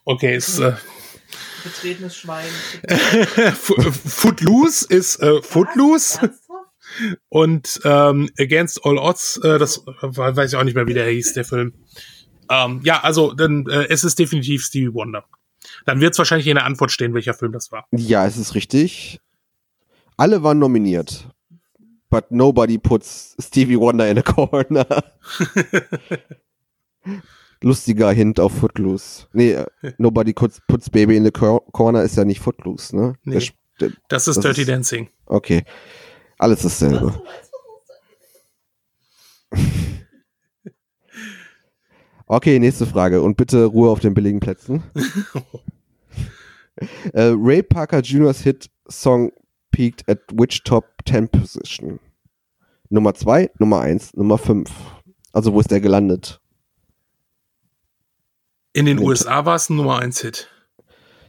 Okay, 0.04 0.36
ist 0.36 0.58
äh, 0.58 0.72
Betretenes 1.62 2.16
Schwein. 2.16 2.48
Footloose 3.54 4.86
ist 4.88 5.22
äh, 5.22 5.42
Footloose 5.42 6.20
Ernsthaft? 6.20 6.42
und 7.28 7.80
ähm, 7.84 8.30
Against 8.38 8.84
All 8.84 8.98
Odds, 8.98 9.38
äh, 9.38 9.58
das 9.58 9.78
äh, 9.78 10.02
weiß 10.02 10.52
ich 10.52 10.58
auch 10.58 10.64
nicht 10.64 10.74
mehr, 10.74 10.86
wie 10.86 10.94
der 10.94 11.08
hieß, 11.08 11.34
der 11.34 11.44
Film. 11.44 11.74
Ähm, 12.50 12.80
ja, 12.84 13.00
also 13.00 13.32
dann 13.32 13.66
äh, 13.68 13.86
es 13.88 14.04
ist 14.04 14.18
definitiv 14.18 14.64
Stevie 14.64 14.92
Wonder. 14.92 15.24
Dann 15.86 16.00
wird 16.00 16.12
es 16.12 16.18
wahrscheinlich 16.18 16.46
in 16.46 16.56
der 16.56 16.64
Antwort 16.64 16.90
stehen, 16.90 17.14
welcher 17.14 17.34
Film 17.34 17.52
das 17.52 17.72
war. 17.72 17.86
Ja, 17.92 18.26
es 18.26 18.36
ist 18.36 18.54
richtig. 18.54 19.20
Alle 20.16 20.42
waren 20.42 20.58
nominiert. 20.58 21.28
But 22.10 22.30
nobody 22.30 22.78
puts 22.78 23.34
Stevie 23.40 23.78
Wonder 23.78 24.08
in 24.08 24.18
a 24.18 24.22
corner. 24.22 24.86
Lustiger 27.62 28.10
Hint 28.12 28.40
auf 28.40 28.52
Footloose. 28.52 29.26
Nee, 29.32 29.52
äh, 29.52 29.66
nobody 29.98 30.32
puts, 30.32 30.60
puts 30.66 30.90
Baby 30.90 31.16
in 31.16 31.24
the 31.24 31.30
cor 31.30 31.64
corner 31.72 32.02
ist 32.02 32.16
ja 32.16 32.24
nicht 32.24 32.40
Footloose, 32.40 32.94
ne? 32.96 33.14
Nee. 33.24 33.36
Sp- 33.40 33.56
der- 33.80 33.92
Das 34.08 34.28
ist 34.28 34.36
Das 34.36 34.42
Dirty 34.44 34.62
ist- 34.62 34.68
Dancing. 34.68 35.08
Okay. 35.26 35.64
Alles 36.38 36.62
dasselbe. 36.62 37.22
Okay, 42.26 42.58
nächste 42.58 42.86
Frage. 42.86 43.22
Und 43.22 43.36
bitte 43.36 43.64
Ruhe 43.66 43.90
auf 43.90 44.00
den 44.00 44.14
billigen 44.14 44.40
Plätzen. 44.40 44.82
äh, 47.12 47.32
Ray 47.36 47.62
Parker 47.62 48.00
Jr.'s 48.00 48.40
Hit 48.42 48.70
Song 48.88 49.30
peaked 49.70 50.08
at 50.08 50.18
which 50.32 50.62
top 50.64 50.86
10 51.06 51.28
position? 51.28 52.00
Nummer 52.88 53.14
2, 53.14 53.50
Nummer 53.58 53.80
1, 53.80 54.14
Nummer 54.14 54.38
5. 54.38 54.70
Also 55.32 55.52
wo 55.52 55.60
ist 55.60 55.70
der 55.70 55.80
gelandet? 55.80 56.40
In 58.72 58.86
den 58.86 58.98
Nee. 58.98 59.04
USA 59.04 59.44
war 59.44 59.56
es 59.56 59.68
ein 59.68 59.76
Nummer 59.76 59.98
1 60.00 60.20
Hit. 60.20 60.48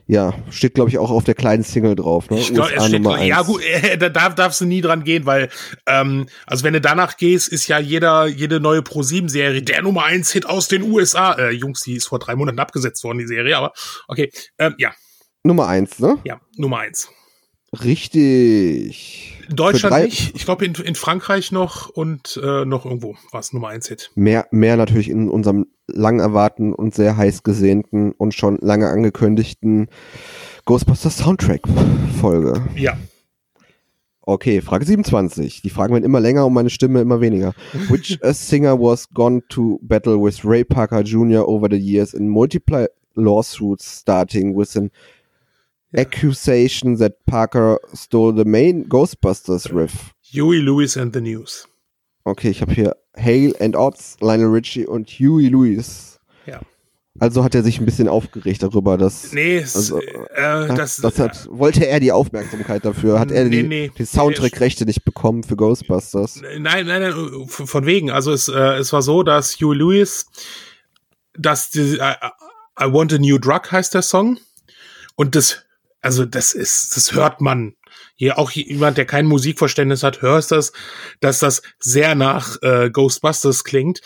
Ja, 0.05 0.33
steht 0.49 0.73
glaube 0.73 0.89
ich 0.89 0.97
auch 0.97 1.11
auf 1.11 1.23
der 1.23 1.33
kleinen 1.33 1.63
Single 1.63 1.95
drauf. 1.95 2.29
Ne? 2.29 2.37
Ich 2.39 2.53
glaub, 2.53 2.69
es 2.69 2.85
steht, 2.87 3.01
Nummer 3.01 3.21
ja 3.23 3.37
1. 3.39 3.47
gut, 3.47 3.61
äh, 3.63 3.97
da 3.97 4.09
darf, 4.09 4.35
darfst 4.35 4.59
du 4.59 4.65
nie 4.65 4.81
dran 4.81 5.05
gehen, 5.05 5.25
weil 5.25 5.49
ähm, 5.87 6.27
also 6.45 6.65
wenn 6.65 6.73
du 6.73 6.81
danach 6.81 7.15
gehst, 7.15 7.47
ist 7.47 7.67
ja 7.67 7.79
jeder 7.79 8.25
jede 8.27 8.59
neue 8.59 8.81
Pro 8.81 9.01
7 9.01 9.29
Serie 9.29 9.61
der 9.61 9.81
Nummer 9.81 10.03
1 10.03 10.31
Hit 10.33 10.45
aus 10.45 10.67
den 10.67 10.83
USA. 10.83 11.33
Äh, 11.33 11.51
Jungs, 11.51 11.81
die 11.83 11.95
ist 11.95 12.07
vor 12.07 12.19
drei 12.19 12.35
Monaten 12.35 12.59
abgesetzt 12.59 13.03
worden 13.05 13.19
die 13.19 13.27
Serie, 13.27 13.55
aber 13.57 13.71
okay, 14.09 14.29
ähm, 14.57 14.75
ja, 14.77 14.91
Nummer 15.43 15.67
1, 15.67 15.99
ne? 15.99 16.17
ja 16.25 16.41
Nummer 16.57 16.79
1. 16.79 17.09
Richtig. 17.73 19.43
In 19.49 19.55
Deutschland 19.55 19.93
drei- 19.93 20.05
nicht, 20.05 20.35
ich 20.35 20.45
glaube 20.45 20.65
in, 20.65 20.73
in 20.75 20.95
Frankreich 20.95 21.51
noch 21.51 21.89
und 21.89 22.39
äh, 22.41 22.65
noch 22.65 22.85
irgendwo 22.85 23.15
war 23.31 23.39
es 23.41 23.51
Nummer 23.53 23.67
1 23.69 23.87
Hit. 23.89 24.11
Mehr, 24.15 24.47
mehr 24.51 24.77
natürlich 24.77 25.09
in 25.09 25.29
unserem 25.29 25.67
lang 25.87 26.19
erwarteten 26.19 26.73
und 26.73 26.95
sehr 26.95 27.17
heiß 27.17 27.43
gesehnten 27.43 28.11
und 28.13 28.33
schon 28.33 28.57
lange 28.61 28.87
angekündigten 28.87 29.87
Ghostbusters 30.65 31.17
Soundtrack 31.17 31.61
Folge. 32.19 32.65
Ja, 32.75 32.97
Okay, 34.25 34.61
Frage 34.61 34.85
27. 34.85 35.61
Die 35.63 35.69
Fragen 35.69 35.93
werden 35.93 36.05
immer 36.05 36.21
länger 36.21 36.45
und 36.45 36.53
meine 36.53 36.69
Stimme 36.69 37.01
immer 37.01 37.19
weniger. 37.19 37.53
Which 37.89 38.19
a 38.23 38.33
singer 38.33 38.79
was 38.79 39.09
gone 39.13 39.41
to 39.49 39.79
battle 39.81 40.17
with 40.23 40.45
Ray 40.45 40.63
Parker 40.63 41.01
Jr. 41.01 41.45
over 41.45 41.67
the 41.69 41.75
years 41.75 42.13
in 42.13 42.29
multiple 42.29 42.87
lawsuits 43.15 43.99
starting 43.99 44.55
with 44.57 44.77
an. 44.77 44.91
Accusation 45.95 46.97
that 46.97 47.25
Parker 47.25 47.79
stole 47.93 48.33
the 48.33 48.45
main 48.45 48.85
Ghostbusters 48.89 49.73
riff? 49.73 50.13
Huey 50.21 50.59
Lewis 50.59 50.97
and 50.97 51.13
the 51.13 51.21
News. 51.21 51.67
Okay, 52.25 52.49
ich 52.49 52.61
habe 52.61 52.73
hier 52.73 52.95
Hale 53.17 53.53
and 53.59 53.75
Odds, 53.75 54.17
Lionel 54.21 54.47
Richie 54.47 54.85
und 54.87 55.09
Huey 55.09 55.49
Lewis. 55.49 56.19
Ja. 56.45 56.61
Also 57.19 57.43
hat 57.43 57.53
er 57.53 57.61
sich 57.61 57.79
ein 57.79 57.85
bisschen 57.85 58.07
aufgeregt 58.07 58.63
darüber, 58.63 58.97
dass. 58.97 59.33
Nee, 59.33 59.59
Also, 59.59 59.99
äh, 60.01 60.67
das, 60.75 60.97
das 60.97 61.19
hat, 61.19 61.47
wollte 61.51 61.85
er 61.85 61.99
die 61.99 62.11
Aufmerksamkeit 62.11 62.83
dafür? 62.85 63.19
Hat 63.19 63.29
er 63.29 63.43
Nee, 63.45 63.61
die, 63.61 63.67
nee. 63.67 63.91
die 63.95 64.05
Soundtrack-Rechte 64.05 64.85
nicht 64.85 65.03
bekommen 65.05 65.43
für 65.43 65.55
Ghostbusters? 65.55 66.41
Nein, 66.57 66.87
nein, 66.87 67.01
nein, 67.01 67.13
von 67.47 67.85
wegen. 67.85 68.09
Also 68.09 68.31
es, 68.31 68.47
äh, 68.47 68.77
es 68.77 68.91
war 68.93 69.03
so, 69.03 69.21
dass 69.21 69.57
Huey 69.61 69.77
Lewis, 69.77 70.25
dass 71.37 71.69
die, 71.69 71.99
äh, 71.99 72.15
I 72.81 72.91
Want 72.91 73.13
a 73.13 73.19
New 73.19 73.37
Drug 73.37 73.71
heißt 73.71 73.93
der 73.93 74.01
Song. 74.01 74.39
Und 75.15 75.35
das, 75.35 75.63
also 76.03 76.25
das 76.25 76.53
ist, 76.53 76.95
das 76.95 77.13
hört 77.13 77.41
man. 77.41 77.75
Hier 78.15 78.37
auch 78.37 78.51
jemand, 78.51 78.97
der 78.97 79.05
kein 79.05 79.25
Musikverständnis 79.25 80.03
hat, 80.03 80.21
hört 80.21 80.51
das, 80.51 80.71
dass 81.19 81.39
das 81.39 81.61
sehr 81.79 82.15
nach 82.15 82.57
äh, 82.61 82.89
Ghostbusters 82.91 83.63
klingt. 83.63 84.01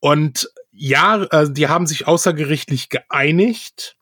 Und 0.00 0.50
ja, 0.70 1.24
äh, 1.24 1.50
die 1.50 1.68
haben 1.68 1.86
sich 1.86 2.06
außergerichtlich 2.06 2.88
geeinigt. 2.88 3.96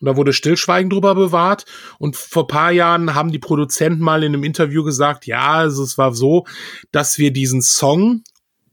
Und 0.00 0.06
da 0.06 0.16
wurde 0.16 0.32
Stillschweigen 0.32 0.90
drüber 0.90 1.14
bewahrt. 1.14 1.64
Und 1.98 2.16
vor 2.16 2.46
paar 2.46 2.72
Jahren 2.72 3.14
haben 3.14 3.32
die 3.32 3.38
Produzenten 3.38 4.02
mal 4.02 4.24
in 4.24 4.34
einem 4.34 4.44
Interview 4.44 4.82
gesagt, 4.82 5.26
ja, 5.26 5.52
also 5.52 5.82
es 5.82 5.98
war 5.98 6.14
so, 6.14 6.46
dass 6.90 7.18
wir 7.18 7.32
diesen 7.32 7.62
Song 7.62 8.22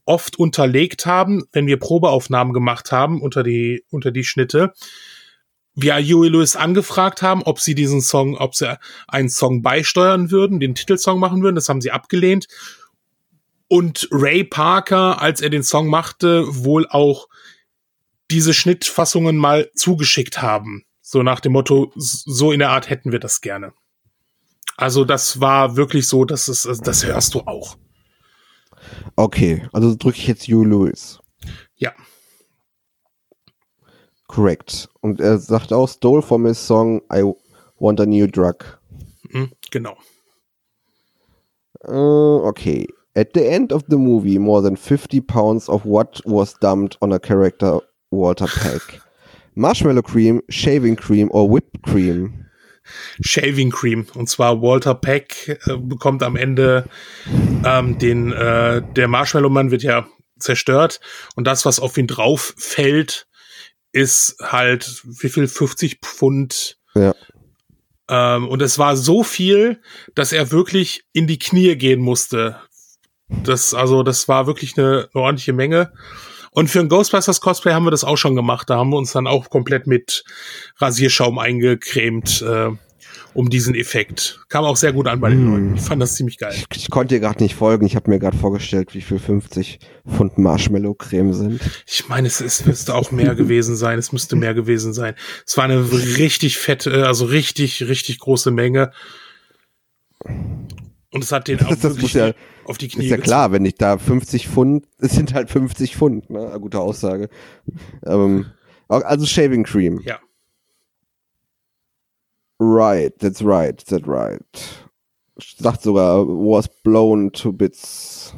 oft 0.04 0.38
unterlegt 0.38 1.04
haben, 1.04 1.44
wenn 1.52 1.66
wir 1.66 1.78
Probeaufnahmen 1.78 2.52
gemacht 2.52 2.92
haben 2.92 3.20
unter 3.20 3.42
die, 3.42 3.84
unter 3.90 4.10
die 4.10 4.24
Schnitte. 4.24 4.72
Wir 5.76 5.94
Huey 5.94 6.30
Lewis 6.30 6.56
angefragt 6.56 7.22
haben, 7.22 7.42
ob 7.42 7.60
sie 7.60 7.74
diesen 7.74 8.00
Song, 8.00 8.36
ob 8.36 8.54
sie 8.54 8.78
einen 9.06 9.28
Song 9.28 9.62
beisteuern 9.62 10.30
würden, 10.30 10.58
den 10.58 10.74
Titelsong 10.74 11.20
machen 11.20 11.42
würden. 11.42 11.54
Das 11.54 11.68
haben 11.68 11.82
sie 11.82 11.92
abgelehnt. 11.92 12.48
Und 13.68 14.08
Ray 14.10 14.42
Parker, 14.42 15.20
als 15.20 15.40
er 15.40 15.50
den 15.50 15.62
Song 15.62 15.88
machte, 15.88 16.46
wohl 16.48 16.88
auch 16.88 17.28
diese 18.30 18.54
Schnittfassungen 18.54 19.36
mal 19.36 19.70
zugeschickt 19.74 20.40
haben. 20.40 20.84
So 21.02 21.22
nach 21.22 21.40
dem 21.40 21.52
Motto, 21.52 21.92
so 21.94 22.52
in 22.52 22.58
der 22.58 22.70
Art 22.70 22.90
hätten 22.90 23.12
wir 23.12 23.20
das 23.20 23.40
gerne. 23.40 23.72
Also 24.76 25.04
das 25.04 25.40
war 25.40 25.76
wirklich 25.76 26.08
so, 26.08 26.24
dass 26.24 26.48
es, 26.48 26.62
das 26.82 27.04
hörst 27.04 27.34
du 27.34 27.40
auch. 27.40 27.76
Okay, 29.14 29.68
also 29.72 29.94
drücke 29.94 30.18
ich 30.18 30.26
jetzt 30.26 30.48
Huey 30.48 30.66
Lewis. 30.66 31.18
Ja. 31.76 31.92
Correct. 34.36 34.90
Und 35.00 35.18
er 35.18 35.38
sagt 35.38 35.72
auch, 35.72 35.88
stole 35.88 36.20
from 36.20 36.44
his 36.44 36.58
song 36.58 37.00
I 37.10 37.22
Want 37.78 38.00
a 38.00 38.04
New 38.04 38.26
Drug. 38.26 38.78
Mhm, 39.30 39.52
genau. 39.70 39.96
Uh, 41.88 42.46
okay. 42.46 42.86
At 43.14 43.28
the 43.32 43.46
end 43.48 43.72
of 43.72 43.84
the 43.88 43.96
movie, 43.96 44.38
more 44.38 44.60
than 44.60 44.76
50 44.76 45.22
pounds 45.22 45.70
of 45.70 45.86
what 45.86 46.20
was 46.26 46.52
dumped 46.60 46.98
on 47.00 47.14
a 47.14 47.18
character 47.18 47.80
Walter 48.10 48.46
Peck? 48.46 49.00
Marshmallow 49.54 50.02
cream, 50.02 50.42
shaving 50.50 50.96
cream 50.96 51.30
or 51.32 51.48
whipped 51.48 51.80
cream? 51.82 52.44
Shaving 53.22 53.70
Cream. 53.70 54.06
Und 54.14 54.28
zwar 54.28 54.60
Walter 54.60 54.94
Peck 54.94 55.58
äh, 55.66 55.78
bekommt 55.78 56.22
am 56.22 56.36
Ende 56.36 56.84
ähm, 57.64 57.98
den, 57.98 58.32
äh, 58.32 58.82
der 58.82 59.08
Marshmallow-Mann 59.08 59.70
wird 59.70 59.82
ja 59.82 60.06
zerstört 60.38 61.00
und 61.36 61.46
das, 61.46 61.64
was 61.64 61.80
auf 61.80 61.96
ihn 61.96 62.06
drauf 62.06 62.54
fällt, 62.58 63.26
ist 63.96 64.36
halt, 64.42 65.02
wie 65.04 65.30
viel? 65.30 65.48
50 65.48 66.00
Pfund. 66.02 66.76
Ja. 66.94 67.14
Ähm, 68.08 68.46
und 68.46 68.60
es 68.60 68.78
war 68.78 68.94
so 68.96 69.22
viel, 69.22 69.80
dass 70.14 70.32
er 70.32 70.52
wirklich 70.52 71.04
in 71.12 71.26
die 71.26 71.38
Knie 71.38 71.76
gehen 71.76 72.00
musste. 72.00 72.60
Das, 73.28 73.72
also, 73.72 74.02
das 74.02 74.28
war 74.28 74.46
wirklich 74.46 74.76
eine, 74.76 75.08
eine 75.12 75.22
ordentliche 75.22 75.54
Menge. 75.54 75.92
Und 76.50 76.68
für 76.68 76.80
ein 76.80 76.88
Ghostbusters 76.88 77.40
Cosplay 77.40 77.72
haben 77.72 77.84
wir 77.84 77.90
das 77.90 78.04
auch 78.04 78.16
schon 78.16 78.36
gemacht. 78.36 78.68
Da 78.68 78.76
haben 78.76 78.90
wir 78.90 78.98
uns 78.98 79.12
dann 79.12 79.26
auch 79.26 79.48
komplett 79.48 79.86
mit 79.86 80.24
Rasierschaum 80.76 81.38
eingecremt, 81.38 82.42
äh, 82.42 82.70
um 83.36 83.50
diesen 83.50 83.74
Effekt. 83.74 84.40
Kam 84.48 84.64
auch 84.64 84.76
sehr 84.76 84.92
gut 84.92 85.06
an 85.06 85.20
bei 85.20 85.28
den 85.30 85.44
Mm. 85.46 85.50
Leuten. 85.52 85.74
Ich 85.76 85.82
fand 85.82 86.00
das 86.02 86.14
ziemlich 86.14 86.38
geil. 86.38 86.54
Ich, 86.54 86.66
ich 86.76 86.90
konnte 86.90 87.14
dir 87.14 87.20
gerade 87.20 87.42
nicht 87.42 87.54
folgen. 87.54 87.84
Ich 87.86 87.94
habe 87.94 88.10
mir 88.10 88.18
gerade 88.18 88.36
vorgestellt, 88.36 88.94
wie 88.94 89.00
viel 89.02 89.18
50 89.18 89.78
Pfund 90.08 90.38
Marshmallow-Creme 90.38 91.32
sind. 91.34 91.60
Ich 91.86 92.08
meine, 92.08 92.26
es, 92.28 92.40
es 92.40 92.64
müsste 92.64 92.94
auch 92.94 93.10
mehr 93.12 93.34
gewesen 93.36 93.76
sein. 93.76 93.98
Es 93.98 94.12
müsste 94.12 94.36
mehr 94.36 94.54
gewesen 94.54 94.92
sein. 94.94 95.14
Es 95.46 95.56
war 95.56 95.64
eine 95.64 95.90
richtig 95.92 96.56
fette, 96.58 97.06
also 97.06 97.26
richtig, 97.26 97.86
richtig 97.88 98.18
große 98.18 98.50
Menge. 98.50 98.90
Und 100.24 101.22
es 101.22 101.32
hat 101.32 101.48
den 101.48 101.60
auch 101.64 101.68
Das 101.68 101.82
wirklich 101.82 102.02
muss 102.02 102.12
ja- 102.14 102.32
auf 102.64 102.78
die 102.78 102.88
Knie 102.88 103.04
Ist 103.04 103.10
ja 103.10 103.16
klar, 103.18 103.52
wenn 103.52 103.64
ich 103.64 103.76
da 103.76 103.96
50 103.98 104.48
Pfund, 104.48 104.86
es 104.98 105.12
sind 105.12 105.34
halt 105.34 105.50
50 105.50 105.96
Pfund, 105.96 106.30
ne? 106.30 106.56
Gute 106.60 106.80
Aussage. 106.80 107.28
Ähm, 108.04 108.46
also 108.88 109.24
Shaving 109.26 109.62
Cream. 109.64 110.00
Ja. 110.04 110.18
Right, 112.58 113.12
that's 113.18 113.42
right, 113.42 113.76
that's 113.76 114.06
right. 114.06 114.78
Sagt 115.38 115.82
sogar, 115.82 116.24
was 116.24 116.66
blown 116.84 117.30
to 117.30 117.52
bits. 117.52 118.32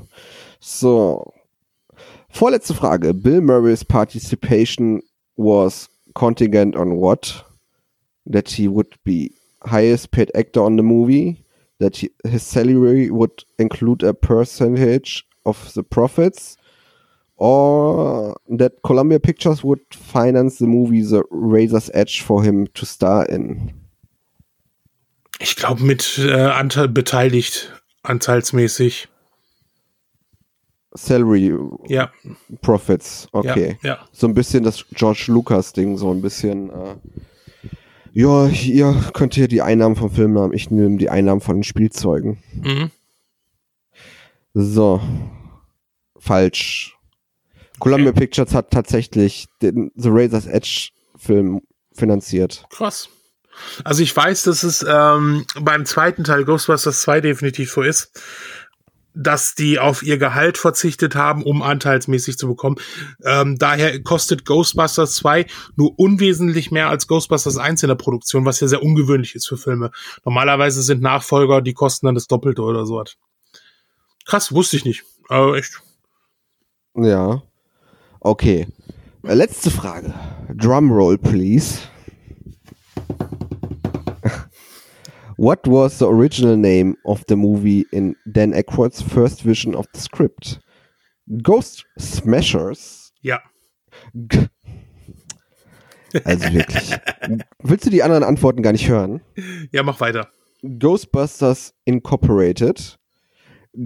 So. 0.61 1.33
Vorletzte 2.35 2.75
Frage. 2.75 3.23
Bill 3.23 3.41
Murray's 3.41 3.83
participation 3.83 5.01
was 5.37 5.89
contingent 6.15 6.77
on 6.77 6.97
what? 6.97 7.45
That 8.27 8.51
he 8.51 8.69
would 8.69 8.93
be 9.05 9.33
highest 9.63 10.11
paid 10.11 10.31
actor 10.35 10.63
on 10.63 10.77
the 10.77 10.83
movie? 10.83 11.45
That 11.79 11.97
he, 11.97 12.11
his 12.25 12.43
salary 12.43 13.11
would 13.11 13.45
include 13.59 14.03
a 14.03 14.13
percentage 14.13 15.25
of 15.47 15.73
the 15.75 15.85
profits? 15.85 16.57
Or 17.37 18.37
that 18.49 18.83
Columbia 18.85 19.21
Pictures 19.21 19.63
would 19.63 19.81
finance 19.93 20.59
the 20.59 20.67
movie 20.67 21.03
The 21.03 21.23
Razor's 21.31 21.89
Edge 21.95 22.21
for 22.23 22.43
him 22.43 22.67
to 22.75 22.85
star 22.85 23.25
in? 23.27 23.78
Ich 25.39 25.57
glaube, 25.57 25.83
mit 25.83 26.19
äh, 26.19 26.33
Anteil 26.33 26.89
beteiligt, 26.89 27.73
anteilsmäßig. 28.03 29.09
Salary 30.93 31.55
Ja, 31.87 32.11
Profits, 32.61 33.29
okay. 33.33 33.79
ja, 33.83 33.89
ja. 33.91 33.99
So 34.11 34.27
ein 34.27 34.35
bisschen 34.35 34.65
das 34.65 34.85
George 34.93 35.27
Lucas 35.29 35.73
Ding, 35.73 35.97
so 35.97 36.11
ein 36.11 36.23
bisschen. 36.23 36.71
Äh, 36.71 36.97
ja, 38.13 38.49
ihr 38.49 39.11
könnt 39.13 39.35
hier 39.35 39.49
die 39.49 39.63
Einnahmen 39.63 39.95
vom 39.95 40.11
Film 40.11 40.39
haben, 40.39 40.53
ich 40.53 40.71
nehme 40.71 40.97
die 40.97 41.11
Einnahmen 41.11 41.41
von 41.41 41.59
den 41.59 41.63
Spielzeugen. 41.63 42.43
Mhm. 42.53 42.91
So. 44.55 45.01
Falsch. 46.19 46.97
Columbia 47.79 48.13
Pictures 48.13 48.55
hat 48.55 48.71
tatsächlich 48.71 49.47
den 49.63 49.93
The 49.95 50.09
Razor's 50.11 50.47
Edge 50.47 50.89
Film 51.17 51.61
finanziert. 51.93 52.67
Krass. 52.71 53.09
Also 53.85 54.03
ich 54.03 54.15
weiß, 54.15 54.45
dass 54.45 54.63
es 54.63 54.85
ähm, 54.89 55.45
beim 55.61 55.85
zweiten 55.87 56.25
Teil 56.25 56.45
Ghostbusters 56.45 57.03
2 57.03 57.21
definitiv 57.21 57.73
so 57.73 57.83
ist, 57.83 58.21
dass 59.15 59.55
die 59.55 59.79
auf 59.79 60.03
ihr 60.03 60.17
Gehalt 60.17 60.59
verzichtet 60.59 61.17
haben, 61.17 61.43
um 61.43 61.63
anteilsmäßig 61.63 62.39
zu 62.39 62.47
bekommen. 62.47 62.77
Ähm, 63.25 63.59
daher 63.59 64.01
kostet 64.03 64.45
Ghostbusters 64.45 65.15
2 65.17 65.47
nur 65.77 65.99
unwesentlich 65.99 66.71
mehr 66.71 66.89
als 66.89 67.09
Ghostbusters 67.09 67.57
1 67.57 67.83
in 67.83 67.89
der 67.89 67.97
Produktion, 67.97 68.45
was 68.45 68.61
ja 68.61 68.69
sehr 68.69 68.83
ungewöhnlich 68.83 69.35
ist 69.35 69.49
für 69.49 69.57
Filme. 69.57 69.91
Normalerweise 70.25 70.83
sind 70.83 71.03
Nachfolger, 71.03 71.63
die 71.63 71.75
kosten 71.75 72.07
dann 72.07 72.15
das 72.15 72.29
Doppelte 72.29 72.63
oder 72.63 72.87
so. 72.87 73.03
Krass, 74.25 74.53
wusste 74.53 74.77
ich 74.77 74.85
nicht. 74.85 75.05
Aber 75.29 75.57
echt. 75.57 75.81
Ja. 76.95 77.43
Okay. 78.21 78.69
Äh, 79.25 79.35
Letzte 79.35 79.71
Frage. 79.71 80.15
Drumroll, 80.55 81.19
please. 81.19 81.81
What 85.39 85.69
was 85.69 86.01
the 86.01 86.07
original 86.07 86.57
name 86.57 86.97
of 87.05 87.25
the 87.29 87.37
movie 87.37 87.87
in 87.93 88.17
Dan 88.27 88.53
Aykroyd's 88.53 89.01
first 89.01 89.43
vision 89.45 89.77
of 89.77 89.87
the 89.95 90.01
script? 90.01 90.59
Ghost 91.43 91.85
Smashers? 91.97 93.13
Ja. 93.23 93.41
G 94.15 94.49
also 96.25 96.53
wirklich. 96.53 96.91
Willst 97.63 97.87
du 97.87 97.91
die 97.91 98.03
anderen 98.03 98.25
Antworten 98.25 98.63
gar 98.63 98.73
nicht 98.73 98.89
hören? 98.89 99.21
Ja, 99.71 99.85
mach 99.85 100.01
weiter. 100.01 100.29
Ghostbusters 100.63 101.73
Incorporated. 101.85 102.99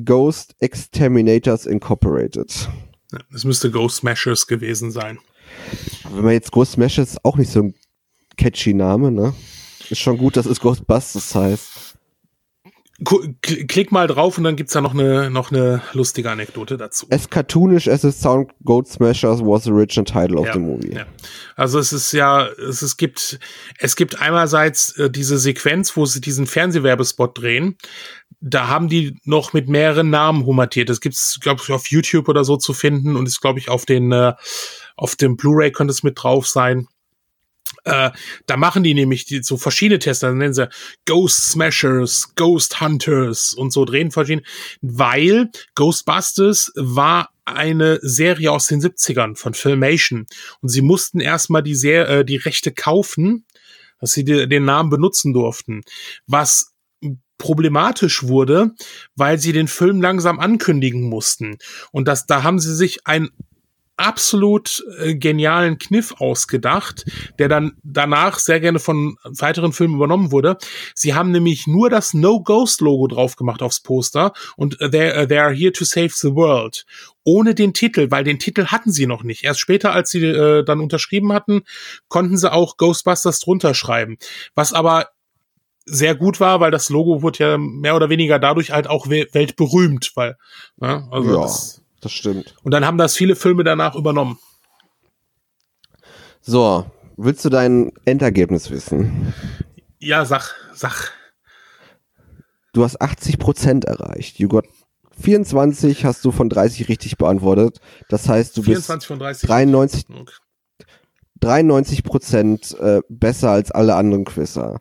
Ghost 0.05 0.55
Exterminators 0.61 1.67
Incorporated. 1.67 2.69
Ja, 3.13 3.19
Es 3.35 3.45
müsste 3.45 3.71
Ghost 3.71 3.97
Smashers 3.97 4.47
gewesen 4.47 4.91
sein. 4.91 5.19
Wenn 6.11 6.25
man 6.25 6.33
jetzt 6.33 6.53
Ghost 6.53 6.73
Smashers 6.73 7.11
ist 7.11 7.25
auch 7.25 7.37
nicht 7.37 7.51
so 7.51 7.61
ein 7.65 7.75
catchy 8.39 8.73
Name, 8.73 9.11
ne? 9.11 9.35
Ist 9.91 10.01
schon 10.01 10.19
gut, 10.19 10.37
dass 10.37 10.47
es 10.47 10.61
Ghostbusters 10.61 11.35
heißt. 11.35 11.97
klick 13.43 13.91
mal 13.91 14.07
drauf 14.07 14.39
und 14.39 14.45
dann 14.45 14.57
gibt's 14.57 14.75
da 14.75 14.81
noch 14.81 14.95
eine, 14.95 15.31
noch 15.31 15.51
eine 15.51 15.83
lustige 15.93 16.31
Anekdote 16.31 16.77
dazu. 16.77 17.07
As 17.11 17.29
cartoonish 17.29 17.89
as 17.89 18.03
the 18.03 18.13
sound 18.13 18.51
Goat 18.65 18.89
Smashers 18.89 19.41
was 19.41 19.65
the 19.65 19.73
original 19.73 20.05
title 20.05 20.39
of 20.39 20.47
ja, 20.47 20.53
the 20.53 20.59
movie. 20.61 20.95
Ja. 20.95 21.07
Also 21.57 21.79
es 21.79 21.93
ist 21.93 22.13
ja, 22.13 22.47
es, 22.47 22.83
es 22.83 22.97
gibt, 22.97 23.41
es 23.79 23.97
gibt 23.97 24.21
einerseits 24.21 24.97
äh, 24.99 25.11
diese 25.11 25.39
Sequenz, 25.39 25.97
wo 25.97 26.07
sie 26.07 26.21
diesen 26.21 26.47
Fernsehwerbespot 26.47 27.39
drehen. 27.39 27.77
Da 28.41 28.69
haben 28.69 28.89
die 28.89 29.17
noch 29.25 29.53
mit 29.53 29.69
mehreren 29.69 30.11
Namen 30.11 30.47
humatiert. 30.47 30.89
Das 30.89 31.01
gibt's, 31.01 31.39
glaube 31.41 31.61
ich, 31.65 31.73
auf 31.73 31.87
YouTube 31.89 32.29
oder 32.29 32.45
so 32.45 32.57
zu 32.57 32.73
finden 32.73 33.17
und 33.17 33.27
ist, 33.27 33.41
glaube 33.41 33.59
ich, 33.59 33.69
auf 33.69 33.85
den, 33.85 34.13
äh, 34.13 34.35
auf 34.97 35.17
dem 35.17 35.37
Blu-ray 35.37 35.73
könnte 35.73 35.93
es 35.93 36.03
mit 36.03 36.23
drauf 36.23 36.47
sein. 36.47 36.87
Äh, 37.85 38.11
da 38.47 38.57
machen 38.57 38.83
die 38.83 38.95
nämlich 38.95 39.25
die, 39.25 39.43
so 39.43 39.57
verschiedene 39.57 39.99
Tests, 39.99 40.21
dann 40.21 40.39
nennen 40.39 40.55
sie 40.55 40.69
Ghost 41.07 41.51
Smashers, 41.51 42.35
Ghost 42.37 42.81
Hunters 42.81 43.55
und 43.55 43.73
so 43.73 43.85
drehen 43.85 44.11
verschiedene, 44.11 44.47
weil 44.81 45.51
Ghostbusters 45.75 46.73
war 46.77 47.31
eine 47.45 47.99
Serie 48.03 48.53
aus 48.53 48.69
den 48.69 48.81
70ern 48.81 49.37
von 49.37 49.55
Filmation. 49.55 50.27
Und 50.61 50.69
sie 50.69 50.83
mussten 50.83 51.21
erstmal 51.21 51.63
die, 51.63 51.75
Ser 51.75 52.09
äh, 52.09 52.25
die 52.25 52.37
Rechte 52.37 52.73
kaufen, 52.73 53.45
dass 54.01 54.13
sie 54.13 54.25
die, 54.25 54.49
den 54.49 54.65
Namen 54.65 54.91
benutzen 54.91 55.33
durften, 55.33 55.83
was 56.27 56.73
problematisch 57.39 58.23
wurde, 58.23 58.71
weil 59.17 59.39
sie 59.39 59.53
den 59.53 59.67
Film 59.67 60.01
langsam 60.01 60.39
ankündigen 60.39 61.09
mussten. 61.09 61.59
Und 61.91 62.07
das, 62.07 62.27
da 62.27 62.45
haben 62.45 62.61
sie 62.61 62.75
sich 62.75 63.05
ein 63.07 63.31
absolut 64.03 64.85
äh, 64.99 65.15
genialen 65.15 65.79
Kniff 65.79 66.15
ausgedacht, 66.19 67.05
der 67.39 67.49
dann 67.49 67.73
danach 67.83 68.39
sehr 68.39 68.61
gerne 68.61 68.79
von 68.79 69.17
weiteren 69.25 69.73
Filmen 69.73 69.95
übernommen 69.95 70.33
wurde. 70.33 70.59
Sie 70.95 71.15
haben 71.15 71.31
nämlich 71.31 71.67
nur 71.67 71.89
das 71.89 72.13
No 72.15 72.43
Ghost 72.43 72.81
Logo 72.81 73.07
drauf 73.07 73.37
gemacht 73.37 73.63
aufs 73.63 73.81
Poster 73.81 74.33
und 74.57 74.81
uh, 74.81 74.89
they, 74.89 75.23
uh, 75.23 75.27
they 75.27 75.39
are 75.39 75.53
here 75.55 75.73
to 75.73 75.85
save 75.85 76.11
the 76.15 76.35
world. 76.35 76.85
Ohne 77.25 77.55
den 77.55 77.73
Titel, 77.73 78.11
weil 78.11 78.25
den 78.25 78.39
Titel 78.41 78.67
hatten 78.67 78.91
sie 78.91 79.07
noch 79.07 79.23
nicht. 79.23 79.45
Erst 79.45 79.61
später, 79.61 79.93
als 79.93 80.11
sie 80.11 80.25
äh, 80.25 80.65
dann 80.65 80.81
unterschrieben 80.81 81.33
hatten, 81.33 81.63
konnten 82.09 82.37
sie 82.37 82.53
auch 82.53 82.77
Ghostbusters 82.77 83.39
drunter 83.39 83.75
schreiben. 83.75 84.19
Was 84.57 84.73
aber 84.73 85.09
sehr 85.85 86.15
gut 86.15 86.41
war, 86.41 86.61
weil 86.61 86.71
das 86.71 86.91
Logo 86.91 87.23
wurde 87.23 87.39
ja 87.41 87.59
mehr 87.59 87.97
oder 87.97 88.09
weniger 88.09 88.39
dadurch 88.39 88.71
halt 88.71 88.87
auch 88.87 89.09
weltberühmt, 89.09 90.13
weil, 90.15 90.37
ne, 90.77 91.09
also 91.11 91.31
Ja. 91.35 91.41
das, 91.43 91.82
Das 92.03 92.13
stimmt. 92.13 92.55
und 92.65 92.73
dann 92.73 92.85
haben 92.85 92.99
das 92.99 93.17
viele 93.17 93.37
Filme 93.37 93.65
danach 93.65 93.95
übernommen. 93.95 94.39
So, 96.41 96.91
willst 97.17 97.45
du 97.45 97.49
dein 97.49 97.93
Endergebnis 98.05 98.71
wissen? 98.71 99.33
Ja, 100.01 100.25
sag, 100.25 100.55
sag. 100.75 101.13
Du 102.73 102.83
hast 102.83 103.01
80% 103.01 103.87
erreicht. 103.87 104.39
You 104.41 104.49
got 104.49 104.67
24 105.21 106.05
hast 106.05 106.25
du 106.25 106.33
von 106.33 106.49
30 106.49 106.89
richtig 106.89 107.17
beantwortet. 107.19 107.81
Das 108.09 108.29
heißt, 108.29 108.57
du 108.57 108.63
24 108.63 109.07
von 109.07 109.19
30. 109.19 109.43
bist 109.43 109.51
93, 109.51 110.05
Okay. 110.11 110.33
93% 111.41 112.77
äh, 112.79 113.03
besser 113.09 113.51
als 113.51 113.71
alle 113.71 113.95
anderen 113.95 114.25
Quizzer. 114.25 114.81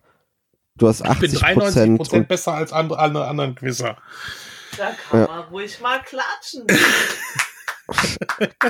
Du 0.78 0.88
hast 0.88 1.02
Ich 1.02 1.20
bin 1.20 1.32
80% 1.32 1.40
93 1.40 1.98
Prozent 1.98 2.28
besser 2.28 2.54
als 2.54 2.72
andere, 2.74 3.00
alle 3.00 3.26
anderen 3.26 3.56
Quizzer. 3.56 3.98
Da 4.78 4.92
kann 4.92 5.22
Ja. 5.22 5.28
man 5.28 5.40
ruhig 5.50 5.80
mal 5.82 6.02
klatschen. 6.02 6.66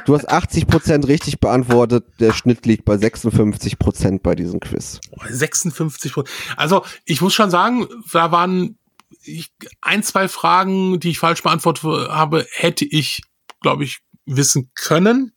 du 0.05 0.15
hast 0.15 0.29
80% 0.31 1.07
richtig 1.07 1.39
beantwortet. 1.39 2.05
Der 2.19 2.33
Schnitt 2.33 2.65
liegt 2.65 2.85
bei 2.85 2.95
56% 2.95 4.19
bei 4.21 4.35
diesem 4.35 4.59
Quiz. 4.59 4.99
Oh, 5.11 5.21
56 5.27 6.13
Prozent. 6.13 6.35
Also, 6.57 6.85
ich 7.05 7.21
muss 7.21 7.33
schon 7.33 7.51
sagen, 7.51 7.87
da 8.11 8.31
waren 8.31 8.77
ich, 9.23 9.51
ein, 9.81 10.03
zwei 10.03 10.27
Fragen, 10.27 10.99
die 10.99 11.11
ich 11.11 11.19
falsch 11.19 11.43
beantwortet 11.43 11.83
habe, 11.83 12.47
hätte 12.51 12.85
ich, 12.85 13.21
glaube 13.61 13.83
ich, 13.83 13.99
wissen 14.25 14.71
können. 14.73 15.33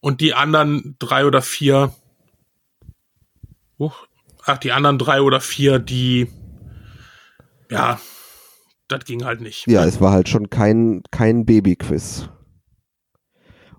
Und 0.00 0.20
die 0.20 0.34
anderen 0.34 0.96
drei 0.98 1.24
oder 1.24 1.40
vier, 1.40 1.94
Huch, 3.78 4.06
ach, 4.44 4.58
die 4.58 4.72
anderen 4.72 4.98
drei 4.98 5.22
oder 5.22 5.40
vier, 5.40 5.78
die, 5.78 6.28
ja, 7.70 7.98
das 8.98 9.04
ging 9.04 9.24
halt 9.24 9.40
nicht. 9.40 9.66
Ja, 9.66 9.84
es 9.84 10.00
war 10.00 10.12
halt 10.12 10.28
schon 10.28 10.50
kein, 10.50 11.02
kein 11.10 11.44
Baby-Quiz. 11.44 12.28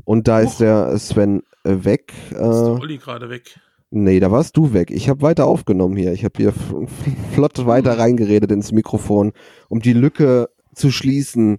Und 0.03 0.28
da 0.28 0.39
ist 0.41 0.53
Huch. 0.55 0.57
der 0.59 0.97
Sven 0.99 1.41
äh, 1.63 1.84
weg. 1.84 2.13
Ist 2.30 2.39
der 2.39 2.41
Äh, 2.41 2.80
Olli 2.80 2.97
gerade 2.97 3.30
weg. 3.30 3.59
nee, 3.89 4.20
da 4.20 4.32
warst 4.32 4.55
du 4.57 4.74
weg. 4.74 4.91
Ich 4.91 5.09
habe 5.09 5.22
weiter 5.22 5.45
aufgenommen 5.45 5.95
hier. 5.97 6.13
Ich 6.13 6.24
habe 6.24 6.34
hier 6.38 6.53
flott 7.34 7.57
Hm. 7.57 7.66
weiter 7.68 7.97
reingeredet 7.97 8.51
ins 8.51 8.72
Mikrofon, 8.72 9.32
um 9.70 9.80
die 9.80 9.93
Lücke 9.93 10.49
zu 10.76 10.91
schließen. 10.91 11.57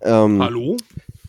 Ähm, 0.00 0.42
Hallo? 0.42 0.76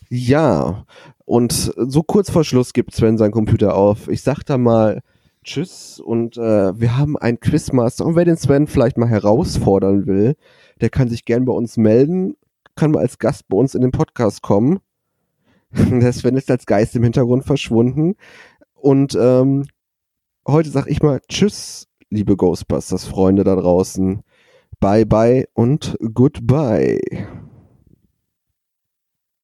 Ja, 0.09 0.85
und 1.25 1.51
so 1.75 2.01
kurz 2.03 2.29
vor 2.31 2.43
Schluss 2.45 2.71
gibt 2.73 2.93
Sven 2.95 3.17
seinen 3.17 3.31
Computer 3.31 3.75
auf. 3.75 4.07
Ich 4.07 4.21
sag 4.21 4.43
da 4.43 4.57
mal 4.57 5.01
Tschüss 5.43 5.99
und 5.99 6.37
äh, 6.37 6.79
wir 6.79 6.97
haben 6.97 7.17
einen 7.17 7.39
Quizmaster. 7.39 8.05
Und 8.05 8.15
wer 8.15 8.25
den 8.25 8.37
Sven 8.37 8.67
vielleicht 8.67 8.97
mal 8.97 9.09
herausfordern 9.09 10.07
will, 10.07 10.35
der 10.81 10.89
kann 10.89 11.09
sich 11.09 11.25
gern 11.25 11.45
bei 11.45 11.53
uns 11.53 11.77
melden, 11.77 12.35
kann 12.75 12.91
mal 12.91 12.99
als 12.99 13.17
Gast 13.17 13.47
bei 13.47 13.57
uns 13.57 13.75
in 13.75 13.81
den 13.81 13.91
Podcast 13.91 14.41
kommen. 14.41 14.79
Der 15.71 16.13
Sven 16.13 16.37
ist 16.37 16.49
als 16.49 16.65
Geist 16.65 16.95
im 16.95 17.03
Hintergrund 17.03 17.43
verschwunden. 17.43 18.15
Und 18.73 19.17
ähm, 19.19 19.65
heute 20.47 20.69
sag 20.69 20.87
ich 20.87 21.01
mal 21.01 21.19
Tschüss, 21.27 21.87
liebe 22.09 22.37
Ghostbusters-Freunde 22.37 23.43
da 23.43 23.55
draußen. 23.55 24.21
Bye 24.79 25.05
bye 25.05 25.45
und 25.53 25.97
goodbye. 26.13 26.99